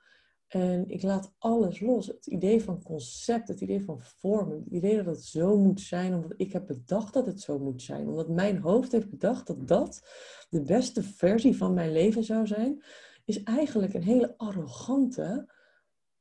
En 0.48 0.88
ik 0.88 1.02
laat 1.02 1.32
alles 1.38 1.80
los. 1.80 2.06
Het 2.06 2.26
idee 2.26 2.62
van 2.62 2.82
concept, 2.82 3.48
het 3.48 3.60
idee 3.60 3.84
van 3.84 3.98
vorm, 4.00 4.50
het 4.50 4.66
idee 4.66 4.96
dat 4.96 5.06
het 5.06 5.24
zo 5.24 5.56
moet 5.56 5.80
zijn, 5.80 6.14
omdat 6.14 6.34
ik 6.36 6.52
heb 6.52 6.66
bedacht 6.66 7.14
dat 7.14 7.26
het 7.26 7.40
zo 7.40 7.58
moet 7.58 7.82
zijn. 7.82 8.08
Omdat 8.08 8.28
mijn 8.28 8.58
hoofd 8.58 8.92
heeft 8.92 9.10
bedacht 9.10 9.46
dat 9.46 9.68
dat 9.68 10.08
de 10.50 10.62
beste 10.62 11.02
versie 11.02 11.56
van 11.56 11.74
mijn 11.74 11.92
leven 11.92 12.24
zou 12.24 12.46
zijn, 12.46 12.82
is 13.28 13.42
eigenlijk 13.42 13.94
een 13.94 14.02
hele 14.02 14.34
arrogante, 14.36 15.52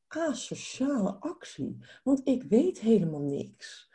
asociale 0.08 1.16
actie. 1.20 1.78
Want 2.04 2.22
ik 2.24 2.44
weet 2.44 2.80
helemaal 2.80 3.22
niks. 3.22 3.90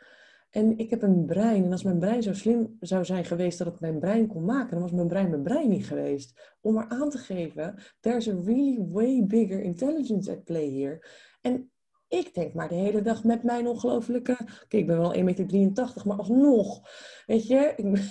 En 0.49 0.77
ik 0.77 0.89
heb 0.89 1.01
een 1.01 1.25
brein. 1.25 1.63
En 1.63 1.71
als 1.71 1.83
mijn 1.83 1.99
brein 1.99 2.23
zo 2.23 2.33
slim 2.33 2.77
zou 2.79 3.05
zijn 3.05 3.25
geweest 3.25 3.57
dat 3.57 3.67
het 3.67 3.79
mijn 3.79 3.99
brein 3.99 4.27
kon 4.27 4.45
maken, 4.45 4.71
dan 4.71 4.81
was 4.81 4.91
mijn 4.91 5.07
brein 5.07 5.29
mijn 5.29 5.43
brein 5.43 5.69
niet 5.69 5.87
geweest. 5.87 6.55
Om 6.61 6.73
maar 6.73 6.87
aan 6.89 7.09
te 7.09 7.17
geven, 7.17 7.83
there's 7.99 8.27
a 8.27 8.39
really 8.43 8.85
way 8.91 9.25
bigger 9.25 9.61
intelligence 9.61 10.31
at 10.31 10.43
play 10.43 10.69
here. 10.69 11.07
En 11.41 11.71
ik 12.07 12.33
denk 12.33 12.53
maar 12.53 12.67
de 12.67 12.75
hele 12.75 13.01
dag 13.01 13.23
met 13.23 13.43
mijn 13.43 13.67
ongelofelijke... 13.67 14.37
Oké, 14.63 14.77
ik 14.77 14.87
ben 14.87 14.99
wel 14.99 15.15
1,83 15.15 15.21
meter, 15.23 15.91
maar 16.05 16.17
alsnog. 16.17 16.89
Weet 17.25 17.47
je, 17.47 17.73
ik 17.75 17.91
ben, 17.91 18.03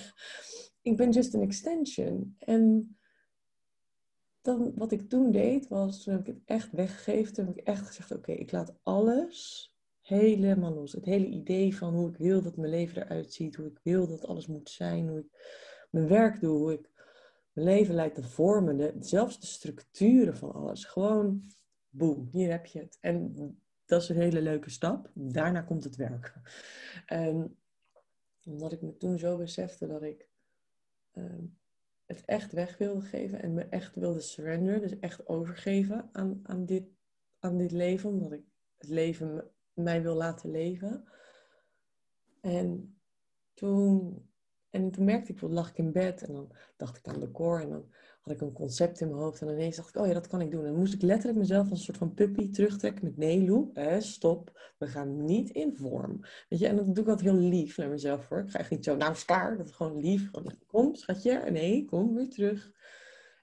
ik 0.90 0.96
ben 0.96 1.10
just 1.10 1.34
an 1.34 1.40
extension. 1.40 2.36
En 2.38 2.96
dan, 4.42 4.72
wat 4.74 4.92
ik 4.92 5.08
toen 5.08 5.30
deed, 5.30 5.68
was 5.68 6.02
toen 6.02 6.14
heb 6.14 6.28
ik 6.28 6.34
het 6.34 6.42
echt 6.44 6.72
weggegeven. 6.72 7.34
Toen 7.34 7.46
heb 7.46 7.58
ik 7.58 7.66
echt 7.66 7.86
gezegd, 7.86 8.12
oké, 8.12 8.32
ik 8.32 8.52
laat 8.52 8.74
alles 8.82 9.70
helemaal 10.00 10.74
los. 10.74 10.92
Het 10.92 11.04
hele 11.04 11.26
idee 11.26 11.76
van 11.76 11.94
hoe 11.94 12.10
ik 12.10 12.16
wil 12.16 12.42
dat 12.42 12.56
mijn 12.56 12.70
leven 12.70 13.02
eruit 13.02 13.32
ziet, 13.32 13.56
hoe 13.56 13.66
ik 13.66 13.80
wil 13.82 14.06
dat 14.06 14.26
alles 14.26 14.46
moet 14.46 14.70
zijn, 14.70 15.08
hoe 15.08 15.18
ik 15.18 15.26
mijn 15.90 16.08
werk 16.08 16.40
doe, 16.40 16.58
hoe 16.58 16.72
ik 16.72 16.90
mijn 17.52 17.66
leven 17.66 17.94
leid 17.94 18.14
te 18.14 18.22
vormen, 18.22 18.76
de, 18.76 18.96
zelfs 19.00 19.40
de 19.40 19.46
structuren 19.46 20.36
van 20.36 20.52
alles. 20.52 20.84
Gewoon, 20.84 21.42
boem, 21.90 22.28
hier 22.32 22.50
heb 22.50 22.66
je 22.66 22.78
het. 22.78 22.98
En 23.00 23.34
dat 23.86 24.02
is 24.02 24.08
een 24.08 24.16
hele 24.16 24.42
leuke 24.42 24.70
stap. 24.70 25.10
Daarna 25.14 25.60
komt 25.60 25.84
het 25.84 25.96
werk. 25.96 26.34
Omdat 28.44 28.72
ik 28.72 28.82
me 28.82 28.96
toen 28.96 29.18
zo 29.18 29.36
besefte 29.36 29.86
dat 29.86 30.02
ik 30.02 30.28
ehm, 31.12 31.44
het 32.16 32.24
echt 32.24 32.52
weg 32.52 32.78
wilde 32.78 33.00
geven 33.00 33.42
en 33.42 33.54
me 33.54 33.62
echt 33.62 33.94
wilde 33.94 34.20
surrender, 34.20 34.80
dus 34.80 34.98
echt 34.98 35.28
overgeven 35.28 36.08
aan, 36.12 36.40
aan, 36.42 36.66
dit, 36.66 36.84
aan 37.38 37.56
dit 37.56 37.72
leven, 37.72 38.10
omdat 38.10 38.32
ik 38.32 38.44
het 38.76 38.88
leven 38.88 39.50
mij 39.72 40.02
wil 40.02 40.14
laten 40.14 40.50
leven. 40.50 41.04
En 42.40 43.00
toen 43.54 44.30
En 44.70 44.90
toen 44.90 45.04
merkte 45.04 45.32
ik, 45.32 45.40
lag 45.40 45.70
ik 45.70 45.78
in 45.78 45.92
bed 45.92 46.22
en 46.22 46.32
dan 46.32 46.52
dacht 46.76 46.96
ik 46.96 47.08
aan 47.08 47.20
decor 47.20 47.60
en 47.60 47.68
dan 47.68 47.92
had 48.22 48.34
ik 48.34 48.40
een 48.40 48.52
concept 48.52 49.00
in 49.00 49.08
mijn 49.08 49.20
hoofd. 49.20 49.40
En 49.40 49.48
ineens 49.48 49.76
dacht 49.76 49.88
ik, 49.88 50.00
oh 50.00 50.06
ja, 50.06 50.12
dat 50.12 50.26
kan 50.26 50.40
ik 50.40 50.50
doen. 50.50 50.64
En 50.64 50.74
moest 50.74 50.94
ik 50.94 51.02
letterlijk 51.02 51.38
mezelf 51.38 51.70
als 51.70 51.78
een 51.78 51.84
soort 51.84 51.98
van 51.98 52.14
puppy 52.14 52.50
terugtrekken 52.50 53.04
met 53.04 53.16
nee, 53.16 53.44
Lou, 53.44 53.70
eh, 53.74 54.00
stop. 54.00 54.72
We 54.78 54.86
gaan 54.86 55.24
niet 55.24 55.50
in 55.50 55.76
vorm. 55.76 56.20
Weet 56.48 56.58
je, 56.58 56.66
en 56.66 56.76
dat 56.76 56.94
doe 56.94 57.04
ik 57.04 57.10
altijd 57.10 57.30
heel 57.30 57.40
lief 57.48 57.76
naar 57.76 57.88
mezelf 57.88 58.24
voor. 58.24 58.38
Ik 58.38 58.50
ga 58.50 58.58
echt 58.58 58.70
niet 58.70 58.84
zo, 58.84 58.96
nou 58.96 59.12
is 59.12 59.24
klaar. 59.24 59.56
Dat 59.56 59.66
is 59.66 59.72
gewoon 59.72 60.00
lief. 60.00 60.30
kom, 60.66 60.94
schatje. 60.94 61.50
Nee, 61.50 61.84
kom 61.84 62.14
weer 62.14 62.28
terug. 62.28 62.72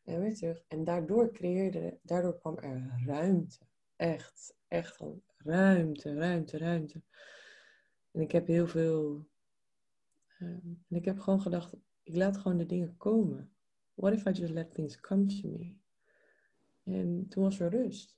En 0.03 0.19
weer 0.19 0.35
terug. 0.35 0.63
En 0.67 0.83
daardoor 0.83 1.31
creëerde, 1.31 1.99
daardoor 2.03 2.39
kwam 2.39 2.57
er 2.57 3.01
ruimte. 3.05 3.57
Echt, 3.95 4.55
echt 4.67 4.95
gewoon 4.95 5.21
ruimte, 5.37 6.13
ruimte, 6.13 6.57
ruimte. 6.57 7.01
En 8.11 8.21
ik 8.21 8.31
heb 8.31 8.47
heel 8.47 8.67
veel. 8.67 9.27
Ehm, 10.39 10.67
en 10.89 10.95
ik 10.95 11.05
heb 11.05 11.19
gewoon 11.19 11.41
gedacht, 11.41 11.73
ik 12.03 12.15
laat 12.15 12.37
gewoon 12.37 12.57
de 12.57 12.65
dingen 12.65 12.97
komen. 12.97 13.53
What 13.99 14.13
if 14.13 14.25
I 14.27 14.31
just 14.31 14.53
let 14.53 14.73
things 14.73 14.99
come 14.99 15.25
to 15.25 15.47
me? 15.47 15.75
En 16.83 17.25
toen 17.29 17.43
was 17.43 17.59
er 17.59 17.69
rust. 17.69 18.17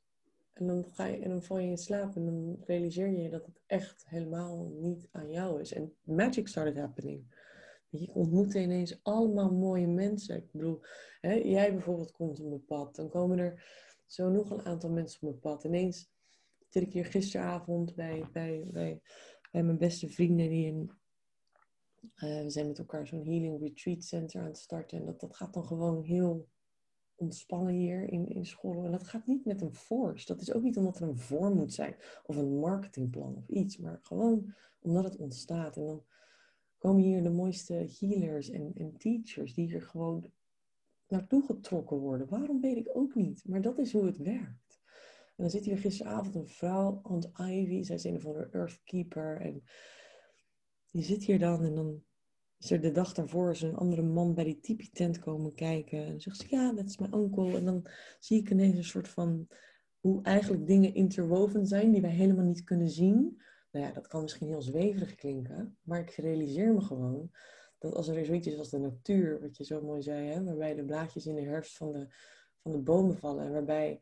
En 0.54 0.68
dan, 0.68 0.86
ga 0.86 1.06
je, 1.06 1.18
en 1.20 1.30
dan 1.30 1.44
val 1.44 1.60
je 1.60 1.70
in 1.70 1.78
slaap 1.78 2.16
en 2.16 2.26
dan 2.26 2.58
realiseer 2.66 3.08
je 3.08 3.30
dat 3.30 3.46
het 3.46 3.62
echt 3.66 4.06
helemaal 4.08 4.72
niet 4.80 5.08
aan 5.12 5.32
jou 5.32 5.62
is. 5.62 5.74
En 5.74 5.94
magic 6.04 6.48
started 6.48 6.78
happening. 6.78 7.24
Je 7.90 8.14
ontmoette 8.14 8.62
ineens 8.62 9.00
allemaal 9.04 9.52
mooie 9.52 9.88
mensen. 9.88 10.36
Ik 10.36 10.52
bedoel, 10.52 10.80
hè, 11.22 11.34
jij 11.34 11.72
bijvoorbeeld 11.74 12.12
komt 12.12 12.40
op 12.40 12.48
mijn 12.48 12.66
pad. 12.66 12.96
Dan 12.96 13.10
komen 13.10 13.40
er 13.40 13.64
zo 14.06 14.30
nog 14.30 14.50
een 14.50 14.66
aantal 14.66 14.90
mensen 14.90 15.22
op 15.22 15.30
mijn 15.30 15.40
pad. 15.40 15.64
Ineens 15.64 16.12
zit 16.68 16.84
ik 16.84 16.94
hier 16.94 17.06
gisteravond 17.06 17.96
bij, 17.96 18.30
bij, 18.32 18.68
bij, 18.72 19.02
bij 19.52 19.64
mijn 19.64 19.78
beste 19.78 20.10
vrienden 20.10 20.50
die 20.50 20.66
in 20.66 20.92
uh, 22.02 22.42
we 22.42 22.50
zijn 22.50 22.68
met 22.68 22.80
elkaar 22.80 23.08
zo'n 23.08 23.26
healing 23.26 23.60
retreat 23.60 24.04
center 24.04 24.42
aan 24.42 24.48
het 24.48 24.58
starten. 24.58 24.98
En 24.98 25.06
dat, 25.06 25.20
dat 25.20 25.36
gaat 25.36 25.54
dan 25.54 25.66
gewoon 25.66 26.04
heel 26.04 26.48
ontspannen 27.16 27.74
hier 27.74 28.10
in, 28.10 28.28
in 28.28 28.46
school. 28.46 28.86
En 28.86 28.92
dat 28.92 29.08
gaat 29.08 29.28
niet 29.28 29.46
met 29.46 29.62
een 29.62 29.74
force. 29.74 30.26
Dat 30.26 30.42
is 30.42 30.54
ook 30.54 30.64
niet 30.64 30.78
omdat 30.78 31.00
er 31.00 31.08
een 31.08 31.18
vorm 31.18 31.56
moet 31.56 31.74
zijn. 31.74 31.96
Of 32.26 32.36
een 32.36 32.60
marketingplan 32.60 33.36
of 33.36 33.48
iets. 33.48 33.78
Maar 33.78 34.00
gewoon 34.02 34.54
omdat 34.80 35.04
het 35.04 35.18
ontstaat. 35.18 35.78
En 35.78 35.86
dan 35.86 36.04
komen 36.78 37.04
hier 37.04 37.24
de 37.24 37.30
mooiste 37.30 37.88
healers 38.00 38.50
en, 38.50 38.72
en 38.76 38.98
teachers 38.98 39.54
die 39.54 39.68
hier 39.68 39.82
gewoon 39.82 40.32
naartoe 41.08 41.46
getrokken 41.46 41.98
worden. 41.98 42.30
Waarom 42.30 42.62
weet 42.62 42.78
ik 42.78 42.90
ook 42.94 43.16
niet. 43.16 43.44
Maar 43.46 43.62
dat 43.62 43.78
is 43.78 43.92
hoe 43.92 44.06
het 44.06 44.18
werkt. 44.18 44.80
En 45.36 45.48
dan 45.48 45.50
zit 45.50 45.66
hier 45.66 45.78
gisteravond 45.78 46.36
een 46.36 46.48
vrouw, 46.48 47.00
Aunt 47.04 47.32
Ivy. 47.40 47.84
Zij 47.84 47.96
is 47.96 48.04
een 48.04 48.22
van 48.22 48.34
de 48.34 48.48
Earthkeeper. 48.52 49.42
En 49.42 49.64
die 50.92 51.04
zit 51.04 51.24
hier 51.24 51.40
dan 51.40 51.64
en 51.64 51.76
dan 51.76 52.04
is 52.58 52.72
er 52.72 52.82
de 52.82 52.92
dag 52.92 53.14
daarvoor 53.14 53.56
een 53.62 53.76
andere 53.76 54.02
man 54.02 54.34
bij 54.34 54.44
die 54.44 54.60
tipi-tent 54.60 55.20
komen 55.20 55.54
kijken. 55.54 56.06
En 56.06 56.22
zegt 56.22 56.38
ze, 56.38 56.46
ja, 56.50 56.74
dat 56.74 56.86
is 56.86 56.98
mijn 56.98 57.14
onkel. 57.14 57.56
En 57.56 57.66
dan 57.66 57.86
zie 58.20 58.40
ik 58.40 58.50
ineens 58.50 58.78
een 58.78 58.84
soort 58.84 59.08
van 59.08 59.48
hoe 60.00 60.24
eigenlijk 60.24 60.68
dingen 60.68 60.94
interwoven 60.94 61.68
zijn 61.68 61.92
die 61.92 62.02
wij 62.02 62.12
helemaal 62.12 62.46
niet 62.46 62.64
kunnen 62.64 62.90
zien. 62.90 63.42
Nou 63.72 63.86
ja, 63.86 63.92
dat 63.92 64.08
kan 64.08 64.22
misschien 64.22 64.48
heel 64.48 64.62
zweverig 64.62 65.16
klinken, 65.16 65.78
maar 65.82 66.00
ik 66.00 66.10
realiseer 66.10 66.74
me 66.74 66.82
gewoon 66.82 67.32
dat 67.78 67.94
als 67.94 68.08
er 68.08 68.26
zoiets 68.26 68.48
is 68.48 68.58
als 68.58 68.70
de 68.70 68.80
natuur, 68.80 69.42
wat 69.42 69.58
je 69.58 69.64
zo 69.64 69.82
mooi 69.82 70.02
zei, 70.02 70.28
hè, 70.28 70.44
waarbij 70.44 70.76
de 70.76 70.86
blaadjes 70.86 71.26
in 71.26 71.36
de 71.36 71.42
herfst 71.42 71.78
van 71.78 71.92
de, 71.92 72.08
van 72.62 72.72
de 72.72 72.80
bomen 72.80 73.18
vallen 73.18 73.46
en 73.46 73.52
waarbij 73.52 74.02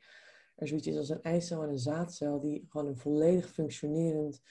er 0.55 0.67
zoiets 0.67 0.87
is 0.87 0.97
als 0.97 1.09
een 1.09 1.21
eicel 1.21 1.63
en 1.63 1.69
een 1.69 1.79
zaadcel 1.79 2.39
die 2.39 2.65
gewoon 2.67 2.87
een 2.87 2.97
volledig 2.97 3.49
functionerend 3.49 4.41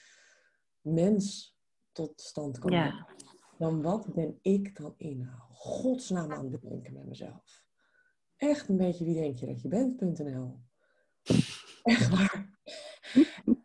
mens 0.81 1.57
tot 2.05 2.21
stand 2.21 2.59
komen. 2.59 2.77
Ja. 2.77 3.07
Dan 3.57 3.81
wat 3.81 4.13
ben 4.13 4.39
ik 4.41 4.75
dan 4.75 4.93
in 4.97 5.29
godsnaam 5.49 6.31
aan 6.31 6.51
het 6.51 6.61
denken 6.61 6.93
met 6.93 7.05
mezelf? 7.05 7.63
Echt 8.37 8.69
een 8.69 8.77
beetje 8.77 9.05
wie 9.05 9.13
denk 9.13 9.37
je 9.37 9.45
dat 9.45 9.61
je 9.61 9.67
bent.nl. 9.67 10.59
Echt 11.83 12.09
waar. 12.09 12.59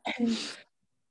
En, 0.03 0.29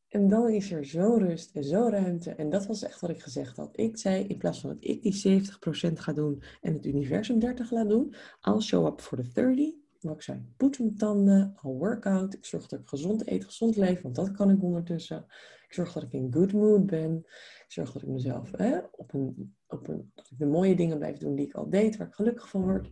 en 0.07 0.29
dan 0.29 0.49
is 0.49 0.71
er 0.71 0.85
zo 0.85 1.15
rust 1.15 1.55
en 1.55 1.63
zo 1.63 1.87
ruimte. 1.89 2.31
En 2.31 2.49
dat 2.49 2.65
was 2.65 2.83
echt 2.83 2.99
wat 2.99 3.09
ik 3.09 3.21
gezegd 3.21 3.57
had. 3.57 3.77
Ik 3.77 3.97
zei, 3.97 4.23
in 4.23 4.37
plaats 4.37 4.61
van 4.61 4.69
dat 4.69 4.83
ik 4.83 5.01
die 5.01 5.41
70% 5.41 5.93
ga 5.93 6.13
doen 6.13 6.43
en 6.61 6.73
het 6.73 6.85
universum 6.85 7.39
30 7.39 7.71
laat 7.71 7.89
doen, 7.89 8.15
I'll 8.41 8.61
show 8.61 8.85
up 8.85 9.01
for 9.01 9.17
the 9.17 9.31
30 9.31 9.81
wat 10.03 10.15
ik 10.15 10.21
zei, 10.21 10.45
poets 10.57 10.77
mijn 10.77 10.95
tanden, 10.95 11.53
al 11.61 11.77
workout. 11.77 12.33
Ik 12.33 12.45
zorg 12.45 12.67
dat 12.67 12.79
ik 12.79 12.87
gezond 12.87 13.27
eet, 13.27 13.45
gezond 13.45 13.75
leef, 13.75 14.01
want 14.01 14.15
dat 14.15 14.31
kan 14.31 14.49
ik 14.49 14.63
ondertussen. 14.63 15.25
Ik 15.73 15.79
zorg 15.79 15.93
dat 15.93 16.03
ik 16.03 16.13
in 16.13 16.33
good 16.33 16.53
mood 16.53 16.85
ben. 16.85 17.17
Ik 17.65 17.65
zorg 17.67 17.91
dat 17.91 18.01
ik 18.01 18.07
mezelf 18.07 18.51
hè, 18.51 18.79
op 18.91 19.13
een, 19.13 19.55
op 19.67 19.87
een, 19.87 20.11
dat 20.15 20.29
ik 20.31 20.37
de 20.37 20.45
mooie 20.45 20.75
dingen 20.75 20.97
blijf 20.97 21.17
doen 21.17 21.35
die 21.35 21.45
ik 21.45 21.53
al 21.53 21.69
deed, 21.69 21.97
waar 21.97 22.07
ik 22.07 22.13
gelukkig 22.13 22.49
van 22.49 22.61
word. 22.61 22.89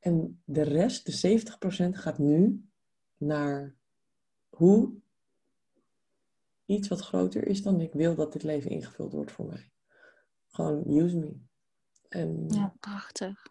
En 0.00 0.42
de 0.44 0.62
rest, 0.62 1.22
de 1.22 1.40
70%, 1.40 1.88
gaat 1.90 2.18
nu 2.18 2.64
naar 3.16 3.74
hoe 4.48 4.92
iets 6.66 6.88
wat 6.88 7.00
groter 7.00 7.46
is 7.46 7.62
dan 7.62 7.80
ik 7.80 7.92
wil 7.92 8.14
dat 8.14 8.32
dit 8.32 8.42
leven 8.42 8.70
ingevuld 8.70 9.12
wordt 9.12 9.32
voor 9.32 9.46
mij. 9.46 9.70
Gewoon 10.48 10.84
use 10.86 11.16
me. 11.16 11.36
En, 12.08 12.44
ja, 12.48 12.74
prachtig. 12.80 13.46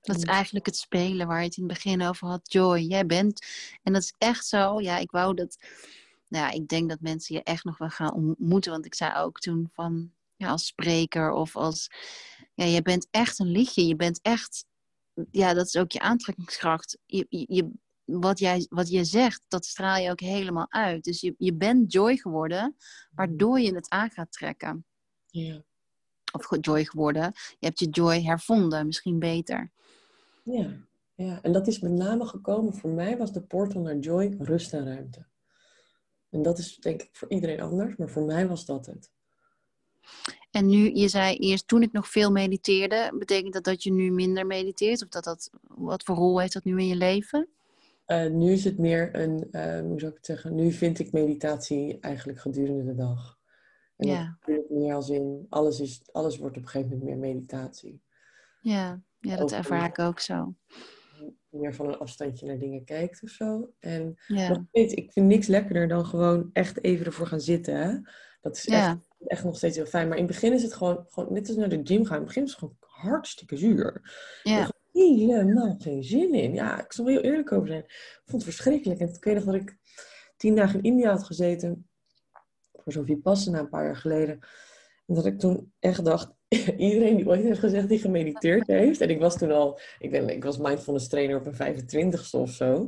Dat 0.00 0.16
is 0.16 0.24
eigenlijk 0.24 0.66
het 0.66 0.76
spelen 0.76 1.26
waar 1.26 1.38
je 1.38 1.46
het 1.46 1.56
in 1.56 1.64
het 1.64 1.72
begin 1.72 2.02
over 2.02 2.28
had. 2.28 2.52
Joy, 2.52 2.78
jij 2.78 3.06
bent. 3.06 3.46
En 3.82 3.92
dat 3.92 4.02
is 4.02 4.14
echt 4.18 4.46
zo. 4.46 4.80
Ja, 4.80 4.98
ik 4.98 5.10
wou 5.10 5.34
dat. 5.34 5.58
Nou 6.32 6.44
ja, 6.44 6.50
ik 6.50 6.68
denk 6.68 6.88
dat 6.88 7.00
mensen 7.00 7.34
je 7.34 7.42
echt 7.42 7.64
nog 7.64 7.78
wel 7.78 7.88
gaan 7.88 8.12
ontmoeten. 8.12 8.72
Want 8.72 8.84
ik 8.84 8.94
zei 8.94 9.14
ook 9.14 9.38
toen 9.38 9.68
van. 9.72 10.12
Ja, 10.36 10.48
als 10.48 10.66
spreker 10.66 11.32
of 11.32 11.56
als. 11.56 11.90
Ja, 12.54 12.64
je 12.64 12.82
bent 12.82 13.08
echt 13.10 13.38
een 13.38 13.50
liedje. 13.50 13.86
Je 13.86 13.96
bent 13.96 14.20
echt. 14.22 14.66
Ja, 15.30 15.54
dat 15.54 15.66
is 15.66 15.76
ook 15.76 15.92
je 15.92 16.00
aantrekkingskracht. 16.00 16.98
Je, 17.06 17.26
je, 17.28 17.70
wat, 18.04 18.38
jij, 18.38 18.66
wat 18.68 18.88
je 18.88 19.04
zegt, 19.04 19.42
dat 19.48 19.64
straal 19.64 19.96
je 19.96 20.10
ook 20.10 20.20
helemaal 20.20 20.66
uit. 20.72 21.04
Dus 21.04 21.20
je, 21.20 21.34
je 21.38 21.54
bent 21.54 21.92
joy 21.92 22.16
geworden, 22.16 22.76
waardoor 23.14 23.60
je 23.60 23.74
het 23.74 23.88
aan 23.90 24.10
gaat 24.10 24.32
trekken. 24.32 24.86
Ja. 25.26 25.62
Of 26.32 26.48
joy 26.60 26.84
geworden. 26.84 27.32
Je 27.58 27.66
hebt 27.66 27.78
je 27.78 27.88
joy 27.88 28.22
hervonden, 28.22 28.86
misschien 28.86 29.18
beter. 29.18 29.72
Ja, 30.44 30.76
ja, 31.14 31.42
en 31.42 31.52
dat 31.52 31.66
is 31.66 31.80
met 31.80 31.92
name 31.92 32.26
gekomen, 32.26 32.74
voor 32.74 32.90
mij 32.90 33.18
was 33.18 33.32
de 33.32 33.42
portal 33.42 33.80
naar 33.80 33.98
joy 33.98 34.36
rust 34.38 34.72
en 34.72 34.84
ruimte. 34.84 35.30
En 36.32 36.42
dat 36.42 36.58
is 36.58 36.76
denk 36.76 37.02
ik 37.02 37.08
voor 37.12 37.30
iedereen 37.30 37.60
anders, 37.60 37.96
maar 37.96 38.08
voor 38.08 38.24
mij 38.24 38.48
was 38.48 38.66
dat 38.66 38.86
het. 38.86 39.10
En 40.50 40.66
nu, 40.66 40.94
je 40.94 41.08
zei 41.08 41.36
eerst 41.36 41.68
toen 41.68 41.82
ik 41.82 41.92
nog 41.92 42.08
veel 42.08 42.30
mediteerde, 42.30 43.14
betekent 43.18 43.52
dat 43.52 43.64
dat 43.64 43.82
je 43.82 43.92
nu 43.92 44.10
minder 44.10 44.46
mediteert? 44.46 45.02
Of 45.02 45.08
dat 45.08 45.24
dat, 45.24 45.50
wat 45.62 46.02
voor 46.02 46.16
rol 46.16 46.40
heeft 46.40 46.52
dat 46.52 46.64
nu 46.64 46.78
in 46.78 46.86
je 46.86 46.96
leven? 46.96 47.48
Uh, 48.06 48.30
nu 48.30 48.52
is 48.52 48.64
het 48.64 48.78
meer 48.78 49.16
een, 49.16 49.48
uh, 49.52 49.80
hoe 49.80 49.98
zou 49.98 50.10
ik 50.10 50.16
het 50.16 50.26
zeggen, 50.26 50.54
nu 50.54 50.72
vind 50.72 50.98
ik 50.98 51.12
meditatie 51.12 51.98
eigenlijk 52.00 52.40
gedurende 52.40 52.84
de 52.84 52.94
dag. 52.94 53.38
En 53.96 54.08
ja. 54.08 54.38
dat 54.40 54.56
ik 54.56 54.70
meer 54.70 54.94
als 54.94 55.08
in, 55.08 55.46
alles, 55.48 55.80
is, 55.80 56.02
alles 56.12 56.38
wordt 56.38 56.56
op 56.56 56.62
een 56.62 56.68
gegeven 56.68 56.98
moment 56.98 57.08
meer 57.08 57.32
meditatie. 57.32 58.02
Ja. 58.60 59.02
Ja, 59.20 59.36
dat 59.36 59.52
ervaar 59.52 59.88
ik 59.88 59.98
ook 59.98 60.20
zo. 60.20 60.54
Meer 61.52 61.74
van 61.74 61.88
een 61.88 61.98
afstandje 61.98 62.46
naar 62.46 62.58
dingen 62.58 62.84
kijkt 62.84 63.22
of 63.22 63.30
zo. 63.30 63.72
En 63.78 64.18
nog 64.26 64.58
steeds, 64.68 64.94
ik 64.94 65.12
vind 65.12 65.26
niks 65.26 65.46
lekkerder 65.46 65.88
dan 65.88 66.06
gewoon 66.06 66.50
echt 66.52 66.84
even 66.84 67.06
ervoor 67.06 67.26
gaan 67.26 67.40
zitten. 67.40 67.76
Hè? 67.76 67.98
Dat 68.40 68.56
is 68.56 68.66
echt, 68.66 68.96
echt 69.26 69.44
nog 69.44 69.56
steeds 69.56 69.76
heel 69.76 69.86
fijn. 69.86 70.08
Maar 70.08 70.16
in 70.16 70.24
het 70.24 70.32
begin 70.32 70.52
is 70.52 70.62
het 70.62 70.74
gewoon, 70.74 71.06
gewoon 71.08 71.32
net 71.32 71.48
als 71.48 71.56
naar 71.56 71.68
de 71.68 71.80
gym 71.84 72.04
gaan. 72.04 72.16
In 72.16 72.22
het 72.22 72.26
begin 72.26 72.42
is 72.42 72.50
het 72.50 72.58
gewoon 72.58 72.76
hartstikke 72.80 73.56
zuur. 73.56 74.00
Ja. 74.42 74.70
helemaal 74.92 75.76
geen 75.78 76.04
zin 76.04 76.34
in. 76.34 76.54
Ja, 76.54 76.84
ik 76.84 76.92
zal 76.92 77.06
er 77.06 77.10
heel 77.10 77.20
eerlijk 77.20 77.52
over 77.52 77.68
zijn. 77.68 77.82
Ik 77.82 78.22
vond 78.24 78.44
het 78.44 78.54
verschrikkelijk. 78.54 79.00
En 79.00 79.08
ik 79.08 79.24
weet 79.24 79.34
nog 79.34 79.44
dat 79.44 79.54
ik 79.54 79.76
tien 80.36 80.54
dagen 80.54 80.78
in 80.78 80.84
India 80.84 81.10
had 81.10 81.24
gezeten. 81.24 81.88
Voor 82.72 82.92
zo'n 82.92 83.06
Vipassana 83.06 83.58
een 83.58 83.68
paar 83.68 83.84
jaar 83.84 83.96
geleden. 83.96 84.38
Dat 85.14 85.26
ik 85.26 85.38
toen 85.38 85.72
echt 85.78 86.04
dacht, 86.04 86.32
iedereen 86.76 87.16
die 87.16 87.28
ooit 87.28 87.42
heeft 87.42 87.58
gezegd 87.58 87.88
die 87.88 87.98
gemediteerd 87.98 88.66
heeft. 88.66 89.00
En 89.00 89.10
ik 89.10 89.20
was 89.20 89.38
toen 89.38 89.50
al, 89.52 89.80
ik, 89.98 90.10
ben, 90.10 90.28
ik 90.28 90.44
was 90.44 90.58
mindfulness 90.58 91.08
trainer 91.08 91.36
op 91.36 91.46
een 91.46 91.82
25ste 91.82 92.38
of 92.38 92.50
zo. 92.50 92.86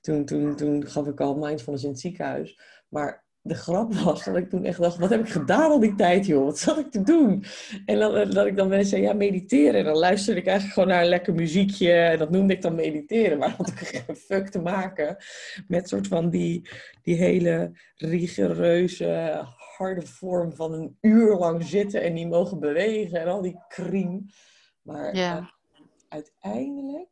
Toen, 0.00 0.24
toen, 0.24 0.56
toen 0.56 0.86
gaf 0.86 1.06
ik 1.06 1.20
al 1.20 1.36
mindfulness 1.36 1.84
in 1.84 1.90
het 1.90 2.00
ziekenhuis. 2.00 2.60
Maar 2.88 3.24
de 3.46 3.54
grap 3.54 3.94
was 3.94 4.24
dat 4.24 4.36
ik 4.36 4.50
toen 4.50 4.64
echt 4.64 4.80
dacht, 4.80 4.98
wat 4.98 5.10
heb 5.10 5.20
ik 5.20 5.28
gedaan 5.28 5.70
al 5.70 5.80
die 5.80 5.94
tijd, 5.94 6.26
joh? 6.26 6.44
Wat 6.44 6.58
zat 6.58 6.78
ik 6.78 6.90
te 6.90 7.02
doen? 7.02 7.44
En 7.86 7.98
dan, 7.98 8.30
dat 8.30 8.46
ik 8.46 8.56
dan 8.56 8.68
mensen 8.68 8.88
zei, 8.88 9.02
ja, 9.02 9.12
mediteren. 9.12 9.80
En 9.80 9.84
dan 9.84 9.96
luisterde 9.96 10.40
ik 10.40 10.46
eigenlijk 10.46 10.74
gewoon 10.74 10.94
naar 10.94 11.02
een 11.02 11.08
lekker 11.08 11.34
muziekje. 11.34 11.92
En 11.92 12.18
dat 12.18 12.30
noemde 12.30 12.52
ik 12.52 12.62
dan 12.62 12.74
mediteren. 12.74 13.38
Maar 13.38 13.50
had 13.50 13.68
ik 13.68 13.78
geen 13.78 14.16
fuck 14.16 14.48
te 14.48 14.58
maken 14.58 15.16
met 15.68 15.88
soort 15.88 16.06
van 16.06 16.30
die, 16.30 16.68
die 17.02 17.16
hele 17.16 17.72
rigoureuze, 17.96 19.44
harde 19.76 20.06
vorm 20.06 20.52
van 20.52 20.72
een 20.72 20.98
uur 21.00 21.36
lang 21.36 21.64
zitten 21.64 22.02
en 22.02 22.12
niet 22.12 22.28
mogen 22.28 22.60
bewegen 22.60 23.20
en 23.20 23.28
al 23.28 23.42
die 23.42 23.58
kriem. 23.68 24.26
Maar 24.82 25.16
ja. 25.16 25.38
uh, 25.38 25.46
uiteindelijk 26.08 27.08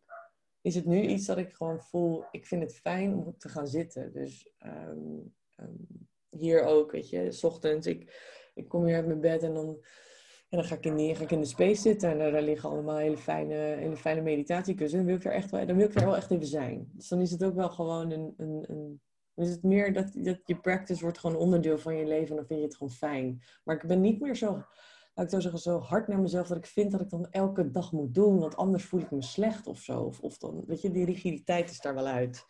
is 0.60 0.74
het 0.74 0.86
nu 0.86 1.00
iets 1.00 1.26
dat 1.26 1.38
ik 1.38 1.52
gewoon 1.52 1.80
voel, 1.80 2.24
ik 2.30 2.46
vind 2.46 2.62
het 2.62 2.74
fijn 2.74 3.14
om 3.14 3.34
te 3.38 3.48
gaan 3.48 3.66
zitten. 3.66 4.12
Dus 4.12 4.50
um, 4.66 5.34
um, 5.56 6.08
hier 6.28 6.62
ook, 6.62 6.92
weet 6.92 7.08
je, 7.08 7.32
s 7.32 7.44
ochtends, 7.44 7.86
ik, 7.86 8.00
ik 8.54 8.68
kom 8.68 8.84
hier 8.84 8.96
uit 8.96 9.06
mijn 9.06 9.20
bed 9.20 9.42
en 9.42 9.54
dan 9.54 9.84
En 10.52 10.58
dan 10.58 10.66
ga 10.66 10.74
ik 10.74 10.84
in, 10.84 10.96
die, 10.96 11.14
ga 11.14 11.22
ik 11.22 11.30
in 11.30 11.40
de 11.40 11.46
space 11.46 11.80
zitten 11.80 12.10
en 12.10 12.18
daar, 12.18 12.42
liggen 12.42 12.68
allemaal 12.68 12.96
hele 12.96 13.16
fijne, 13.16 13.54
hele 13.54 13.96
fijne 13.96 14.20
meditatiekussen. 14.20 14.98
Dan 14.98 15.06
wil 15.06 15.16
ik 15.16 15.24
er 15.24 15.32
echt 15.32 15.50
wel, 15.50 15.66
dan 15.66 15.76
wil 15.76 15.88
ik 15.88 15.94
er 15.94 16.04
wel 16.04 16.16
echt 16.16 16.30
even 16.30 16.46
zijn. 16.46 16.90
Dus 16.92 17.08
dan 17.08 17.20
is 17.20 17.30
het 17.30 17.44
ook 17.44 17.54
wel 17.54 17.70
gewoon 17.70 18.10
een, 18.10 18.34
een, 18.36 18.64
een 18.68 19.00
dan 19.34 19.44
is 19.44 19.50
het 19.50 19.62
meer 19.62 19.92
dat, 19.92 20.10
dat 20.14 20.40
je 20.44 20.60
practice 20.60 21.02
wordt 21.02 21.18
gewoon 21.18 21.36
onderdeel 21.36 21.78
van 21.78 21.96
je 21.96 22.06
leven 22.06 22.30
en 22.30 22.36
dan 22.36 22.46
vind 22.46 22.60
je 22.60 22.66
het 22.66 22.76
gewoon 22.76 22.92
fijn. 22.92 23.42
Maar 23.64 23.76
ik 23.76 23.86
ben 23.86 24.00
niet 24.00 24.20
meer 24.20 24.36
zo, 24.36 24.64
laat 25.14 25.26
ik 25.26 25.30
zo 25.30 25.40
zeggen, 25.40 25.60
zo 25.60 25.78
hard 25.78 26.08
naar 26.08 26.20
mezelf 26.20 26.46
dat 26.46 26.56
ik 26.56 26.66
vind 26.66 26.92
dat 26.92 27.00
ik 27.00 27.10
dan 27.10 27.30
elke 27.30 27.70
dag 27.70 27.92
moet 27.92 28.14
doen, 28.14 28.38
want 28.38 28.56
anders 28.56 28.84
voel 28.84 29.00
ik 29.00 29.10
me 29.10 29.22
slecht 29.22 29.66
of 29.66 29.80
zo. 29.80 30.00
Of, 30.00 30.20
of 30.20 30.38
dan, 30.38 30.64
weet 30.66 30.80
je, 30.80 30.90
die 30.90 31.04
rigiditeit 31.04 31.70
is 31.70 31.80
daar 31.80 31.94
wel 31.94 32.06
uit. 32.06 32.44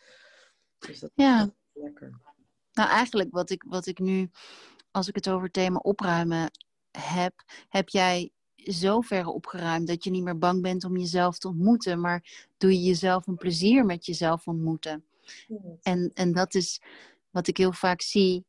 Dus 0.77 0.99
dat 0.99 1.11
ja. 1.15 1.43
is 1.43 1.49
lekker. 1.73 2.21
Nou, 2.73 2.89
eigenlijk 2.89 3.31
wat 3.31 3.49
ik, 3.49 3.63
wat 3.67 3.85
ik 3.85 3.99
nu, 3.99 4.29
als 4.91 5.07
ik 5.07 5.15
het 5.15 5.29
over 5.29 5.43
het 5.43 5.53
thema 5.53 5.77
opruimen 5.77 6.51
heb, 6.91 7.33
heb 7.69 7.89
jij 7.89 8.31
zo 8.55 9.01
ver 9.01 9.27
opgeruimd 9.27 9.87
dat 9.87 10.03
je 10.03 10.09
niet 10.09 10.23
meer 10.23 10.37
bang 10.37 10.61
bent 10.61 10.83
om 10.83 10.97
jezelf 10.97 11.37
te 11.37 11.47
ontmoeten, 11.47 11.99
maar 11.99 12.47
doe 12.57 12.71
je 12.71 12.83
jezelf 12.83 13.27
een 13.27 13.37
plezier 13.37 13.85
met 13.85 14.05
jezelf 14.05 14.47
ontmoeten. 14.47 15.05
En, 15.81 16.11
en 16.13 16.31
dat 16.31 16.53
is 16.53 16.81
wat 17.29 17.47
ik 17.47 17.57
heel 17.57 17.73
vaak 17.73 18.01
zie. 18.01 18.45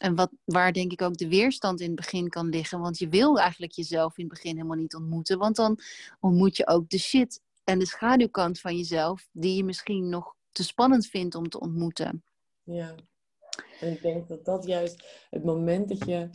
En 0.00 0.14
wat, 0.14 0.30
waar 0.44 0.72
denk 0.72 0.92
ik 0.92 1.02
ook 1.02 1.16
de 1.16 1.28
weerstand 1.28 1.80
in 1.80 1.86
het 1.86 1.96
begin 1.96 2.28
kan 2.28 2.48
liggen. 2.48 2.80
Want 2.80 2.98
je 2.98 3.08
wil 3.08 3.38
eigenlijk 3.38 3.72
jezelf 3.72 4.18
in 4.18 4.24
het 4.24 4.32
begin 4.32 4.54
helemaal 4.56 4.76
niet 4.76 4.94
ontmoeten. 4.94 5.38
Want 5.38 5.56
dan 5.56 5.78
ontmoet 6.20 6.56
je 6.56 6.66
ook 6.66 6.88
de 6.88 6.98
shit 6.98 7.40
en 7.64 7.78
de 7.78 7.86
schaduwkant 7.86 8.60
van 8.60 8.76
jezelf. 8.76 9.28
Die 9.32 9.56
je 9.56 9.64
misschien 9.64 10.08
nog 10.08 10.34
te 10.52 10.64
spannend 10.64 11.06
vindt 11.06 11.34
om 11.34 11.48
te 11.48 11.60
ontmoeten. 11.60 12.24
Ja, 12.62 12.94
en 13.80 13.92
ik 13.92 14.02
denk 14.02 14.28
dat 14.28 14.44
dat 14.44 14.66
juist 14.66 15.26
het 15.30 15.44
moment 15.44 15.88
dat 15.88 16.04
je. 16.06 16.30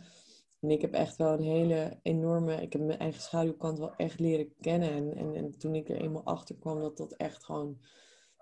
En 0.60 0.70
ik 0.70 0.80
heb 0.80 0.92
echt 0.92 1.16
wel 1.16 1.32
een 1.32 1.42
hele 1.42 1.98
enorme. 2.02 2.62
Ik 2.62 2.72
heb 2.72 2.82
mijn 2.82 2.98
eigen 2.98 3.22
schaduwkant 3.22 3.78
wel 3.78 3.96
echt 3.96 4.20
leren 4.20 4.54
kennen. 4.60 4.90
En, 4.90 5.16
en, 5.16 5.34
en 5.34 5.58
toen 5.58 5.74
ik 5.74 5.88
er 5.88 5.96
eenmaal 5.96 6.24
achter 6.24 6.54
kwam 6.54 6.80
dat 6.80 6.96
dat 6.96 7.12
echt 7.12 7.44
gewoon 7.44 7.78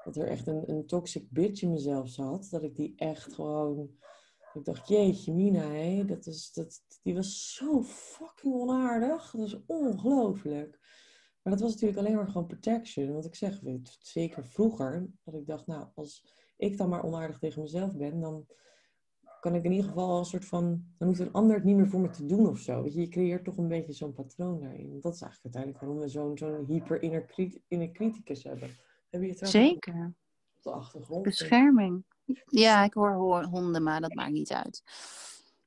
dat 0.04 0.16
er 0.16 0.26
echt 0.26 0.46
een, 0.46 0.70
een 0.70 0.86
toxic 0.86 1.30
bitch 1.30 1.62
in 1.62 1.70
mezelf 1.70 2.08
zat. 2.08 2.48
Dat 2.50 2.62
ik 2.62 2.76
die 2.76 2.92
echt 2.96 3.32
gewoon. 3.34 3.90
Ik 4.54 4.64
dacht, 4.64 4.88
jeetje, 4.88 5.32
Mina, 5.32 5.68
hé, 5.68 6.04
dat 6.04 6.26
is, 6.26 6.52
dat, 6.52 6.80
die 7.02 7.14
was 7.14 7.54
zo 7.54 7.82
fucking 7.82 8.54
onaardig. 8.54 9.30
Dat 9.30 9.46
is 9.46 9.64
ongelooflijk. 9.66 10.78
Maar 11.42 11.52
dat 11.52 11.62
was 11.62 11.72
natuurlijk 11.72 11.98
alleen 11.98 12.14
maar 12.14 12.26
gewoon 12.26 12.46
protection. 12.46 13.12
Want 13.12 13.24
ik 13.24 13.34
zeg, 13.34 13.60
zeker 13.98 14.46
vroeger, 14.46 15.10
dat 15.24 15.34
ik 15.34 15.46
dacht, 15.46 15.66
nou, 15.66 15.88
als 15.94 16.26
ik 16.56 16.76
dan 16.76 16.88
maar 16.88 17.04
onaardig 17.04 17.38
tegen 17.38 17.62
mezelf 17.62 17.96
ben, 17.96 18.20
dan 18.20 18.46
kan 19.40 19.54
ik 19.54 19.64
in 19.64 19.72
ieder 19.72 19.88
geval 19.88 20.18
een 20.18 20.24
soort 20.24 20.44
van, 20.44 20.84
dan 20.98 21.08
hoeft 21.08 21.20
een 21.20 21.32
ander 21.32 21.56
het 21.56 21.64
niet 21.64 21.76
meer 21.76 21.88
voor 21.88 22.00
me 22.00 22.10
te 22.10 22.26
doen 22.26 22.48
of 22.48 22.58
zo. 22.58 22.82
Weet 22.82 22.94
je, 22.94 23.00
je 23.00 23.08
creëert 23.08 23.44
toch 23.44 23.56
een 23.56 23.68
beetje 23.68 23.92
zo'n 23.92 24.12
patroon 24.12 24.60
daarin. 24.60 25.00
Dat 25.00 25.14
is 25.14 25.20
eigenlijk 25.20 25.54
uiteindelijk 25.54 25.80
waarom 25.80 25.98
we 25.98 26.08
zo'n 26.08 26.38
zo'n 26.38 26.64
hyper 26.66 27.02
inner 27.68 27.92
criticus 27.92 28.44
hebben. 28.44 28.68
Heb 29.12 29.22
je 29.22 29.28
het 29.28 29.48
Zeker. 29.48 30.14
Op 30.56 30.62
de 30.62 30.70
achtergrond. 30.70 31.22
Bescherming. 31.22 32.04
Ja, 32.46 32.84
ik 32.84 32.94
hoor, 32.94 33.42
honden, 33.44 33.82
maar 33.82 34.00
dat 34.00 34.14
maakt 34.14 34.32
niet 34.32 34.52
uit. 34.52 34.82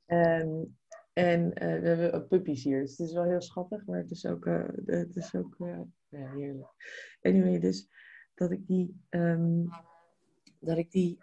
Um, 0.08 0.78
en 1.14 1.42
uh, 1.42 1.54
we 1.54 1.88
hebben 1.88 2.14
ook 2.14 2.28
puppies 2.28 2.64
hier. 2.64 2.82
Dus 2.82 2.98
het 2.98 3.08
is 3.08 3.14
wel 3.14 3.24
heel 3.24 3.42
schattig, 3.42 3.86
maar 3.86 3.98
het 3.98 4.12
is 4.12 4.26
ook, 4.26 4.46
uh, 4.46 4.64
het 4.86 5.16
is 5.16 5.36
ook 5.36 5.56
uh, 5.60 5.80
ja, 6.10 6.32
heerlijk. 6.32 6.68
Anyway, 7.22 7.60
dus 7.60 7.88
dat 8.34 8.52
ik 8.52 8.68
die, 8.68 9.02
um, 9.10 9.70
dat 10.60 10.78
ik 10.78 10.92
die, 10.92 11.18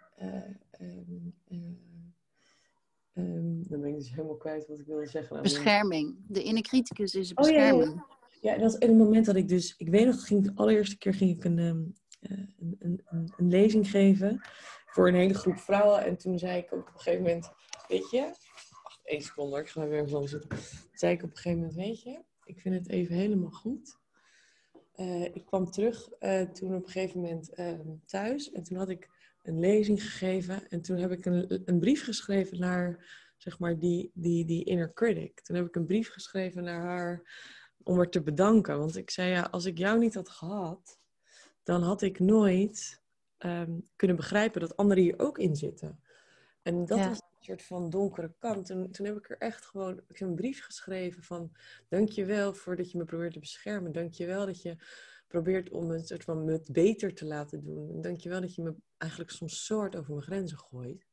um, 3.13 3.63
dan 3.67 3.81
ben 3.81 3.89
ik 3.89 3.95
dus 3.95 4.09
helemaal 4.09 4.37
kwijt 4.37 4.67
wat 4.67 4.79
ik 4.79 4.85
wilde 4.85 5.07
zeggen. 5.07 5.41
Bescherming. 5.41 6.15
De 6.27 6.43
inner 6.43 6.63
criticus 6.63 7.15
is 7.15 7.33
bescherming. 7.33 7.89
Oh, 7.89 7.95
ja, 7.95 8.05
ja. 8.41 8.53
ja, 8.53 8.59
dat 8.59 8.73
is 8.73 8.87
een 8.89 8.97
moment 8.97 9.25
dat 9.25 9.35
ik 9.35 9.47
dus, 9.47 9.73
ik 9.77 9.89
weet 9.89 10.05
nog, 10.05 10.27
ging, 10.27 10.43
de 10.43 10.51
allereerste 10.55 10.97
keer 10.97 11.13
ging 11.13 11.37
ik 11.37 11.43
een, 11.43 11.59
eh, 11.59 12.01
een, 12.29 12.75
een, 12.79 13.33
een, 13.37 13.47
lezing 13.47 13.89
geven 13.89 14.41
voor 14.85 15.07
een 15.07 15.15
hele 15.15 15.33
groep 15.33 15.57
vrouwen. 15.57 16.05
En 16.05 16.17
toen 16.17 16.39
zei 16.39 16.57
ik 16.57 16.71
op 16.71 16.87
een 16.87 16.99
gegeven 16.99 17.21
moment, 17.21 17.51
weet 17.87 18.09
je, 18.09 18.21
wacht 18.83 18.99
één 19.03 19.21
seconde, 19.21 19.59
ik 19.59 19.69
ga 19.69 19.87
weer 19.87 20.07
zo 20.07 20.25
zitten. 20.25 20.49
Toen 20.49 20.59
zei 20.93 21.13
ik 21.13 21.23
op 21.23 21.29
een 21.29 21.35
gegeven 21.35 21.59
moment, 21.59 21.75
weet 21.77 22.01
je, 22.01 22.21
ik 22.43 22.59
vind 22.59 22.75
het 22.75 22.89
even 22.89 23.15
helemaal 23.15 23.51
goed. 23.51 24.01
Uh, 24.95 25.23
ik 25.23 25.45
kwam 25.45 25.71
terug 25.71 26.09
uh, 26.19 26.41
toen 26.41 26.75
op 26.75 26.83
een 26.85 26.91
gegeven 26.91 27.21
moment 27.21 27.59
uh, 27.59 27.79
thuis 28.05 28.51
en 28.51 28.63
toen 28.63 28.77
had 28.77 28.89
ik 28.89 29.09
een 29.43 29.59
lezing 29.59 30.03
gegeven 30.03 30.69
en 30.69 30.81
toen 30.81 30.97
heb 30.97 31.11
ik 31.11 31.25
een, 31.25 31.61
een 31.65 31.79
brief 31.79 32.03
geschreven 32.03 32.59
naar 32.59 33.05
zeg 33.37 33.59
maar 33.59 33.79
die, 33.79 34.11
die, 34.13 34.45
die 34.45 34.63
inner 34.63 34.93
critic. 34.93 35.41
Toen 35.41 35.55
heb 35.55 35.65
ik 35.65 35.75
een 35.75 35.85
brief 35.85 36.11
geschreven 36.11 36.63
naar 36.63 36.81
haar 36.81 37.21
om 37.83 37.95
haar 37.95 38.09
te 38.09 38.23
bedanken. 38.23 38.79
Want 38.79 38.95
ik 38.95 39.09
zei 39.09 39.29
ja, 39.29 39.41
als 39.51 39.65
ik 39.65 39.77
jou 39.77 39.99
niet 39.99 40.13
had 40.13 40.29
gehad, 40.29 40.99
dan 41.63 41.81
had 41.81 42.01
ik 42.01 42.19
nooit 42.19 43.01
ehm, 43.37 43.79
kunnen 43.95 44.17
begrijpen 44.17 44.61
dat 44.61 44.77
anderen 44.77 45.03
hier 45.03 45.19
ook 45.19 45.37
in 45.37 45.55
zitten. 45.55 45.99
En 46.61 46.85
dat 46.85 46.99
was 46.99 47.17
een 47.17 47.43
soort 47.43 47.63
van 47.63 47.89
donkere 47.89 48.33
kant. 48.39 48.69
En 48.69 48.91
toen 48.91 49.05
heb 49.05 49.17
ik 49.17 49.29
er 49.29 49.37
echt 49.37 49.65
gewoon 49.65 50.01
ik 50.07 50.17
heb 50.17 50.27
een 50.27 50.35
brief 50.35 50.63
geschreven 50.63 51.23
van... 51.23 51.51
Dankjewel 51.89 52.53
voor 52.53 52.75
dat 52.75 52.91
je 52.91 52.97
me 52.97 53.05
probeert 53.05 53.33
te 53.33 53.39
beschermen. 53.39 53.91
Dankjewel 53.91 54.45
dat 54.45 54.61
je 54.61 54.75
probeert 55.27 55.69
om 55.69 55.91
een 55.91 56.05
soort 56.05 56.23
van 56.23 56.45
me 56.45 56.61
beter 56.71 57.13
te 57.13 57.25
laten 57.25 57.63
doen. 57.63 57.89
En 57.89 58.01
dankjewel 58.01 58.41
dat 58.41 58.55
je 58.55 58.61
me 58.61 58.75
eigenlijk 58.97 59.31
soms 59.31 59.69
hard 59.69 59.95
over 59.95 60.11
mijn 60.11 60.25
grenzen 60.25 60.57
gooit. 60.57 61.05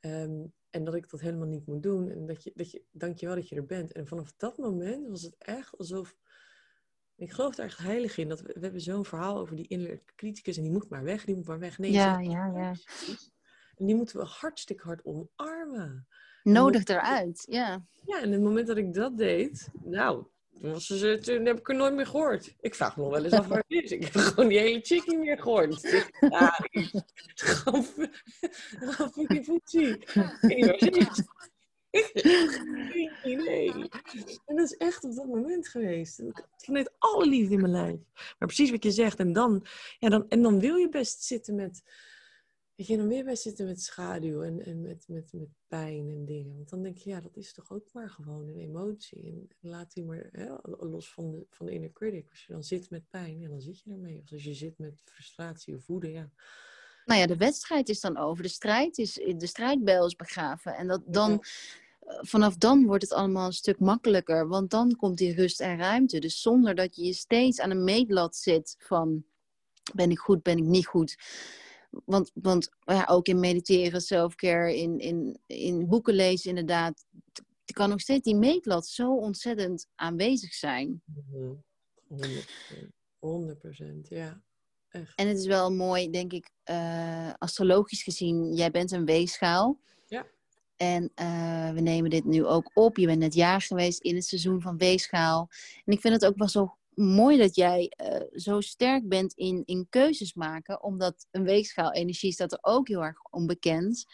Ehm, 0.00 0.44
en 0.70 0.84
dat 0.84 0.94
ik 0.94 1.10
dat 1.10 1.20
helemaal 1.20 1.46
niet 1.46 1.66
moet 1.66 1.82
doen. 1.82 2.10
En 2.10 2.26
dat 2.26 2.42
je, 2.42 2.52
dat 2.54 2.70
je, 2.70 2.82
dankjewel 2.90 3.34
dat 3.34 3.48
je 3.48 3.56
er 3.56 3.66
bent. 3.66 3.92
En 3.92 4.06
vanaf 4.06 4.32
dat 4.36 4.58
moment 4.58 5.08
was 5.08 5.22
het 5.22 5.36
echt 5.38 5.78
alsof 5.78 6.16
ik 7.20 7.32
geloof 7.32 7.58
er 7.58 7.64
echt 7.64 7.78
heilig 7.78 8.16
in. 8.16 8.28
Dat 8.28 8.40
we, 8.40 8.52
we 8.54 8.60
hebben 8.60 8.80
zo'n 8.80 9.04
verhaal 9.04 9.38
over 9.38 9.56
die 9.56 9.68
innerlijke 9.68 10.14
criticus 10.16 10.56
en 10.56 10.62
die 10.62 10.72
moet 10.72 10.88
maar 10.88 11.04
weg, 11.04 11.24
die 11.24 11.36
moet 11.36 11.46
maar 11.46 11.58
weg. 11.58 11.78
Nee, 11.78 11.90
ja, 11.90 12.20
ja, 12.20 12.46
ja. 12.46 12.74
En 13.76 13.86
die 13.86 13.94
moeten 13.94 14.18
we 14.18 14.24
hartstikke 14.24 14.82
hard 14.82 15.04
omarmen. 15.04 16.06
Nodig 16.42 16.84
eruit, 16.84 17.44
ja. 17.48 17.84
Ja, 18.06 18.22
en 18.22 18.32
het 18.32 18.42
moment 18.42 18.66
dat 18.66 18.76
ik 18.76 18.94
dat 18.94 19.18
deed, 19.18 19.68
nou, 19.84 20.26
toen, 20.60 20.72
was 20.72 20.86
ze, 20.86 21.18
toen 21.20 21.44
heb 21.44 21.58
ik 21.58 21.68
er 21.68 21.74
nooit 21.74 21.94
meer 21.94 22.06
gehoord. 22.06 22.54
Ik 22.60 22.74
vraag 22.74 22.96
me 22.96 23.02
nog 23.02 23.12
wel 23.12 23.24
eens 23.24 23.32
af 23.32 23.46
waar 23.46 23.64
het 23.68 23.84
is. 23.84 23.90
Ik 23.90 24.04
heb 24.04 24.12
gewoon 24.22 24.48
die 24.48 24.58
hele 24.58 24.80
chick 24.80 25.06
niet 25.06 25.18
meer 25.18 25.38
gehoord. 25.38 26.04
Ja, 26.20 26.58
gewoon 27.34 27.84
fucking 29.12 29.44
voetzie. 29.44 29.98
En 34.46 34.56
dat 34.56 34.64
is 34.64 34.76
echt 34.76 35.04
op 35.04 35.14
dat 35.14 35.26
moment 35.26 35.68
geweest. 35.68 36.22
Vanuit 36.56 36.92
alle 36.98 37.26
liefde 37.26 37.54
in 37.54 37.60
mijn 37.60 37.72
lijf. 37.72 38.00
Maar 38.14 38.48
precies 38.48 38.70
wat 38.70 38.82
je 38.82 38.90
zegt. 38.90 39.18
En 39.18 39.32
dan, 39.32 39.66
ja, 39.98 40.08
dan, 40.08 40.28
en 40.28 40.42
dan 40.42 40.60
wil 40.60 40.76
je 40.76 40.88
best 40.88 41.22
zitten 41.22 41.54
met. 41.54 41.82
Weet 42.74 42.86
je, 42.86 42.96
dan 42.96 43.08
wil 43.08 43.24
best 43.24 43.42
zitten 43.42 43.66
met 43.66 43.82
schaduw 43.82 44.42
en, 44.42 44.64
en 44.64 44.80
met, 44.80 45.04
met, 45.08 45.32
met 45.32 45.48
pijn 45.66 46.08
en 46.08 46.24
dingen. 46.24 46.56
Want 46.56 46.68
dan 46.68 46.82
denk 46.82 46.96
je, 46.96 47.10
ja, 47.10 47.20
dat 47.20 47.36
is 47.36 47.52
toch 47.52 47.72
ook 47.72 47.92
maar 47.92 48.10
gewoon 48.10 48.48
een 48.48 48.58
emotie. 48.58 49.22
En 49.22 49.48
laat 49.60 49.92
die 49.92 50.04
maar 50.04 50.28
hè, 50.32 50.54
los 50.62 51.12
van 51.12 51.30
de, 51.30 51.46
van 51.50 51.66
de 51.66 51.72
inner 51.72 51.92
critic. 51.92 52.30
Als 52.30 52.46
je 52.46 52.52
dan 52.52 52.64
zit 52.64 52.90
met 52.90 53.08
pijn, 53.08 53.40
ja, 53.40 53.48
dan 53.48 53.60
zit 53.60 53.80
je 53.80 53.90
ermee. 53.90 54.20
Of 54.22 54.32
als 54.32 54.44
je 54.44 54.54
zit 54.54 54.78
met 54.78 55.02
frustratie 55.04 55.74
of 55.74 55.86
woede, 55.86 56.10
ja. 56.10 56.30
Nou 57.10 57.22
ja, 57.22 57.28
de 57.28 57.36
wedstrijd 57.36 57.88
is 57.88 58.00
dan 58.00 58.16
over. 58.16 58.42
De 58.42 58.48
strijd 58.48 58.98
is, 58.98 59.12
de 59.12 59.46
strijdbel 59.46 60.06
is 60.06 60.16
begraven. 60.16 60.74
En 60.74 60.86
dat, 60.86 61.02
dan, 61.06 61.44
vanaf 62.04 62.56
dan 62.56 62.86
wordt 62.86 63.02
het 63.02 63.12
allemaal 63.12 63.46
een 63.46 63.52
stuk 63.52 63.78
makkelijker. 63.78 64.48
Want 64.48 64.70
dan 64.70 64.96
komt 64.96 65.18
die 65.18 65.34
rust 65.34 65.60
en 65.60 65.78
ruimte. 65.78 66.18
Dus 66.18 66.40
zonder 66.40 66.74
dat 66.74 66.96
je 66.96 67.04
je 67.04 67.12
steeds 67.12 67.60
aan 67.60 67.70
een 67.70 67.84
meetlat 67.84 68.36
zit 68.36 68.74
van... 68.78 69.24
Ben 69.94 70.10
ik 70.10 70.18
goed, 70.18 70.42
ben 70.42 70.58
ik 70.58 70.64
niet 70.64 70.86
goed? 70.86 71.16
Want, 72.04 72.30
want 72.34 72.70
ja, 72.84 73.04
ook 73.04 73.26
in 73.26 73.40
mediteren, 73.40 74.00
selfcare, 74.00 74.76
in, 74.76 74.98
in, 74.98 75.38
in 75.46 75.88
boeken 75.88 76.14
lezen 76.14 76.48
inderdaad... 76.48 77.04
kan 77.72 77.88
nog 77.88 78.00
steeds 78.00 78.24
die 78.24 78.36
meetlat 78.36 78.86
zo 78.86 79.16
ontzettend 79.16 79.86
aanwezig 79.94 80.54
zijn. 80.54 81.02
100%, 82.08 82.16
100% 83.20 84.00
ja. 84.02 84.42
Echt. 84.90 85.12
En 85.14 85.28
het 85.28 85.38
is 85.38 85.46
wel 85.46 85.72
mooi, 85.72 86.10
denk 86.10 86.32
ik, 86.32 86.50
uh, 86.70 87.32
astrologisch 87.38 88.02
gezien. 88.02 88.54
Jij 88.54 88.70
bent 88.70 88.92
een 88.92 89.04
weegschaal. 89.04 89.80
Ja. 90.08 90.26
En 90.76 91.12
uh, 91.20 91.70
we 91.70 91.80
nemen 91.80 92.10
dit 92.10 92.24
nu 92.24 92.46
ook 92.46 92.70
op. 92.74 92.96
Je 92.96 93.06
bent 93.06 93.18
net 93.18 93.34
jaar 93.34 93.60
geweest 93.60 94.00
in 94.00 94.14
het 94.14 94.24
seizoen 94.24 94.60
van 94.60 94.76
weegschaal. 94.76 95.48
En 95.84 95.92
ik 95.92 96.00
vind 96.00 96.14
het 96.14 96.26
ook 96.26 96.36
wel 96.36 96.48
zo 96.48 96.76
mooi 96.94 97.38
dat 97.38 97.54
jij 97.54 97.92
uh, 98.04 98.20
zo 98.32 98.60
sterk 98.60 99.08
bent 99.08 99.32
in, 99.34 99.62
in 99.64 99.86
keuzes 99.88 100.34
maken. 100.34 100.82
Omdat 100.82 101.26
een 101.30 101.44
weegschaal 101.44 101.92
energie 101.92 102.32
staat 102.32 102.52
er 102.52 102.58
ook 102.60 102.88
heel 102.88 103.04
erg 103.04 103.22
onbekend. 103.30 104.04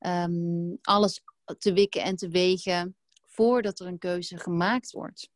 Um, 0.00 0.78
alles 0.82 1.22
te 1.58 1.72
wikken 1.72 2.02
en 2.02 2.16
te 2.16 2.28
wegen 2.28 2.96
voordat 3.24 3.80
er 3.80 3.86
een 3.86 3.98
keuze 3.98 4.38
gemaakt 4.38 4.90
wordt. 4.90 5.30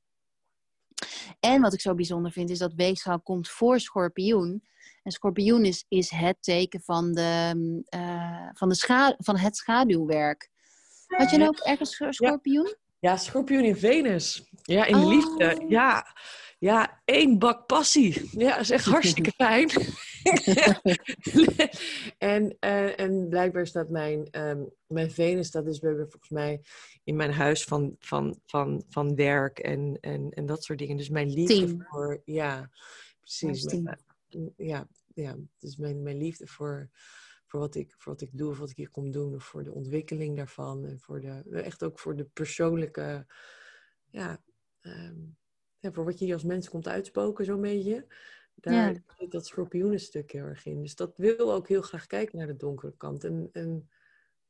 En 1.41 1.61
wat 1.61 1.73
ik 1.73 1.81
zo 1.81 1.95
bijzonder 1.95 2.33
vind, 2.33 2.51
is 2.51 2.59
dat 2.59 2.75
weegschaal 2.75 3.21
komt 3.21 3.49
voor 3.49 3.81
schorpioen. 3.81 4.63
En 5.03 5.13
schorpioen 5.13 5.65
is, 5.65 5.85
is 5.89 6.11
het 6.11 6.37
teken 6.41 6.81
van, 6.81 7.13
de, 7.13 7.55
uh, 7.95 8.49
van, 8.53 8.69
de 8.69 8.75
scha 8.75 9.15
van 9.19 9.37
het 9.37 9.57
schaduwwerk. 9.57 10.51
Had 11.07 11.31
je 11.31 11.37
nou 11.37 11.49
ook 11.49 11.59
ergens 11.59 11.97
schorpioen? 12.09 12.77
Ja. 13.01 13.11
ja, 13.11 13.17
schorpioen 13.17 13.65
in 13.65 13.77
Venus. 13.77 14.51
Ja, 14.63 14.85
in 14.85 15.09
liefde. 15.09 15.61
Oh. 15.61 15.71
Ja. 15.71 16.07
Ja, 16.59 17.01
één 17.05 17.39
bak 17.39 17.67
passie. 17.67 18.31
Ja, 18.33 18.51
dat 18.51 18.61
is 18.61 18.71
echt 18.71 18.85
hartstikke 18.85 19.33
fijn. 19.37 19.71
en, 22.19 22.57
eh, 22.59 23.01
en 23.01 23.29
blijkbaar 23.29 23.67
staat 23.67 23.91
mijn, 23.91 24.31
ehm, 24.31 24.63
mijn 24.87 25.11
Venus, 25.11 25.51
we 25.51 25.79
hebben 25.81 26.11
volgens 26.11 26.31
mij 26.31 26.61
in 27.05 27.17
mijn 27.17 27.33
huis 27.33 27.65
van, 27.65 27.97
van, 27.99 28.41
van, 28.47 28.85
van 28.89 29.15
werk 29.15 29.59
en, 29.59 29.99
en, 30.01 30.31
en 30.31 30.47
dat 30.47 30.65
soort 30.65 30.79
dingen. 30.79 30.97
Dus 30.97 31.09
mijn 31.09 31.31
liefde 31.33 31.85
voor, 31.89 32.23
ja, 32.25 32.71
precies. 33.21 33.65
Mijn- 33.65 33.83
mijn- 34.29 34.53
ja, 34.57 34.89
ja, 35.15 35.37
dus 35.59 35.77
mijn, 35.77 36.03
mijn 36.03 36.17
liefde 36.17 36.47
voor, 36.47 36.91
voor, 37.47 37.61
wat 37.61 37.75
ik, 37.75 37.95
voor 37.99 38.13
wat 38.13 38.21
ik 38.23 38.31
doe, 38.33 38.51
of 38.51 38.59
wat 38.59 38.71
ik 38.71 38.77
hier 38.77 38.91
kom 38.91 39.11
doen, 39.11 39.35
of 39.35 39.45
voor 39.45 39.65
de 39.65 39.73
ontwikkeling 39.73 40.37
daarvan. 40.37 40.87
En 40.87 40.99
voor 41.01 41.21
de, 41.21 41.43
echt 41.51 41.83
ook 41.83 41.99
voor 41.99 42.17
de 42.17 42.25
persoonlijke, 42.25 43.27
ja, 44.11 44.43
ehm, 44.81 45.19
ja, 45.79 45.93
voor 45.93 46.05
wat 46.05 46.19
je 46.19 46.25
hier 46.25 46.35
als 46.35 46.45
mens 46.45 46.69
komt 46.69 46.89
uitspoken, 46.89 47.45
zo'n 47.45 47.61
beetje. 47.61 48.07
Daar 48.61 48.93
Ja. 48.93 49.03
zit 49.19 49.31
dat 49.31 49.47
schorpioenenstuk 49.47 50.33
heel 50.33 50.45
erg 50.45 50.67
in. 50.67 50.83
Dus 50.83 50.95
dat 50.95 51.17
wil 51.17 51.53
ook 51.53 51.69
heel 51.69 51.83
graag 51.83 52.07
kijken 52.07 52.39
naar 52.39 52.47
de 52.47 52.57
donkere 52.57 52.95
kant. 52.97 53.25
En, 53.25 53.49
en 53.53 53.91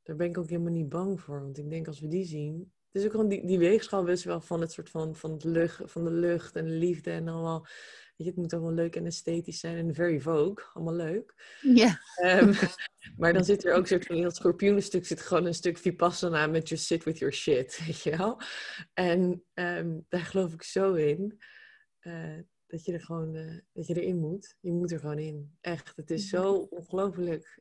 daar 0.02 0.16
ben 0.16 0.28
ik 0.28 0.38
ook 0.38 0.48
helemaal 0.48 0.72
niet 0.72 0.88
bang 0.88 1.20
voor. 1.20 1.40
Want 1.40 1.58
ik 1.58 1.70
denk 1.70 1.86
als 1.86 2.00
we 2.00 2.08
die 2.08 2.24
zien. 2.24 2.72
Het 2.92 3.00
is 3.02 3.04
ook 3.04 3.10
gewoon 3.14 3.28
die, 3.28 3.46
die 3.46 3.58
weegschaal 3.58 4.04
best 4.04 4.24
wel 4.24 4.40
van 4.40 4.60
het 4.60 4.72
soort 4.72 4.90
van, 4.90 5.16
van, 5.16 5.30
het 5.32 5.44
lucht, 5.44 5.80
van 5.84 6.04
de 6.04 6.10
lucht 6.10 6.56
en 6.56 6.64
de 6.64 6.70
liefde 6.70 7.10
en 7.10 7.28
allemaal. 7.28 7.60
Weet 7.60 8.14
je, 8.16 8.24
het 8.24 8.36
moet 8.36 8.52
allemaal 8.52 8.72
leuk 8.72 8.96
en 8.96 9.06
esthetisch 9.06 9.60
zijn 9.60 9.76
en 9.76 9.94
very 9.94 10.20
vogue. 10.20 10.64
Allemaal 10.72 10.94
leuk. 10.94 11.34
Ja, 11.60 11.98
Ehm, 12.14 12.52
maar 13.18 13.32
dan 13.32 13.44
zit 13.44 13.64
er 13.64 13.74
ook 13.74 13.86
soort 13.86 14.06
van 14.06 14.16
in 14.16 14.22
dat 14.22 14.36
schorpioenenstuk 14.36 15.06
zit 15.06 15.20
gewoon 15.20 15.46
een 15.46 15.54
stuk 15.54 15.78
vipassana 15.78 16.46
met 16.46 16.68
just 16.68 16.84
sit 16.86 17.04
with 17.04 17.18
your 17.18 17.34
shit, 17.34 17.78
weet 17.86 18.00
je 18.02 18.16
wel. 18.16 18.40
En 18.94 19.44
ehm, 19.54 19.98
daar 20.08 20.20
geloof 20.20 20.52
ik 20.52 20.62
zo 20.62 20.94
in. 20.94 21.38
eh, 22.00 22.38
dat 22.70 22.84
je 22.84 22.92
er 22.92 23.00
gewoon, 23.00 23.34
eh, 23.34 23.58
dat 23.72 23.86
je 23.86 24.00
erin 24.00 24.18
moet. 24.18 24.56
Je 24.60 24.72
moet 24.72 24.92
er 24.92 24.98
gewoon 24.98 25.18
in. 25.18 25.56
Echt. 25.60 25.96
Het 25.96 26.10
is 26.10 26.28
zo 26.28 26.54
ongelooflijk 26.54 27.60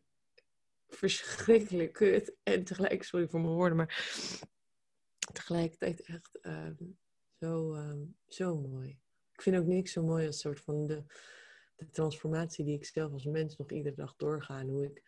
verschrikkelijk 0.88 1.94
kut. 1.94 2.36
En 2.44 2.64
tegelijk, 2.64 3.04
sorry 3.04 3.28
voor 3.28 3.42
mijn 3.42 3.54
woorden, 3.54 3.78
maar 3.78 4.18
tegelijkertijd 5.34 6.02
echt 6.02 6.40
ehm, 6.40 6.76
zo, 7.40 7.74
ehm, 7.74 8.00
zo 8.28 8.58
mooi. 8.58 9.00
Ik 9.34 9.42
vind 9.42 9.58
ook 9.58 9.66
niks 9.66 9.92
zo 9.92 10.04
mooi 10.04 10.28
als 10.28 10.40
soort 10.40 10.60
van 10.60 10.88
de, 10.88 11.04
de 11.76 11.90
transformatie 11.90 12.66
die 12.66 12.76
ik 12.76 12.86
zelf 12.86 13.12
als 13.12 13.26
mens 13.26 13.58
nog 13.58 13.72
iedere 13.72 13.96
dag 13.96 14.16
doorga. 14.16 14.60
En 14.60 14.68
hoe 14.68 14.86
ik, 14.86 15.04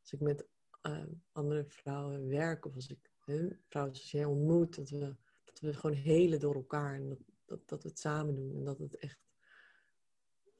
als 0.00 0.12
ik 0.12 0.20
met 0.20 0.46
ehm, 0.80 1.08
andere 1.32 1.64
vrouwen 1.68 2.28
werk 2.28 2.66
of 2.66 2.74
als 2.74 2.88
ik 2.88 3.10
vrouwen 3.20 3.60
zoals 3.68 4.10
jij 4.10 4.24
ontmoet, 4.24 4.76
dat 4.76 4.90
we, 4.90 5.16
dat 5.44 5.60
we 5.60 5.74
gewoon 5.74 5.96
helen 5.96 6.40
door 6.40 6.54
elkaar 6.54 6.94
en 6.94 7.08
dat, 7.08 7.18
dat, 7.44 7.68
dat 7.68 7.82
we 7.82 7.88
het 7.88 7.98
samen 7.98 8.34
doen. 8.34 8.56
En 8.56 8.64
dat 8.64 8.78
het 8.78 8.96
echt 8.96 9.18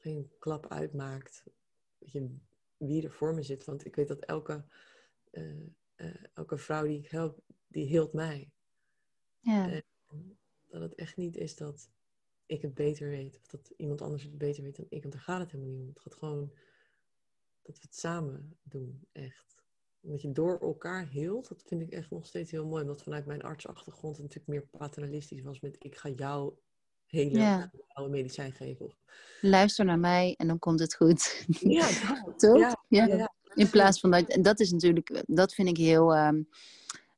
geen 0.02 0.30
klap 0.38 0.68
uitmaakt 0.68 1.44
weet 1.98 2.12
je, 2.12 2.36
wie 2.76 3.02
er 3.02 3.12
voor 3.12 3.34
me 3.34 3.42
zit. 3.42 3.64
Want 3.64 3.84
ik 3.84 3.96
weet 3.96 4.08
dat 4.08 4.24
elke, 4.24 4.64
eh, 5.30 5.66
eh, 5.94 6.24
elke 6.34 6.58
vrouw 6.58 6.86
die 6.86 6.98
ik 6.98 7.08
help, 7.08 7.40
die 7.66 7.86
hield 7.86 8.12
mij. 8.12 8.50
ja. 9.40 9.70
En 9.70 9.84
dat 10.68 10.80
het 10.80 10.94
echt 10.94 11.16
niet 11.16 11.36
is 11.36 11.56
dat 11.56 11.90
ik 12.46 12.62
het 12.62 12.74
beter 12.74 13.08
weet. 13.08 13.38
Of 13.38 13.46
dat 13.46 13.72
iemand 13.76 14.02
anders 14.02 14.22
het 14.22 14.38
beter 14.38 14.62
weet 14.62 14.76
dan 14.76 14.86
ik. 14.88 15.02
Want 15.02 15.14
daar 15.14 15.22
gaat 15.22 15.40
het 15.40 15.50
helemaal 15.50 15.72
niet 15.72 15.82
om. 15.82 15.88
Het 15.88 16.00
gaat 16.00 16.14
gewoon 16.14 16.52
dat 17.62 17.76
we 17.76 17.82
het 17.82 17.96
samen 17.96 18.56
doen. 18.62 19.06
Echt. 19.12 19.62
Dat 20.00 20.22
je 20.22 20.32
door 20.32 20.60
elkaar 20.60 21.08
heelt. 21.08 21.48
Dat 21.48 21.62
vind 21.62 21.80
ik 21.80 21.90
echt 21.90 22.10
nog 22.10 22.26
steeds 22.26 22.50
heel 22.50 22.66
mooi. 22.66 22.82
Omdat 22.82 23.02
vanuit 23.02 23.26
mijn 23.26 23.42
artsachtergrond 23.42 24.16
het 24.16 24.24
natuurlijk 24.24 24.52
meer 24.52 24.80
paternalistisch 24.80 25.42
was. 25.42 25.60
Met 25.60 25.76
ik 25.78 25.96
ga 25.96 26.08
jou 26.08 26.54
helen. 27.12 27.40
Ja. 27.40 27.70
Medicijn 28.08 28.52
geven. 28.52 28.86
Of, 28.86 28.94
Luister 29.40 29.84
naar 29.84 29.98
mij 29.98 30.34
en 30.36 30.46
dan 30.46 30.58
komt 30.58 30.80
het 30.80 30.94
goed. 30.94 31.44
ja. 31.60 31.88
Toch? 32.36 32.74
Ja. 32.88 33.32
In 33.54 33.70
plaats 33.70 34.00
van 34.00 34.10
dat, 34.10 34.28
en 34.28 34.42
dat 34.42 34.60
is 34.60 34.72
natuurlijk, 34.72 35.22
dat 35.26 35.54
vind 35.54 35.68
ik 35.68 35.76
heel, 35.76 36.14
ehm, 36.14 36.42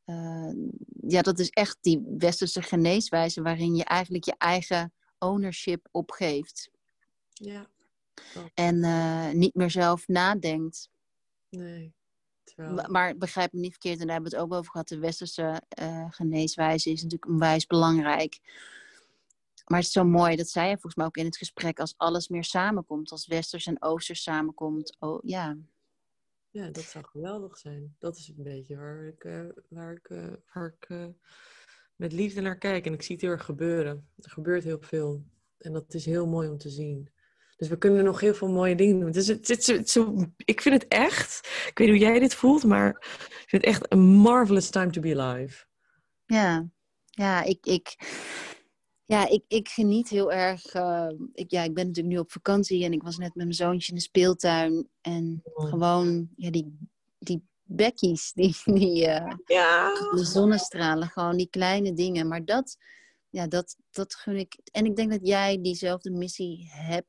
eh, 0.04 0.52
ja, 1.08 1.22
dat 1.22 1.38
is 1.38 1.50
echt 1.50 1.78
die 1.80 2.02
westerse 2.18 2.62
geneeswijze 2.62 3.42
waarin 3.42 3.74
je 3.74 3.84
eigenlijk 3.84 4.24
je 4.24 4.34
eigen 4.38 4.92
ownership 5.18 5.88
opgeeft 5.90 6.70
Ja, 7.32 7.66
en 8.54 8.82
eh, 8.84 9.30
niet 9.30 9.54
meer 9.54 9.70
zelf 9.70 10.08
nadenkt. 10.08 10.88
nee. 11.50 11.94
Terwijl, 12.44 12.90
Maar 12.90 13.16
begrijp 13.16 13.52
me 13.52 13.60
niet 13.60 13.70
verkeerd, 13.70 14.00
en 14.00 14.06
daar 14.06 14.14
hebben 14.14 14.32
we 14.32 14.36
het 14.36 14.46
ook 14.46 14.54
over 14.58 14.70
gehad. 14.70 14.88
De 14.88 14.98
westerse 14.98 15.62
eh, 15.68 16.06
geneeswijze 16.10 16.90
is 16.90 17.02
natuurlijk 17.02 17.30
onwijs 17.30 17.66
belangrijk. 17.66 18.38
Maar 19.64 19.78
het 19.78 19.86
is 19.86 19.92
zo 19.92 20.04
mooi, 20.04 20.36
dat 20.36 20.48
zei 20.48 20.66
je 20.66 20.72
volgens 20.72 20.94
mij 20.94 21.06
ook 21.06 21.16
in 21.16 21.24
het 21.24 21.36
gesprek, 21.36 21.80
als 21.80 21.94
alles 21.96 22.28
meer 22.28 22.44
samenkomt, 22.44 23.10
als 23.10 23.26
westers 23.26 23.66
en 23.66 23.82
oosters 23.82 24.22
samenkomt. 24.22 24.96
Oh, 24.98 25.18
ja, 25.22 25.56
Ja, 26.50 26.68
dat 26.68 26.84
zou 26.84 27.04
geweldig 27.04 27.58
zijn. 27.58 27.96
Dat 27.98 28.16
is 28.16 28.28
een 28.28 28.42
beetje 28.42 28.76
waar 28.76 29.04
ik, 29.06 29.24
eh, 29.24 29.40
waar 29.68 29.92
ik, 29.92 30.08
eh, 30.08 30.32
waar 30.52 30.74
ik 30.78 30.88
eh, 30.88 31.06
met 31.96 32.12
liefde 32.12 32.40
naar 32.40 32.58
kijk. 32.58 32.86
En 32.86 32.92
ik 32.92 33.02
zie 33.02 33.14
het 33.14 33.24
heel 33.24 33.32
erg 33.32 33.44
gebeuren. 33.44 34.08
Er 34.20 34.30
gebeurt 34.30 34.64
heel 34.64 34.80
veel. 34.80 35.24
En 35.58 35.72
dat 35.72 35.94
is 35.94 36.04
heel 36.04 36.26
mooi 36.26 36.48
om 36.48 36.58
te 36.58 36.68
zien. 36.70 37.12
Dus 37.56 37.68
we 37.68 37.78
kunnen 37.78 38.04
nog 38.04 38.20
heel 38.20 38.34
veel 38.34 38.48
mooie 38.48 38.74
dingen 38.76 39.00
doen. 39.00 39.10
Dus 39.10 39.26
het, 39.26 39.48
het, 39.48 39.66
het- 39.66 39.90
zo, 39.90 40.16
ik 40.36 40.60
vind 40.60 40.82
het 40.82 40.92
echt, 40.92 41.40
ik 41.68 41.78
weet 41.78 41.88
hoe 41.88 41.98
jij 41.98 42.18
dit 42.18 42.34
voelt, 42.34 42.64
maar 42.64 42.88
ik 42.88 43.44
vind 43.48 43.64
het 43.64 43.74
echt 43.74 43.92
een 43.92 44.02
marvelous 44.02 44.70
time 44.70 44.90
to 44.90 45.00
be 45.00 45.20
alive. 45.22 45.64
Ja, 46.26 46.68
ja, 47.04 47.42
ik, 47.42 47.66
ik, 47.66 47.96
ja 49.06 49.28
ik, 49.28 49.44
ik 49.48 49.68
geniet 49.68 50.08
heel 50.08 50.32
erg. 50.32 50.64
eh, 50.64 51.10
ik, 51.32 51.50
ja, 51.50 51.62
ik 51.62 51.74
ben 51.74 51.86
natuurlijk 51.86 52.14
nu 52.14 52.20
op 52.20 52.32
vakantie 52.32 52.84
en 52.84 52.92
ik 52.92 53.02
was 53.02 53.16
net 53.16 53.34
met 53.34 53.44
mijn 53.44 53.52
zoontje 53.56 53.88
in 53.88 53.94
de 53.98 54.02
speeltuin. 54.02 54.88
En 55.00 55.40
Oh. 55.54 55.68
gewoon, 55.68 56.28
ja, 56.36 56.50
die, 56.50 56.78
die 57.18 57.42
bekkies, 57.62 58.32
die, 58.32 58.56
die 58.64 59.06
eh, 59.06 59.36
Ja. 59.46 59.88
de 60.10 60.24
zonnestralen, 60.24 61.08
gewoon 61.08 61.36
die 61.36 61.48
kleine 61.50 61.92
dingen. 61.92 62.28
Maar 62.28 62.44
dat, 62.44 62.76
ja, 63.30 63.46
dat, 63.46 63.76
dat 63.90 64.14
gun 64.14 64.36
ik. 64.36 64.58
En 64.72 64.84
ik 64.86 64.96
denk 64.96 65.10
dat 65.10 65.26
jij 65.26 65.60
diezelfde 65.60 66.10
missie 66.10 66.68
hebt. 66.70 67.06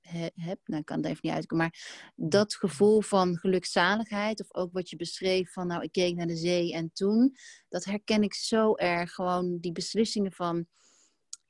he- 0.00 0.30
hebt, 0.34 0.68
nou 0.68 0.80
ik 0.80 0.86
kan 0.86 0.96
het 0.96 1.06
even 1.06 1.18
niet 1.22 1.32
uitkomen, 1.32 1.64
maar 1.64 2.12
dat 2.16 2.54
gevoel 2.54 3.00
van 3.00 3.36
gelukzaligheid, 3.38 4.40
of 4.40 4.54
ook 4.54 4.72
wat 4.72 4.90
je 4.90 4.96
beschreef 4.96 5.52
van, 5.52 5.66
nou, 5.66 5.82
ik 5.82 5.92
keek 5.92 6.14
naar 6.16 6.26
de 6.26 6.36
zee 6.36 6.72
en 6.72 6.90
toen, 6.92 7.36
dat 7.68 7.84
herken 7.84 8.22
ik 8.22 8.34
zo 8.34 8.74
erg. 8.76 9.12
Gewoon 9.12 9.58
die 9.60 9.72
beslissingen 9.72 10.32
van, 10.32 10.66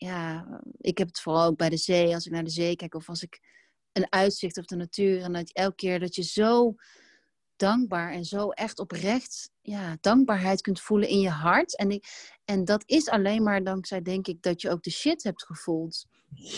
ja, 0.07 0.61
ik 0.77 0.99
heb 0.99 1.07
het 1.07 1.21
vooral 1.21 1.47
ook 1.47 1.57
bij 1.57 1.69
de 1.69 1.77
zee, 1.77 2.15
als 2.15 2.27
ik 2.27 2.33
naar 2.33 2.45
de 2.45 2.51
zee 2.51 2.77
kijk, 2.77 2.95
of 2.95 3.09
als 3.09 3.23
ik 3.23 3.41
een 3.93 4.07
uitzicht 4.13 4.59
op 4.59 4.67
de 4.67 4.77
natuur, 4.77 5.23
en 5.23 5.33
dat 5.33 5.53
elke 5.53 5.75
keer 5.75 6.01
dat 6.01 6.15
je 6.15 6.23
zo 6.23 6.75
dankbaar 7.57 8.13
en 8.13 8.25
zo 8.25 8.51
echt 8.51 8.79
oprecht 8.79 9.51
ja, 9.61 9.97
dankbaarheid 10.01 10.61
kunt 10.61 10.81
voelen 10.81 11.09
in 11.09 11.21
je 11.21 11.29
hart. 11.29 11.77
En, 11.77 11.91
ik, 11.91 12.05
en 12.45 12.65
dat 12.65 12.83
is 12.87 13.09
alleen 13.09 13.43
maar 13.43 13.65
dankzij, 13.65 14.03
denk 14.03 14.27
ik, 14.27 14.43
dat 14.43 14.61
je 14.61 14.71
ook 14.71 14.83
de 14.83 14.91
shit 14.91 15.23
hebt 15.23 15.45
gevoeld. 15.45 16.07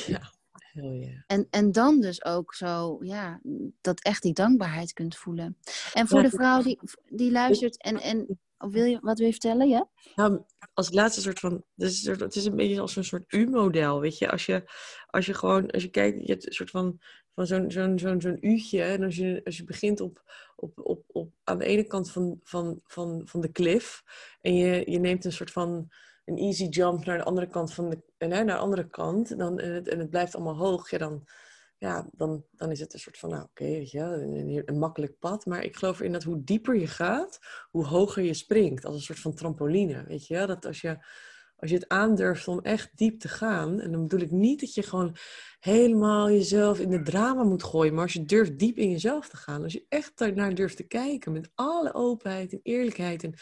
Ja, 0.07 0.33
heel 0.53 0.93
ja. 0.93 1.25
En, 1.27 1.47
en 1.51 1.73
dan 1.73 2.01
dus 2.01 2.25
ook 2.25 2.55
zo, 2.55 2.99
ja, 3.01 3.41
dat 3.81 4.01
echt 4.01 4.23
die 4.23 4.33
dankbaarheid 4.33 4.93
kunt 4.93 5.17
voelen. 5.17 5.57
En 5.93 6.09
voor 6.09 6.23
de 6.23 6.31
vrouw 6.31 6.63
die, 6.63 6.79
die 7.09 7.31
luistert 7.31 7.83
en, 7.83 8.01
en 8.01 8.41
wil 8.71 8.85
je, 8.85 8.99
wat 9.01 9.17
wil 9.19 9.27
je 9.27 9.33
vertellen? 9.33 9.69
Ja? 9.69 9.89
Nou, 10.15 10.43
als 10.75 10.93
laatste 10.93 11.21
soort 11.21 11.39
van, 11.39 11.65
soort- 11.77 12.21
het 12.21 12.35
is 12.35 12.45
een 12.45 12.57
beetje 12.57 12.81
als 12.81 12.97
een 12.97 13.05
soort 13.05 13.33
U-model, 13.33 14.01
weet 14.01 14.19
je. 14.19 14.31
Als 14.31 14.47
je, 14.47 14.65
als 15.07 15.27
je 15.27 15.35
gewoon, 15.35 15.71
als 15.71 15.83
je 15.83 15.91
kijkt, 15.91 16.21
je 16.27 16.33
hebt 16.33 16.47
een 16.47 16.53
soort 16.53 16.71
van, 16.71 17.01
van 17.35 17.47
zo'n 17.47 17.71
zo'n 17.71 17.99
zo'n 17.99 18.21
zo'n 18.21 18.39
u'tje. 18.41 18.83
En 18.83 19.03
als 19.03 19.17
je, 19.17 19.41
als 19.45 19.57
je 19.57 19.65
begint 19.65 20.01
op, 20.01 20.23
op, 20.57 20.81
op, 20.83 21.05
op, 21.07 21.33
aan 21.45 21.59
de 21.59 21.65
ene 21.65 21.85
kant 21.85 22.11
van, 22.11 22.41
van, 22.43 22.81
van, 22.85 23.23
van 23.25 23.41
de 23.41 23.51
cliff. 23.53 24.03
En 24.41 24.55
je, 24.55 24.91
je 24.91 24.99
neemt 24.99 25.25
een 25.25 25.33
soort 25.33 25.51
van 25.51 25.89
een 26.25 26.39
easy 26.39 26.65
jump 26.65 27.05
naar 27.05 27.19
de 27.19 27.25
andere 27.25 27.47
kant 27.47 27.75
van 27.75 27.91
de, 27.91 28.27
naar 28.27 28.47
de 28.47 28.57
andere 28.57 28.89
kant. 28.89 29.39
Dan, 29.39 29.59
en, 29.59 29.73
het, 29.73 29.89
en 29.89 29.99
het 29.99 30.11
blijft 30.11 30.35
allemaal 30.35 30.57
hoog. 30.57 30.91
Ja, 30.91 30.99
dan, 30.99 31.27
ja, 31.83 32.09
dan, 32.13 32.45
dan 32.51 32.71
is 32.71 32.81
het 32.81 32.93
een 32.93 32.99
soort 32.99 33.19
van, 33.19 33.31
nou 33.31 33.43
oké, 33.43 33.65
een, 33.65 34.79
makkelijk 34.79 35.19
pad. 35.19 35.47
Maar 35.47 35.65
ik 35.65 35.77
geloof 35.77 35.99
erin 35.99 36.13
dat 36.13 36.23
hoe 36.23 36.45
dieper 36.45 36.77
je 36.77 36.87
gaat, 36.87 37.39
hoe 37.71 37.87
hoger 37.87 38.23
je 38.23 38.35
springt. 38.35 38.85
Als 38.85 38.95
een 38.95 39.01
soort 39.01 39.19
van 39.19 39.35
trampoline, 39.35 40.05
weet 40.07 40.27
je. 40.27 40.47
Dat 40.47 40.67
als 40.67 40.81
je, 40.81 41.05
als 41.57 41.71
je 41.71 41.77
het 41.77 41.89
aandurft 41.89 42.49
om 42.49 42.61
echt 42.61 42.91
diep 42.95 43.21
te 43.21 43.29
gaan. 43.29 43.81
En 43.81 43.93
dan 43.93 44.03
bedoel 44.03 44.21
ik 44.21 44.31
niet 44.31 44.61
dat 44.61 44.75
je 44.75 44.83
gewoon 44.83 45.17
helemaal 45.59 46.31
jezelf 46.31 46.81
in 46.81 46.91
de 46.91 47.03
drama 47.03 47.43
moet 47.43 47.63
gooien. 47.63 47.95
Maar 47.95 48.03
als 48.03 48.13
je 48.13 48.25
durft 48.25 48.59
diep 48.59 48.77
in 48.77 48.91
jezelf 48.91 49.29
te 49.29 49.37
gaan. 49.37 49.63
Als 49.63 49.73
je 49.73 49.87
echt 49.89 50.19
daarnaar 50.19 50.55
durft 50.55 50.77
te 50.77 50.87
kijken 50.87 51.33
met 51.33 51.51
alle 51.55 51.95
openheid 51.95 52.53
en 52.53 52.61
eerlijkheid. 52.63 53.25
En 53.25 53.33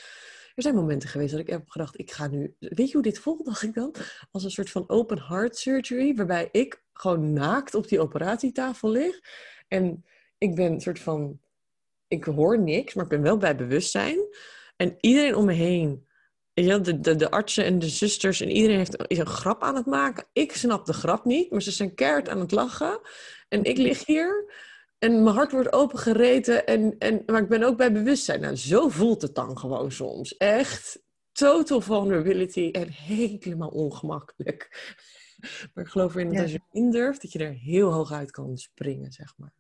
er 0.54 0.62
zijn 0.62 0.74
momenten 0.74 1.08
geweest 1.08 1.30
dat 1.30 1.40
ik 1.40 1.50
heb 1.50 1.68
gedacht, 1.68 1.98
ik 1.98 2.10
ga 2.10 2.26
nu... 2.26 2.54
Weet 2.58 2.86
je 2.86 2.92
hoe 2.92 3.02
dit 3.02 3.18
voelt, 3.18 3.44
dacht 3.44 3.62
ik 3.62 3.74
dan? 3.74 3.94
Als 4.30 4.44
een 4.44 4.50
soort 4.50 4.70
van 4.70 4.88
open 4.88 5.22
heart 5.22 5.56
surgery. 5.56 6.14
Waarbij 6.14 6.48
ik 6.52 6.88
gewoon 7.00 7.32
naakt 7.32 7.74
op 7.74 7.88
die 7.88 8.00
operatietafel 8.00 8.90
lig. 8.90 9.20
En 9.68 10.04
ik 10.38 10.54
ben 10.54 10.72
een 10.72 10.80
soort 10.80 10.98
van... 10.98 11.40
Ik 12.08 12.24
hoor 12.24 12.58
niks, 12.58 12.94
maar 12.94 13.04
ik 13.04 13.10
ben 13.10 13.22
wel 13.22 13.36
bij 13.36 13.56
bewustzijn. 13.56 14.18
En 14.76 14.96
iedereen 15.00 15.34
om 15.34 15.44
me 15.44 15.52
heen 15.52 16.08
de, 16.54 17.00
de, 17.00 17.16
de 17.16 17.30
artsen 17.30 17.64
en 17.64 17.78
de 17.78 17.88
zusters 17.88 18.40
en 18.40 18.50
iedereen 18.50 18.76
heeft, 18.76 19.04
is 19.06 19.18
een 19.18 19.26
grap 19.26 19.62
aan 19.62 19.74
het 19.74 19.86
maken. 19.86 20.26
Ik 20.32 20.52
snap 20.52 20.86
de 20.86 20.92
grap 20.92 21.24
niet, 21.24 21.50
maar 21.50 21.62
ze 21.62 21.70
zijn 21.70 21.94
keihard 21.94 22.28
aan 22.28 22.40
het 22.40 22.50
lachen. 22.50 23.00
En 23.48 23.64
ik 23.64 23.76
lig 23.76 24.06
hier 24.06 24.52
en 24.98 25.22
mijn 25.22 25.36
hart 25.36 25.52
wordt 25.52 25.72
opengereten. 25.72 26.66
En, 26.66 26.94
en, 26.98 27.22
maar 27.26 27.42
ik 27.42 27.48
ben 27.48 27.62
ook 27.62 27.76
bij 27.76 27.92
bewustzijn. 27.92 28.40
Nou, 28.40 28.56
zo 28.56 28.88
voelt 28.88 29.22
het 29.22 29.34
dan 29.34 29.58
gewoon 29.58 29.92
soms. 29.92 30.36
Echt 30.36 31.02
total 31.32 31.80
vulnerability 31.80 32.68
en 32.72 32.88
helemaal 32.88 33.68
ongemakkelijk. 33.68 34.68
Maar 35.74 35.84
ik 35.84 35.90
geloof 35.90 36.14
erin 36.14 36.32
dat 36.32 36.42
als 36.42 36.52
je 36.52 36.60
in 36.72 36.90
durft, 36.90 37.22
dat 37.22 37.32
je 37.32 37.38
er 37.38 37.52
heel 37.52 37.92
hoog 37.92 38.12
uit 38.12 38.30
kan 38.30 38.58
springen, 38.58 39.12
zeg 39.12 39.34
maar. 39.36 39.52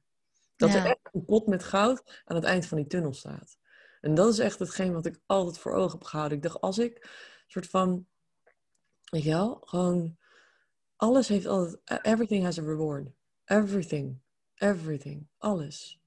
Dat 0.56 0.74
er 0.74 0.84
echt 0.84 0.98
een 1.12 1.24
pot 1.24 1.46
met 1.46 1.64
goud 1.64 2.22
aan 2.24 2.36
het 2.36 2.44
eind 2.44 2.66
van 2.66 2.76
die 2.76 2.86
tunnel 2.86 3.12
staat. 3.12 3.58
En 4.00 4.14
dat 4.14 4.32
is 4.32 4.38
echt 4.38 4.58
hetgeen 4.58 4.92
wat 4.92 5.06
ik 5.06 5.20
altijd 5.26 5.58
voor 5.58 5.72
ogen 5.72 5.98
heb 5.98 6.04
gehouden. 6.04 6.36
Ik 6.36 6.42
dacht, 6.42 6.60
als 6.60 6.78
ik 6.78 6.96
een 7.04 7.10
soort 7.46 7.66
van, 7.66 8.06
weet 9.04 9.22
je 9.22 9.30
wel, 9.30 9.60
gewoon, 9.64 10.16
alles 10.96 11.28
heeft 11.28 11.46
altijd, 11.46 11.78
everything 12.02 12.44
has 12.44 12.58
a 12.58 12.62
reward. 12.62 13.08
Everything. 13.44 14.18
Everything. 14.54 15.26
Alles. 15.38 16.00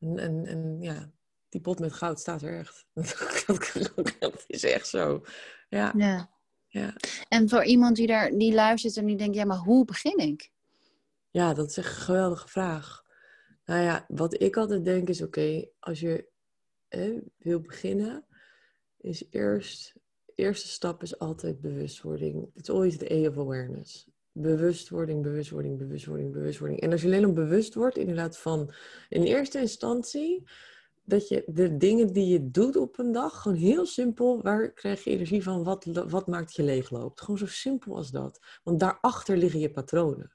En, 0.00 0.18
en, 0.18 0.46
en 0.46 0.80
ja, 0.80 1.10
die 1.48 1.60
pot 1.60 1.78
met 1.78 1.92
goud 1.92 2.20
staat 2.20 2.42
er 2.42 2.58
echt. 2.58 2.86
dat 4.18 4.44
is 4.46 4.64
echt 4.64 4.88
zo. 4.88 5.24
Ja. 5.68 5.92
ja. 5.96 6.30
Ja. 6.68 6.94
En 7.28 7.48
voor 7.48 7.64
iemand 7.64 7.96
die, 7.96 8.06
daar, 8.06 8.30
die 8.30 8.54
luistert 8.54 8.96
en 8.96 9.06
die 9.06 9.16
denkt, 9.16 9.34
ja, 9.34 9.44
maar 9.44 9.56
hoe 9.56 9.84
begin 9.84 10.18
ik? 10.18 10.50
Ja, 11.30 11.54
dat 11.54 11.70
is 11.70 11.76
echt 11.76 11.86
een 11.86 12.02
geweldige 12.02 12.48
vraag. 12.48 13.04
Nou 13.64 13.82
ja, 13.82 14.04
wat 14.08 14.40
ik 14.40 14.56
altijd 14.56 14.84
denk 14.84 15.08
is, 15.08 15.22
oké, 15.22 15.68
als 15.78 16.00
je 16.00 16.28
wil 17.38 17.60
beginnen, 17.60 18.24
is 19.00 19.24
eerst, 19.30 19.94
eerste 20.34 20.68
stap 20.68 21.02
is 21.02 21.18
altijd 21.18 21.60
bewustwording. 21.60 22.50
It's 22.54 22.70
always 22.70 22.96
the 22.96 23.12
A 23.12 23.28
of 23.28 23.38
awareness. 23.38 24.08
Bewustwording, 24.32 25.22
bewustwording, 25.22 25.78
bewustwording, 25.78 26.32
bewustwording. 26.32 26.80
En 26.80 26.92
als 26.92 27.00
je 27.00 27.06
alleen 27.06 27.26
op 27.26 27.34
bewust 27.34 27.74
wordt, 27.74 27.96
inderdaad 27.96 28.38
van 28.38 28.74
in 29.08 29.22
eerste 29.22 29.58
instantie, 29.58 30.48
dat 31.08 31.28
je 31.28 31.42
de 31.46 31.76
dingen 31.76 32.12
die 32.12 32.26
je 32.26 32.50
doet 32.50 32.76
op 32.76 32.98
een 32.98 33.12
dag, 33.12 33.42
gewoon 33.42 33.56
heel 33.56 33.86
simpel, 33.86 34.42
waar 34.42 34.72
krijg 34.72 35.04
je 35.04 35.10
energie 35.10 35.42
van, 35.42 35.64
wat, 35.64 35.84
wat 35.84 36.26
maakt 36.26 36.54
je 36.54 36.62
leegloopt? 36.62 37.20
Gewoon 37.20 37.38
zo 37.38 37.46
simpel 37.46 37.96
als 37.96 38.10
dat. 38.10 38.40
Want 38.62 38.80
daarachter 38.80 39.36
liggen 39.36 39.60
je 39.60 39.70
patronen. 39.70 40.32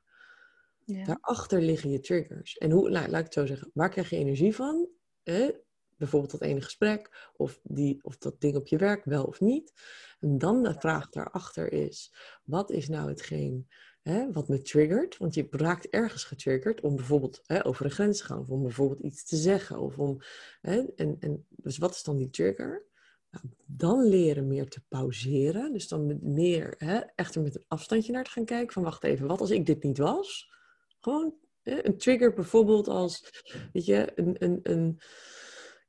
Ja. 0.86 1.06
Daarachter 1.06 1.62
liggen 1.62 1.90
je 1.90 2.00
triggers. 2.00 2.58
En 2.58 2.72
hoe, 2.72 2.90
nou, 2.90 3.10
laat 3.10 3.20
ik 3.20 3.26
het 3.26 3.34
zo 3.34 3.46
zeggen, 3.46 3.72
waar 3.74 3.90
krijg 3.90 4.10
je 4.10 4.16
energie 4.16 4.56
van? 4.56 4.90
Eh, 5.24 5.50
bijvoorbeeld 5.98 6.32
dat 6.32 6.42
ene 6.42 6.62
gesprek, 6.62 7.32
of, 7.36 7.60
die, 7.64 8.04
of 8.04 8.18
dat 8.18 8.42
ding 8.42 8.56
op 8.56 8.68
je 8.68 8.78
werk, 8.78 9.06
wel 9.06 9.24
of 9.24 9.40
niet. 9.40 9.74
En 10.20 10.38
dan 10.38 10.64
de 10.64 10.76
vraag 10.80 11.10
daarachter 11.10 11.72
is, 11.72 12.14
wat 12.44 12.72
is 12.72 12.88
nou 12.88 13.10
hetgeen 13.10 13.68
hè, 14.04 14.32
wat 14.32 14.48
me 14.48 14.62
triggert? 14.62 15.18
Want 15.18 15.34
je 15.34 15.48
raakt 15.52 15.90
ergens 15.90 16.24
getriggerd 16.24 16.82
om 16.82 16.96
bijvoorbeeld 16.96 17.42
hè, 17.44 17.66
over 17.66 17.86
een 17.86 17.92
grens 17.92 18.18
te 18.18 18.24
gaan, 18.24 18.40
of 18.40 18.50
om 18.50 18.62
bijvoorbeeld 18.62 19.00
iets 19.00 19.26
te 19.26 19.36
zeggen. 19.36 19.80
Of 19.80 19.98
om, 19.98 20.18
hè, 20.62 20.86
en, 20.96 21.16
en, 21.20 21.46
dus 21.50 21.78
wat 21.78 21.92
is 21.92 22.04
dan 22.04 22.18
die 22.18 22.30
trigger? 22.30 22.86
Nou, 23.32 23.46
dan 23.66 24.04
leren 24.04 24.48
meer 24.48 24.70
te 24.70 24.84
pauzeren. 24.88 25.74
Dus 25.74 25.88
dan 25.88 26.20
meer 26.22 26.74
hè, 26.78 27.00
echter 27.16 27.42
met 27.42 27.56
een 27.56 27.66
afstandje 27.68 28.12
naar 28.12 28.24
te 28.24 28.32
gaan 28.32 28.46
kijken. 28.46 28.74
Van 28.74 28.84
wacht 28.84 29.04
even, 29.04 29.28
wat 29.28 29.42
als 29.42 29.52
ik 29.52 29.66
dit 29.66 29.84
niet 29.84 29.98
was? 29.98 30.52
Gewoon 31.00 31.36
hè, 31.62 31.86
een 31.86 31.98
trigger 31.98 32.34
bijvoorbeeld 32.34 32.88
als, 32.88 33.44
weet 33.74 33.86
je, 33.86 34.12
een, 34.16 34.36
een, 34.40 34.60
een 34.64 35.00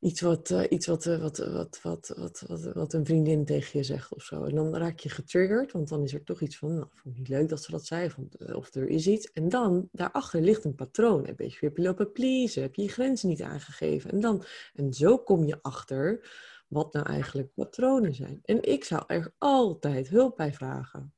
iets, 0.05 0.21
wat, 0.21 0.51
uh, 0.51 0.63
iets 0.69 0.87
wat, 0.87 1.07
uh, 1.07 1.21
wat, 1.21 1.39
wat, 1.39 1.81
wat, 1.83 2.13
wat, 2.17 2.45
wat, 2.47 2.73
wat, 2.73 2.93
een 2.93 3.05
vriendin 3.05 3.45
tegen 3.45 3.79
je 3.79 3.85
zegt 3.85 4.15
of 4.15 4.23
zo. 4.23 4.45
En 4.45 4.55
dan 4.55 4.77
raak 4.77 4.99
je 4.99 5.09
getriggerd, 5.09 5.73
want 5.73 5.89
dan 5.89 6.03
is 6.03 6.15
er 6.15 6.25
toch 6.25 6.41
iets 6.41 6.59
van, 6.59 6.75
nou, 6.75 6.87
vond 6.93 7.15
ik 7.15 7.21
niet 7.21 7.29
leuk 7.29 7.49
dat 7.49 7.63
ze 7.63 7.71
dat 7.71 7.87
zei, 7.87 8.07
of, 8.07 8.17
of 8.55 8.75
er 8.75 8.89
is 8.89 9.07
iets. 9.07 9.33
En 9.33 9.49
dan, 9.49 9.89
daarachter 9.93 10.41
ligt 10.41 10.65
een 10.65 10.75
patroon. 10.75 11.27
Heb 11.27 11.41
je 11.41 11.57
weer 11.61 11.73
lopen 11.75 12.13
pleasen, 12.13 12.63
heb 12.63 12.75
je 12.75 12.83
je 12.83 12.89
grenzen 12.89 13.29
niet 13.29 13.43
aangegeven. 13.43 14.11
En, 14.11 14.21
dan, 14.21 14.45
en 14.75 14.93
zo 14.93 15.19
kom 15.19 15.45
je 15.45 15.59
achter 15.63 16.31
wat 16.69 16.93
nou 16.93 17.07
eigenlijk 17.07 17.55
patronen 17.55 18.15
zijn. 18.15 18.41
En 18.45 18.63
ik 18.63 18.85
zou 18.85 19.03
er 19.07 19.35
altijd 19.39 20.09
hulp 20.09 20.37
bij 20.37 20.53
vragen. 20.53 21.15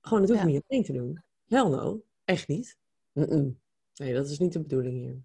Gewoon, 0.00 0.26
dat 0.26 0.30
hoef 0.30 0.40
je 0.40 0.46
ja. 0.46 0.52
niet 0.52 0.64
alleen 0.68 0.84
te 0.84 0.92
doen. 0.92 1.22
Hell 1.46 1.68
no, 1.68 2.02
echt 2.24 2.48
niet. 2.48 2.78
Mm 3.12 3.24
-mm. 3.24 3.60
Nee, 3.94 4.14
dat 4.14 4.28
is 4.28 4.38
niet 4.38 4.52
de 4.52 4.60
bedoeling 4.60 4.96
hier. 4.96 5.22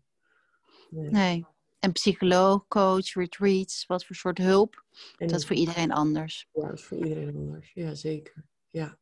Nee. 0.89 1.09
nee. 1.09 1.45
En 1.82 1.91
psycholoog, 1.91 2.67
coach, 2.67 3.13
retreats, 3.13 3.86
wat 3.86 4.05
voor 4.05 4.15
soort 4.15 4.38
hulp? 4.38 4.84
dat 5.17 5.32
is 5.32 5.45
voor 5.45 5.55
iedereen 5.55 5.91
anders. 5.91 6.47
Ja, 6.53 6.67
dat 6.67 6.77
is 6.77 6.84
voor 6.84 6.97
iedereen 6.97 7.36
anders. 7.36 7.71
Ja, 7.73 7.95
zeker. 7.95 8.45
Ja, 8.67 8.97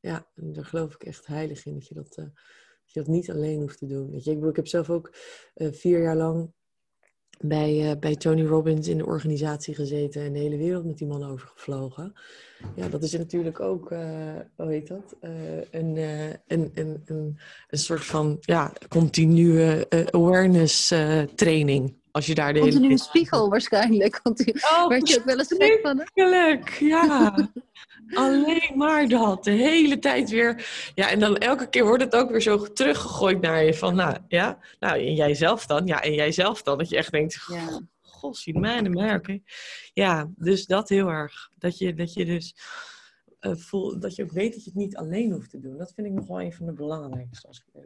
ja. 0.00 0.26
en 0.34 0.52
daar 0.52 0.64
geloof 0.64 0.94
ik 0.94 1.02
echt 1.02 1.26
heilig 1.26 1.66
in, 1.66 1.74
dat 1.74 1.88
je 1.88 1.94
dat, 1.94 2.16
uh, 2.18 2.24
dat, 2.24 2.32
je 2.84 3.00
dat 3.00 3.08
niet 3.08 3.30
alleen 3.30 3.60
hoeft 3.60 3.78
te 3.78 3.86
doen. 3.86 4.10
Weet 4.10 4.24
je, 4.24 4.30
ik, 4.30 4.36
bedoel, 4.36 4.50
ik 4.50 4.56
heb 4.56 4.66
zelf 4.66 4.90
ook 4.90 5.16
uh, 5.54 5.72
vier 5.72 6.02
jaar 6.02 6.16
lang 6.16 6.52
bij, 7.38 7.90
uh, 7.90 7.98
bij 7.98 8.16
Tony 8.16 8.44
Robbins 8.44 8.88
in 8.88 8.98
de 8.98 9.06
organisatie 9.06 9.74
gezeten 9.74 10.22
en 10.22 10.32
de 10.32 10.38
hele 10.38 10.56
wereld 10.56 10.84
met 10.84 10.98
die 10.98 11.06
man 11.06 11.24
overgevlogen. 11.24 12.12
Ja, 12.76 12.88
dat 12.88 13.02
is 13.02 13.12
natuurlijk 13.12 13.60
ook, 13.60 13.88
hoe 13.88 14.46
heet 14.56 14.88
dat? 14.88 15.16
Een, 15.20 15.96
een, 15.96 16.40
een, 16.46 17.02
een, 17.04 17.38
een 17.68 17.78
soort 17.78 18.04
van 18.04 18.36
ja, 18.40 18.72
continue 18.88 19.86
awareness 20.10 20.88
training. 21.34 21.97
Als 22.10 22.26
je 22.26 22.34
daar 22.34 22.52
de 22.52 22.60
hele... 22.60 22.98
spiegel 22.98 23.48
waarschijnlijk. 23.54 24.20
Want 24.22 24.36
die 24.36 24.54
oh, 24.54 24.88
werd 24.88 25.08
je 25.08 25.18
ook 25.18 25.24
wel 25.24 25.38
eens 25.38 25.54
gek 25.58 25.78
van. 25.82 26.08
ja. 26.78 27.34
Alleen 28.14 28.72
maar 28.74 29.08
dat. 29.08 29.44
De 29.44 29.50
hele 29.50 29.98
tijd 29.98 30.30
weer. 30.30 30.68
Ja, 30.94 31.10
en 31.10 31.20
dan 31.20 31.36
elke 31.36 31.68
keer 31.68 31.84
wordt 31.84 32.02
het 32.02 32.14
ook 32.14 32.30
weer 32.30 32.40
zo 32.40 32.72
teruggegooid 32.72 33.40
naar 33.40 33.64
je. 33.64 33.74
Van, 33.74 33.94
nou, 33.94 34.16
ja. 34.28 34.58
Nou, 34.80 34.98
en 34.98 35.14
jijzelf 35.14 35.66
dan? 35.66 35.86
Ja, 35.86 36.02
en 36.02 36.14
jijzelf 36.14 36.62
dan? 36.62 36.78
Dat 36.78 36.88
je 36.88 36.96
echt 36.96 37.12
denkt... 37.12 37.44
Ja. 37.46 37.80
God, 38.00 38.36
zie 38.36 38.58
mij 38.58 38.76
en. 38.76 39.44
Ja, 39.92 40.30
dus 40.36 40.66
dat 40.66 40.88
heel 40.88 41.08
erg. 41.08 41.50
Dat 41.54 41.78
je, 41.78 41.94
dat 41.94 42.12
je 42.12 42.24
dus... 42.24 42.54
Uh, 43.40 43.56
voel, 43.56 43.98
dat 43.98 44.14
je 44.14 44.22
ook 44.22 44.32
weet 44.32 44.52
dat 44.52 44.64
je 44.64 44.70
het 44.70 44.78
niet 44.78 44.96
alleen 44.96 45.32
hoeft 45.32 45.50
te 45.50 45.60
doen. 45.60 45.76
Dat 45.76 45.92
vind 45.94 46.06
ik 46.06 46.12
nog 46.12 46.26
wel 46.26 46.40
een 46.40 46.52
van 46.52 46.66
de 46.66 46.72
belangrijkste. 46.72 47.46
Als 47.46 47.58
ik 47.66 47.82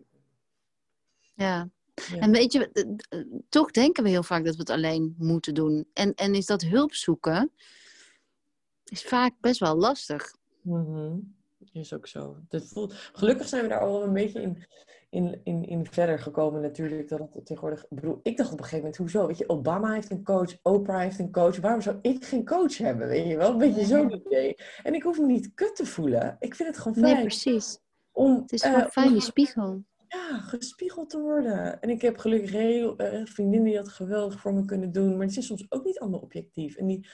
ja, 1.95 2.18
en 2.18 2.30
weet 2.30 2.53
je, 2.53 2.70
toch 3.49 3.70
denken 3.70 4.03
we 4.03 4.09
heel 4.09 4.22
vaak 4.22 4.45
dat 4.45 4.55
we 4.55 4.61
het 4.61 4.70
alleen 4.70 5.14
moeten 5.18 5.55
doen. 5.55 5.88
En, 5.93 6.14
en 6.14 6.34
is 6.34 6.47
dat 6.47 6.62
hulp 6.62 6.95
zoeken, 6.95 7.53
is 8.84 9.03
vaak 9.03 9.32
best 9.40 9.61
wel 9.61 9.76
lastig. 9.76 10.36
Mm 10.62 11.34
Is 11.72 11.93
ook 11.93 12.07
zo. 12.07 12.36
voelt... 12.51 12.95
Gelukkig 13.12 13.49
zijn 13.49 13.62
we 13.62 13.68
daar 13.68 13.80
al 13.80 14.03
een 14.03 14.12
beetje 14.12 14.40
in, 14.40 14.66
in, 15.11 15.40
in, 15.45 15.64
in 15.64 15.86
verder 15.86 16.18
gekomen 16.18 16.61
natuurlijk. 16.61 17.09
Dat 17.09 17.34
het 17.34 17.47
tegenwoordig... 17.47 17.82
Ik, 17.82 17.88
bedoel, 17.88 18.20
ik 18.22 18.36
dacht 18.36 18.53
op 18.53 18.59
een 18.59 18.64
gegeven 18.64 18.84
moment, 18.84 18.97
hoezo? 18.97 19.26
Weet 19.26 19.38
je, 19.38 19.49
Obama 19.49 19.93
heeft 19.93 20.11
een 20.11 20.24
coach, 20.24 20.57
Oprah 20.62 21.01
heeft 21.01 21.18
een 21.18 21.32
coach. 21.32 21.57
Waarom 21.57 21.80
zou 21.80 21.99
ik 22.03 22.24
geen 22.24 22.45
coach 22.45 22.78
hebben? 22.78 23.09
Weet 23.09 23.26
je 23.26 23.36
wel? 23.36 23.51
Een 23.51 23.59
beetje 23.59 23.84
zo'n 23.84 24.12
idee. 24.12 24.55
En 24.82 24.95
ik 24.95 25.03
hoef 25.03 25.18
me 25.18 25.26
niet 25.26 25.55
kut 25.55 25.76
te 25.76 25.86
voelen. 25.86 26.36
Ik 26.40 26.55
vind 26.55 26.68
het 26.68 26.78
gewoon 26.78 26.95
fijn. 26.95 27.14
Nee, 27.14 27.24
precies. 27.24 27.78
Om, 28.12 28.36
het 28.36 28.53
is 28.53 28.62
gewoon 28.62 28.80
uh, 28.80 28.88
fijn, 28.88 29.12
die 29.12 29.20
spiegel 29.20 29.84
ja, 30.12 30.38
gespiegeld 30.38 31.10
te 31.10 31.20
worden. 31.20 31.80
En 31.80 31.90
ik 31.90 32.02
heb 32.02 32.16
gelukkig 32.18 32.50
heel 32.50 32.94
vriendinnen 33.24 33.64
die 33.64 33.74
dat 33.76 33.88
geweldig 33.88 34.40
voor 34.40 34.54
me 34.54 34.64
kunnen 34.64 34.92
doen. 34.92 35.16
Maar 35.16 35.26
het 35.26 35.36
is 35.36 35.46
soms 35.46 35.70
ook 35.70 35.84
niet 35.84 35.98
allemaal 35.98 36.20
objectief. 36.20 36.76
En 36.76 36.86
die, 36.86 37.08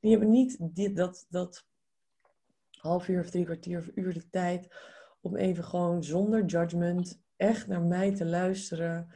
die 0.00 0.10
hebben 0.10 0.30
niet 0.30 0.56
dit, 0.60 0.96
dat, 0.96 1.26
dat 1.28 1.66
half 2.70 3.08
uur 3.08 3.20
of 3.20 3.30
drie 3.30 3.44
kwartier 3.44 3.78
of 3.78 3.90
uur 3.94 4.14
de 4.14 4.28
tijd 4.30 4.74
om 5.20 5.36
even 5.36 5.64
gewoon 5.64 6.04
zonder 6.04 6.44
judgment 6.44 7.22
echt 7.36 7.66
naar 7.66 7.82
mij 7.82 8.14
te 8.14 8.24
luisteren 8.24 9.08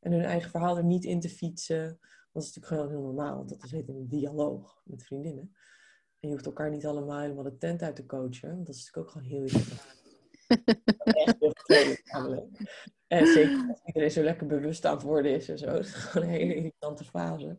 en 0.00 0.12
hun 0.12 0.24
eigen 0.24 0.50
verhaal 0.50 0.76
er 0.76 0.84
niet 0.84 1.04
in 1.04 1.20
te 1.20 1.28
fietsen. 1.28 1.98
Dat 2.32 2.42
is 2.42 2.54
natuurlijk 2.54 2.66
gewoon 2.66 2.88
heel 2.88 3.12
normaal, 3.12 3.36
want 3.36 3.48
dat 3.48 3.64
is 3.64 3.72
een 3.72 4.08
dialoog 4.08 4.80
met 4.84 5.04
vriendinnen. 5.04 5.54
En 6.20 6.28
je 6.28 6.34
hoeft 6.34 6.46
elkaar 6.46 6.70
niet 6.70 6.86
allemaal 6.86 7.20
helemaal 7.20 7.44
de 7.44 7.56
tent 7.56 7.82
uit 7.82 7.96
te 7.96 8.06
coachen. 8.06 8.64
Dat 8.64 8.74
is 8.74 8.84
natuurlijk 8.84 8.96
ook 8.96 9.10
gewoon 9.10 9.26
heel 9.26 9.42
interessant. 9.42 9.99
Echt 11.04 11.36
heel 11.38 11.96
namelijk. 12.04 12.46
En 13.06 13.26
zeker 13.26 13.68
als 13.68 13.80
iedereen 13.84 14.10
zo 14.10 14.22
lekker 14.22 14.46
bewust 14.46 14.84
aan 14.84 14.94
het 14.94 15.02
worden 15.02 15.34
is 15.34 15.48
en 15.48 15.58
zo. 15.58 15.66
Dat 15.66 15.84
is 15.84 15.92
gewoon 15.92 16.28
een 16.28 16.34
hele 16.34 16.54
irritante 16.54 17.04
fase. 17.04 17.58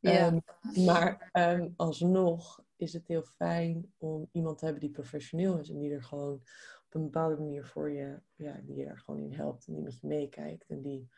Ja. 0.00 0.26
Um, 0.26 0.42
maar 0.84 1.30
um, 1.32 1.74
alsnog 1.76 2.64
is 2.76 2.92
het 2.92 3.06
heel 3.06 3.22
fijn 3.22 3.92
om 3.98 4.28
iemand 4.32 4.58
te 4.58 4.64
hebben 4.64 4.82
die 4.82 4.92
professioneel 4.92 5.58
is. 5.58 5.70
En 5.70 5.78
die 5.78 5.92
er 5.92 6.02
gewoon 6.02 6.32
op 6.86 6.94
een 6.94 7.02
bepaalde 7.02 7.36
manier 7.36 7.64
voor 7.66 7.90
je, 7.90 8.20
ja, 8.34 8.60
die 8.62 8.76
je 8.76 8.84
er 8.84 8.98
gewoon 8.98 9.20
in 9.20 9.32
helpt. 9.32 9.66
En 9.66 9.74
die 9.74 9.82
met 9.82 10.00
je 10.00 10.06
meekijkt. 10.06 10.68
En 10.68 10.82
die 10.82 11.08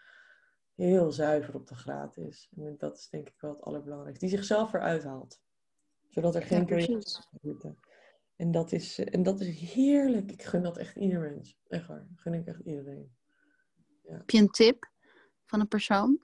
heel 0.75 1.13
zuiver 1.13 1.55
op 1.55 1.67
de 1.67 1.75
graad 1.75 2.17
is. 2.17 2.51
En 2.57 2.75
dat 2.79 2.97
is 2.97 3.09
denk 3.09 3.29
ik 3.29 3.41
wel 3.41 3.51
het 3.51 3.63
allerbelangrijkste. 3.63 4.27
Die 4.27 4.37
zichzelf 4.37 4.73
eruit 4.73 5.05
haalt. 5.05 5.41
Zodat 6.09 6.35
er 6.35 6.43
geen 6.43 6.67
ja, 6.67 7.01
zitten. 7.43 7.79
En 8.43 8.51
dat, 8.51 8.73
is, 8.73 8.99
eh, 8.99 9.15
en 9.15 9.23
dat 9.23 9.41
is 9.41 9.75
heerlijk. 9.75 10.33
Ik 10.33 10.43
gun 10.43 10.63
dat 10.63 10.77
echt 10.77 10.97
ieder 10.97 11.21
mens. 11.21 11.59
Echt 11.69 11.87
waar. 11.87 12.07
Gun 12.17 12.35
ik 12.35 12.47
echt 12.47 12.61
iedereen. 12.61 13.15
Ja. 14.03 14.17
Heb 14.17 14.31
je 14.31 14.39
een 14.39 14.51
tip 14.51 14.91
van 15.45 15.61
een 15.61 15.69
persoon? 15.69 16.21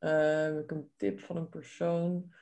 Uh, 0.00 0.42
heb 0.42 0.58
ik 0.58 0.70
een 0.70 0.90
tip 0.96 1.20
van 1.20 1.36
een 1.36 1.48
persoon? 1.48 2.32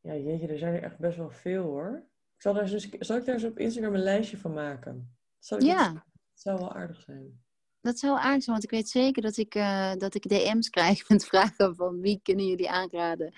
Ja, 0.00 0.14
jeetje, 0.14 0.46
er 0.46 0.58
zijn 0.58 0.74
er 0.74 0.82
echt 0.82 0.98
best 0.98 1.16
wel 1.16 1.30
veel 1.30 1.62
hoor. 1.62 2.06
zal, 2.36 2.54
daar 2.54 2.70
dus, 2.70 2.88
zal 2.98 3.16
ik 3.16 3.24
daar 3.24 3.34
eens 3.34 3.44
op 3.44 3.58
Instagram 3.58 3.94
een 3.94 4.02
lijstje 4.02 4.38
van 4.38 4.52
maken? 4.52 5.16
Zal 5.38 5.58
ik 5.58 5.64
Ja. 5.64 5.92
Dat 5.92 6.02
zou 6.32 6.58
wel 6.58 6.74
aardig 6.74 7.00
zijn. 7.00 7.42
Dat 7.80 7.98
zou 7.98 8.18
aardig 8.18 8.42
zijn, 8.42 8.56
want 8.56 8.64
ik 8.64 8.70
weet 8.70 8.88
zeker 8.88 9.22
dat 9.22 9.36
ik, 9.36 9.54
eh, 9.54 9.94
dat 9.94 10.14
ik 10.14 10.28
DM's 10.28 10.68
krijg 10.68 11.08
met 11.08 11.24
vragen 11.24 11.74
van 11.74 12.00
wie 12.00 12.20
kunnen 12.22 12.46
jullie 12.46 12.70
aanraden. 12.70 13.32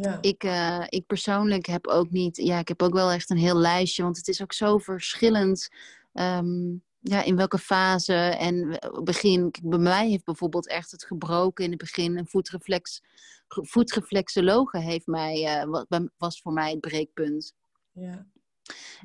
Ja, 0.00 0.18
Ik, 0.20 0.44
eh, 0.44 0.84
ik 0.88 1.06
persoonlijk 1.06 1.66
heb 1.66 1.86
ook 1.86 2.10
niet, 2.10 2.36
ja, 2.36 2.58
ik 2.58 2.68
heb 2.68 2.82
ook 2.82 2.92
wel 2.92 3.10
echt 3.10 3.30
een 3.30 3.36
heel 3.36 3.56
lijstje, 3.56 4.02
want 4.02 4.16
het 4.16 4.28
is 4.28 4.42
ook 4.42 4.52
zo 4.52 4.78
verschillend. 4.78 5.68
ehm, 6.12 6.68
ja, 7.00 7.22
in 7.22 7.36
welke 7.36 7.58
fase 7.58 8.14
en 8.14 8.78
begin. 9.04 9.54
Bij 9.62 9.78
mij 9.78 10.08
heeft 10.08 10.24
bijvoorbeeld 10.24 10.68
echt 10.68 10.90
het 10.90 11.04
gebroken 11.04 11.64
in 11.64 11.70
het 11.70 11.78
begin. 11.78 12.18
Een 12.18 12.26
voetreflex, 12.28 13.00
ge- 13.48 13.64
voetreflexologe 13.66 14.78
heeft 14.78 15.06
mij, 15.06 15.66
bij- 15.88 16.08
was 16.16 16.40
voor 16.40 16.52
mij 16.52 16.70
het 16.70 16.80
breekpunt. 16.80 17.52
ja. 17.92 18.26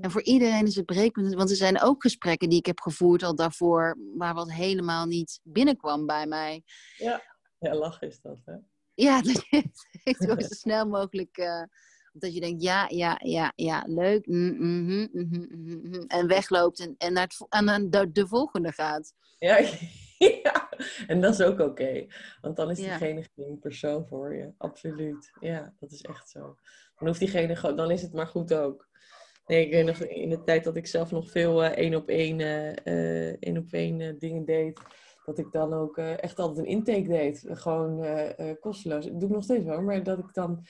En 0.01 0.11
voor 0.11 0.21
iedereen 0.23 0.65
is 0.65 0.75
het 0.75 0.85
breekpunt. 0.85 1.33
Want 1.33 1.49
er 1.49 1.55
zijn 1.55 1.81
ook 1.81 2.01
gesprekken 2.01 2.49
die 2.49 2.57
ik 2.59 2.65
heb 2.65 2.79
gevoerd 2.79 3.23
al 3.23 3.35
daarvoor, 3.35 3.97
waar 4.17 4.33
wat 4.33 4.51
helemaal 4.51 5.05
niet 5.05 5.39
binnenkwam 5.43 6.05
bij 6.05 6.27
mij. 6.27 6.63
ja 7.59 7.75
lachen 7.75 8.07
is 8.07 8.21
dat, 8.21 8.41
hè? 8.45 8.53
Ja, 8.95 9.21
dat 9.21 9.43
je 9.49 9.63
gewoon 10.03 10.41
zo 10.41 10.47
snel 10.55 10.87
mogelijk. 10.87 11.37
eh, 11.37 11.63
dat 12.13 12.33
je 12.33 12.39
denkt, 12.39 12.63
ja, 12.63 12.85
ja, 12.89 13.19
ja, 13.23 13.51
ja, 13.55 13.83
leuk. 13.87 14.27
mm, 14.27 14.55
mhm, 14.57 15.07
mhm, 15.11 16.03
en 16.07 16.27
wegloopt 16.27 16.79
en, 16.79 16.95
en 16.97 17.13
naar 17.13 17.23
het, 17.23 17.45
en 17.49 17.65
dan 17.65 17.89
de, 17.89 18.11
de 18.11 18.27
volgende 18.27 18.71
gaat. 18.71 19.13
Ja, 19.39 19.57
ja. 20.43 20.69
en 21.07 21.21
dat 21.21 21.33
is 21.33 21.41
ook 21.41 21.59
oké. 21.59 22.05
Want 22.41 22.55
dan 22.55 22.69
is 22.69 22.77
Ja. 22.77 22.83
diegene 22.97 23.27
geen 23.35 23.59
persoon 23.59 24.07
voor 24.07 24.35
je. 24.35 24.51
Absoluut. 24.57 25.31
Ja, 25.39 25.73
dat 25.79 25.91
is 25.91 26.01
echt 26.01 26.29
zo. 26.29 26.39
Dan 26.97 27.07
hoeft 27.07 27.19
diegene 27.19 27.73
dan 27.75 27.91
is 27.91 28.01
het 28.01 28.13
maar 28.13 28.27
goed 28.27 28.53
ook. 28.53 28.87
Nee, 29.45 29.65
ik 29.65 29.71
weet 29.71 29.85
nog 29.85 29.99
in 29.99 30.29
de 30.29 30.43
tijd 30.43 30.63
dat 30.63 30.75
ik 30.75 30.87
zelf 30.87 31.11
nog 31.11 31.31
veel 31.31 31.63
eh, 31.63 31.77
één 31.77 31.95
op 31.95 32.09
één, 32.09 32.39
eh, 32.39 33.27
één 33.43 33.57
op 33.57 33.71
één 33.71 34.19
dingen 34.19 34.45
deed. 34.45 34.79
Dat 35.25 35.37
ik 35.37 35.51
dan 35.51 35.73
ook 35.73 35.97
eh, 35.97 36.23
echt 36.23 36.39
altijd 36.39 36.57
een 36.57 36.71
intake 36.71 37.07
deed. 37.07 37.45
Gewoon 37.47 38.03
eh, 38.03 38.49
eh, 38.49 38.59
kosteloos. 38.59 39.05
Dat 39.05 39.19
doe 39.19 39.29
ik 39.29 39.35
nog 39.35 39.43
steeds 39.43 39.65
wel. 39.65 39.81
Maar 39.81 40.03
dat 40.03 40.19
ik 40.19 40.33
dan 40.33 40.65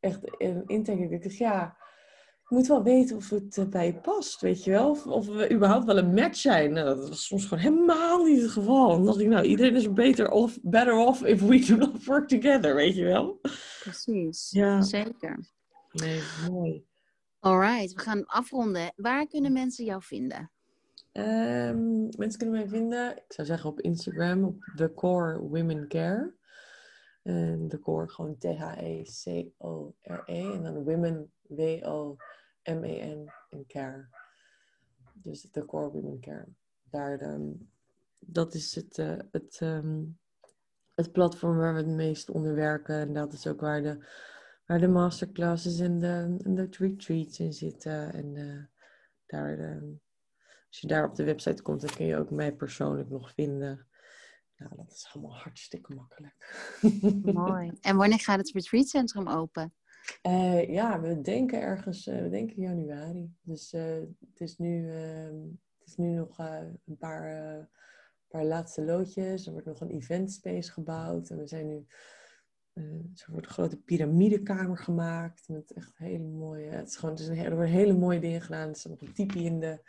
echt 0.00 0.20
een 0.38 0.62
intake 0.66 0.98
deed. 0.98 1.12
Ik 1.12 1.22
dacht, 1.22 1.36
ja, 1.36 1.76
ik 2.42 2.50
moet 2.50 2.66
wel 2.66 2.82
weten 2.82 3.16
of 3.16 3.30
het 3.30 3.70
bij 3.70 3.86
je 3.86 4.00
past, 4.00 4.40
weet 4.40 4.64
je 4.64 4.70
wel. 4.70 4.90
Of, 4.90 5.06
of 5.06 5.26
we 5.26 5.52
überhaupt 5.52 5.84
wel 5.84 5.98
een 5.98 6.14
match 6.14 6.36
zijn. 6.36 6.72
Nou, 6.72 6.86
dat 6.86 7.08
was 7.08 7.26
soms 7.26 7.44
gewoon 7.44 7.62
helemaal 7.62 8.24
niet 8.24 8.42
het 8.42 8.50
geval. 8.50 8.88
Dan 8.88 9.04
dacht 9.04 9.20
ik, 9.20 9.28
nou, 9.28 9.44
iedereen 9.44 9.74
is 9.74 9.92
beter 9.92 10.30
off, 10.30 10.58
better 10.62 10.94
off 10.94 11.24
if 11.24 11.40
we 11.40 11.58
do 11.66 11.76
not 11.76 12.04
work 12.04 12.28
together, 12.28 12.74
weet 12.74 12.94
je 12.94 13.04
wel. 13.04 13.40
Precies. 13.80 14.50
Ja. 14.50 14.82
Zeker. 14.82 15.38
Nee, 15.92 16.20
mooi. 16.50 16.84
Alright, 17.40 17.92
we 17.92 18.00
gaan 18.00 18.26
afronden. 18.26 18.92
Waar 18.96 19.26
kunnen 19.26 19.52
mensen 19.52 19.84
jou 19.84 20.02
vinden? 20.02 20.52
Ehm, 21.14 22.02
mensen 22.18 22.38
kunnen 22.38 22.58
mij 22.60 22.68
vinden, 22.68 23.16
ik 23.16 23.32
zou 23.32 23.46
zeggen 23.46 23.70
op 23.70 23.80
Instagram, 23.80 24.44
op 24.44 24.72
The 24.76 24.92
Core 24.94 25.38
Women 25.38 25.88
Care. 25.88 26.34
En 27.22 27.68
The 27.68 27.78
Core 27.78 28.08
gewoon 28.08 28.38
T-H-E-C-O-R-E. 28.38 29.52
En 30.52 30.62
dan 30.62 30.84
Women, 30.84 31.32
W-O-M-E-N 31.48 33.30
en 33.50 33.66
Care. 33.66 34.08
Dus 35.12 35.50
The 35.50 35.64
Core 35.64 35.90
Women 35.90 36.20
Care. 36.20 36.46
Daar, 36.90 37.18
ehm, 37.18 37.50
dat 38.20 38.54
is 38.54 38.74
het, 38.74 38.98
eh, 38.98 39.18
het, 39.30 39.58
ehm, 39.60 40.02
het 40.94 41.12
platform 41.12 41.56
waar 41.56 41.74
we 41.74 41.80
het 41.80 41.88
meest 41.88 42.30
onder 42.30 42.54
werken. 42.54 42.94
En 42.94 43.12
dat 43.12 43.32
is 43.32 43.46
ook 43.46 43.60
waar 43.60 43.82
de, 43.82 44.06
waar 44.66 44.80
de 44.80 44.88
masterclasses 44.88 45.78
en 45.78 45.98
de, 45.98 46.36
de 46.54 46.68
retreats 46.70 47.38
in 47.38 47.52
zitten. 47.52 48.12
En 48.12 48.36
eh, 48.36 48.64
daar... 49.26 49.58
ehm, 49.58 50.02
als 50.74 50.82
je 50.82 50.88
daar 50.88 51.08
op 51.08 51.14
de 51.14 51.24
website 51.24 51.62
komt, 51.62 51.80
dan 51.80 51.90
kun 51.90 52.06
je 52.06 52.16
ook 52.16 52.30
mij 52.30 52.52
persoonlijk 52.52 53.10
nog 53.10 53.32
vinden. 53.34 53.86
Nou, 54.56 54.76
dat 54.76 54.90
is 54.90 55.10
allemaal 55.12 55.36
hartstikke 55.36 55.94
makkelijk. 55.94 56.68
Mooi. 57.22 57.72
En 57.80 57.96
wanneer 57.96 58.20
gaat 58.20 58.38
het 58.38 58.50
retreatcentrum 58.50 59.28
open? 59.28 59.74
Eh, 60.22 60.68
ja, 60.68 61.00
we 61.00 61.20
denken 61.20 61.60
ergens, 61.60 62.06
eh, 62.06 62.22
we 62.22 62.28
denken 62.28 62.62
januari. 62.62 63.34
Dus 63.42 63.72
eh, 63.72 64.00
het, 64.20 64.40
is 64.40 64.56
nu, 64.58 64.90
ehm, 64.90 65.36
het 65.78 65.88
is 65.88 65.96
nu 65.96 66.08
nog 66.08 66.38
een 66.38 66.96
paar, 66.98 67.68
paar 68.28 68.44
laatste 68.44 68.84
loodjes. 68.84 69.46
Er 69.46 69.52
wordt 69.52 69.66
nog 69.66 69.80
een 69.80 69.90
event 69.90 70.32
space 70.32 70.72
gebouwd. 70.72 71.30
En 71.30 71.38
we 71.38 71.46
zijn 71.46 71.66
nu, 71.66 71.86
wordt 73.26 73.46
een 73.46 73.52
grote 73.52 73.76
piramidekamer 73.76 74.78
gemaakt. 74.78 75.48
Met 75.48 75.72
echt 75.72 75.98
hele 75.98 76.28
mooie, 76.28 76.68
het 76.68 76.88
is 76.88 76.96
gewoon, 76.96 77.14
het 77.14 77.20
is 77.20 77.28
een, 77.28 77.36
er 77.36 77.54
worden 77.54 77.72
hele 77.74 77.96
mooie 77.96 78.20
dingen 78.20 78.40
gedaan. 78.40 78.68
Er 78.68 78.74
is 78.74 78.84
nog 78.84 79.00
een 79.00 79.14
tipi 79.14 79.44
in 79.44 79.60
de, 79.60 79.82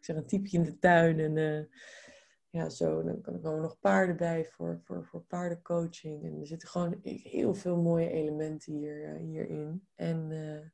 ik 0.00 0.06
zeg 0.06 0.16
een 0.16 0.26
tipi 0.26 0.56
in 0.56 0.62
de 0.62 0.78
tuin. 0.78 1.20
En 1.20 1.36
eh, 1.36 1.64
ja, 2.50 2.68
zo. 2.68 3.02
Dan 3.02 3.34
er 3.34 3.40
komen 3.40 3.60
nog 3.60 3.78
paarden 3.78 4.16
bij 4.16 4.44
voor, 4.44 4.80
voor, 4.84 5.04
voor 5.04 5.20
paardencoaching. 5.20 6.24
En 6.24 6.40
er 6.40 6.46
zitten 6.46 6.68
gewoon 6.68 7.00
heel 7.02 7.54
veel 7.54 7.76
mooie 7.76 8.10
elementen 8.10 8.72
hier, 8.72 9.04
eh, 9.04 9.20
hierin. 9.20 9.86
En 9.94 10.30
eh, 10.30 10.66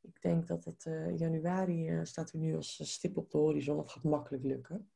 ik 0.00 0.22
denk 0.22 0.46
dat 0.46 0.64
het 0.64 0.86
januari 1.16 2.06
staat 2.06 2.32
er 2.32 2.38
nu 2.38 2.56
als 2.56 2.92
stip 2.92 3.16
op 3.16 3.30
de 3.30 3.38
horizon. 3.38 3.76
Dat 3.76 3.90
gaat 3.90 4.02
makkelijk 4.02 4.44
lukken. 4.44 4.90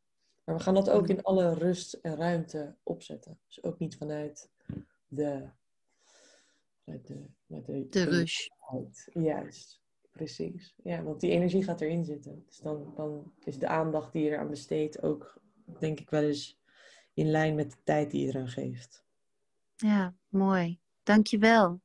Maar 0.45 0.57
we 0.57 0.63
gaan 0.63 0.75
dat 0.75 0.91
ook 0.91 1.09
in 1.09 1.23
alle 1.23 1.55
rust 1.55 1.93
en 1.95 2.17
ruimte 2.17 2.77
opzetten. 2.83 3.39
Dus 3.47 3.63
ook 3.63 3.79
niet 3.79 3.97
vanuit 3.97 4.51
de... 5.09 5.49
Vanuit 6.85 7.07
de, 7.07 7.27
vanuit 7.47 7.67
de, 7.67 7.89
De 7.89 8.05
rush. 8.05 8.49
Juist, 9.13 9.80
precies. 10.21 10.75
Ja, 10.83 11.03
want 11.03 11.21
die 11.21 11.31
energie 11.31 11.65
gaat 11.65 11.81
erin 11.81 12.05
zitten. 12.05 12.45
Dus 12.47 12.59
dan, 12.59 12.93
dan 12.97 13.33
is 13.45 13.59
de 13.59 13.67
aandacht 13.67 14.13
die 14.13 14.23
je 14.23 14.31
eraan 14.31 14.49
besteedt 14.49 15.03
ook, 15.03 15.41
denk 15.79 16.01
ik 16.01 16.11
wel 16.11 16.23
eens, 16.23 16.59
in 17.15 17.31
lijn 17.31 17.55
met 17.55 17.71
de 17.71 17.77
tijd 17.85 18.11
die 18.11 18.27
je 18.27 18.29
eraan 18.29 18.49
geeft. 18.49 19.05
Ja, 19.77 20.15
mooi. 20.29 20.81
Dankjewel. 21.03 21.81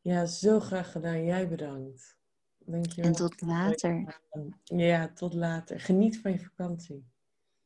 Ja, 0.00 0.26
zo 0.26 0.60
graag 0.60 0.92
gedaan. 0.92 1.24
Jij 1.24 1.48
bedankt. 1.48 2.18
Dankjewel. 2.58 3.10
En 3.10 3.16
tot 3.16 3.40
later. 3.40 4.20
Ja, 4.64 5.12
tot 5.12 5.34
later. 5.34 5.80
Geniet 5.80 6.20
van 6.20 6.32
je 6.32 6.40
vakantie. 6.40 7.06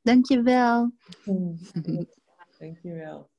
Dankjewel. 0.03 0.93
Dankjewel. 2.59 3.31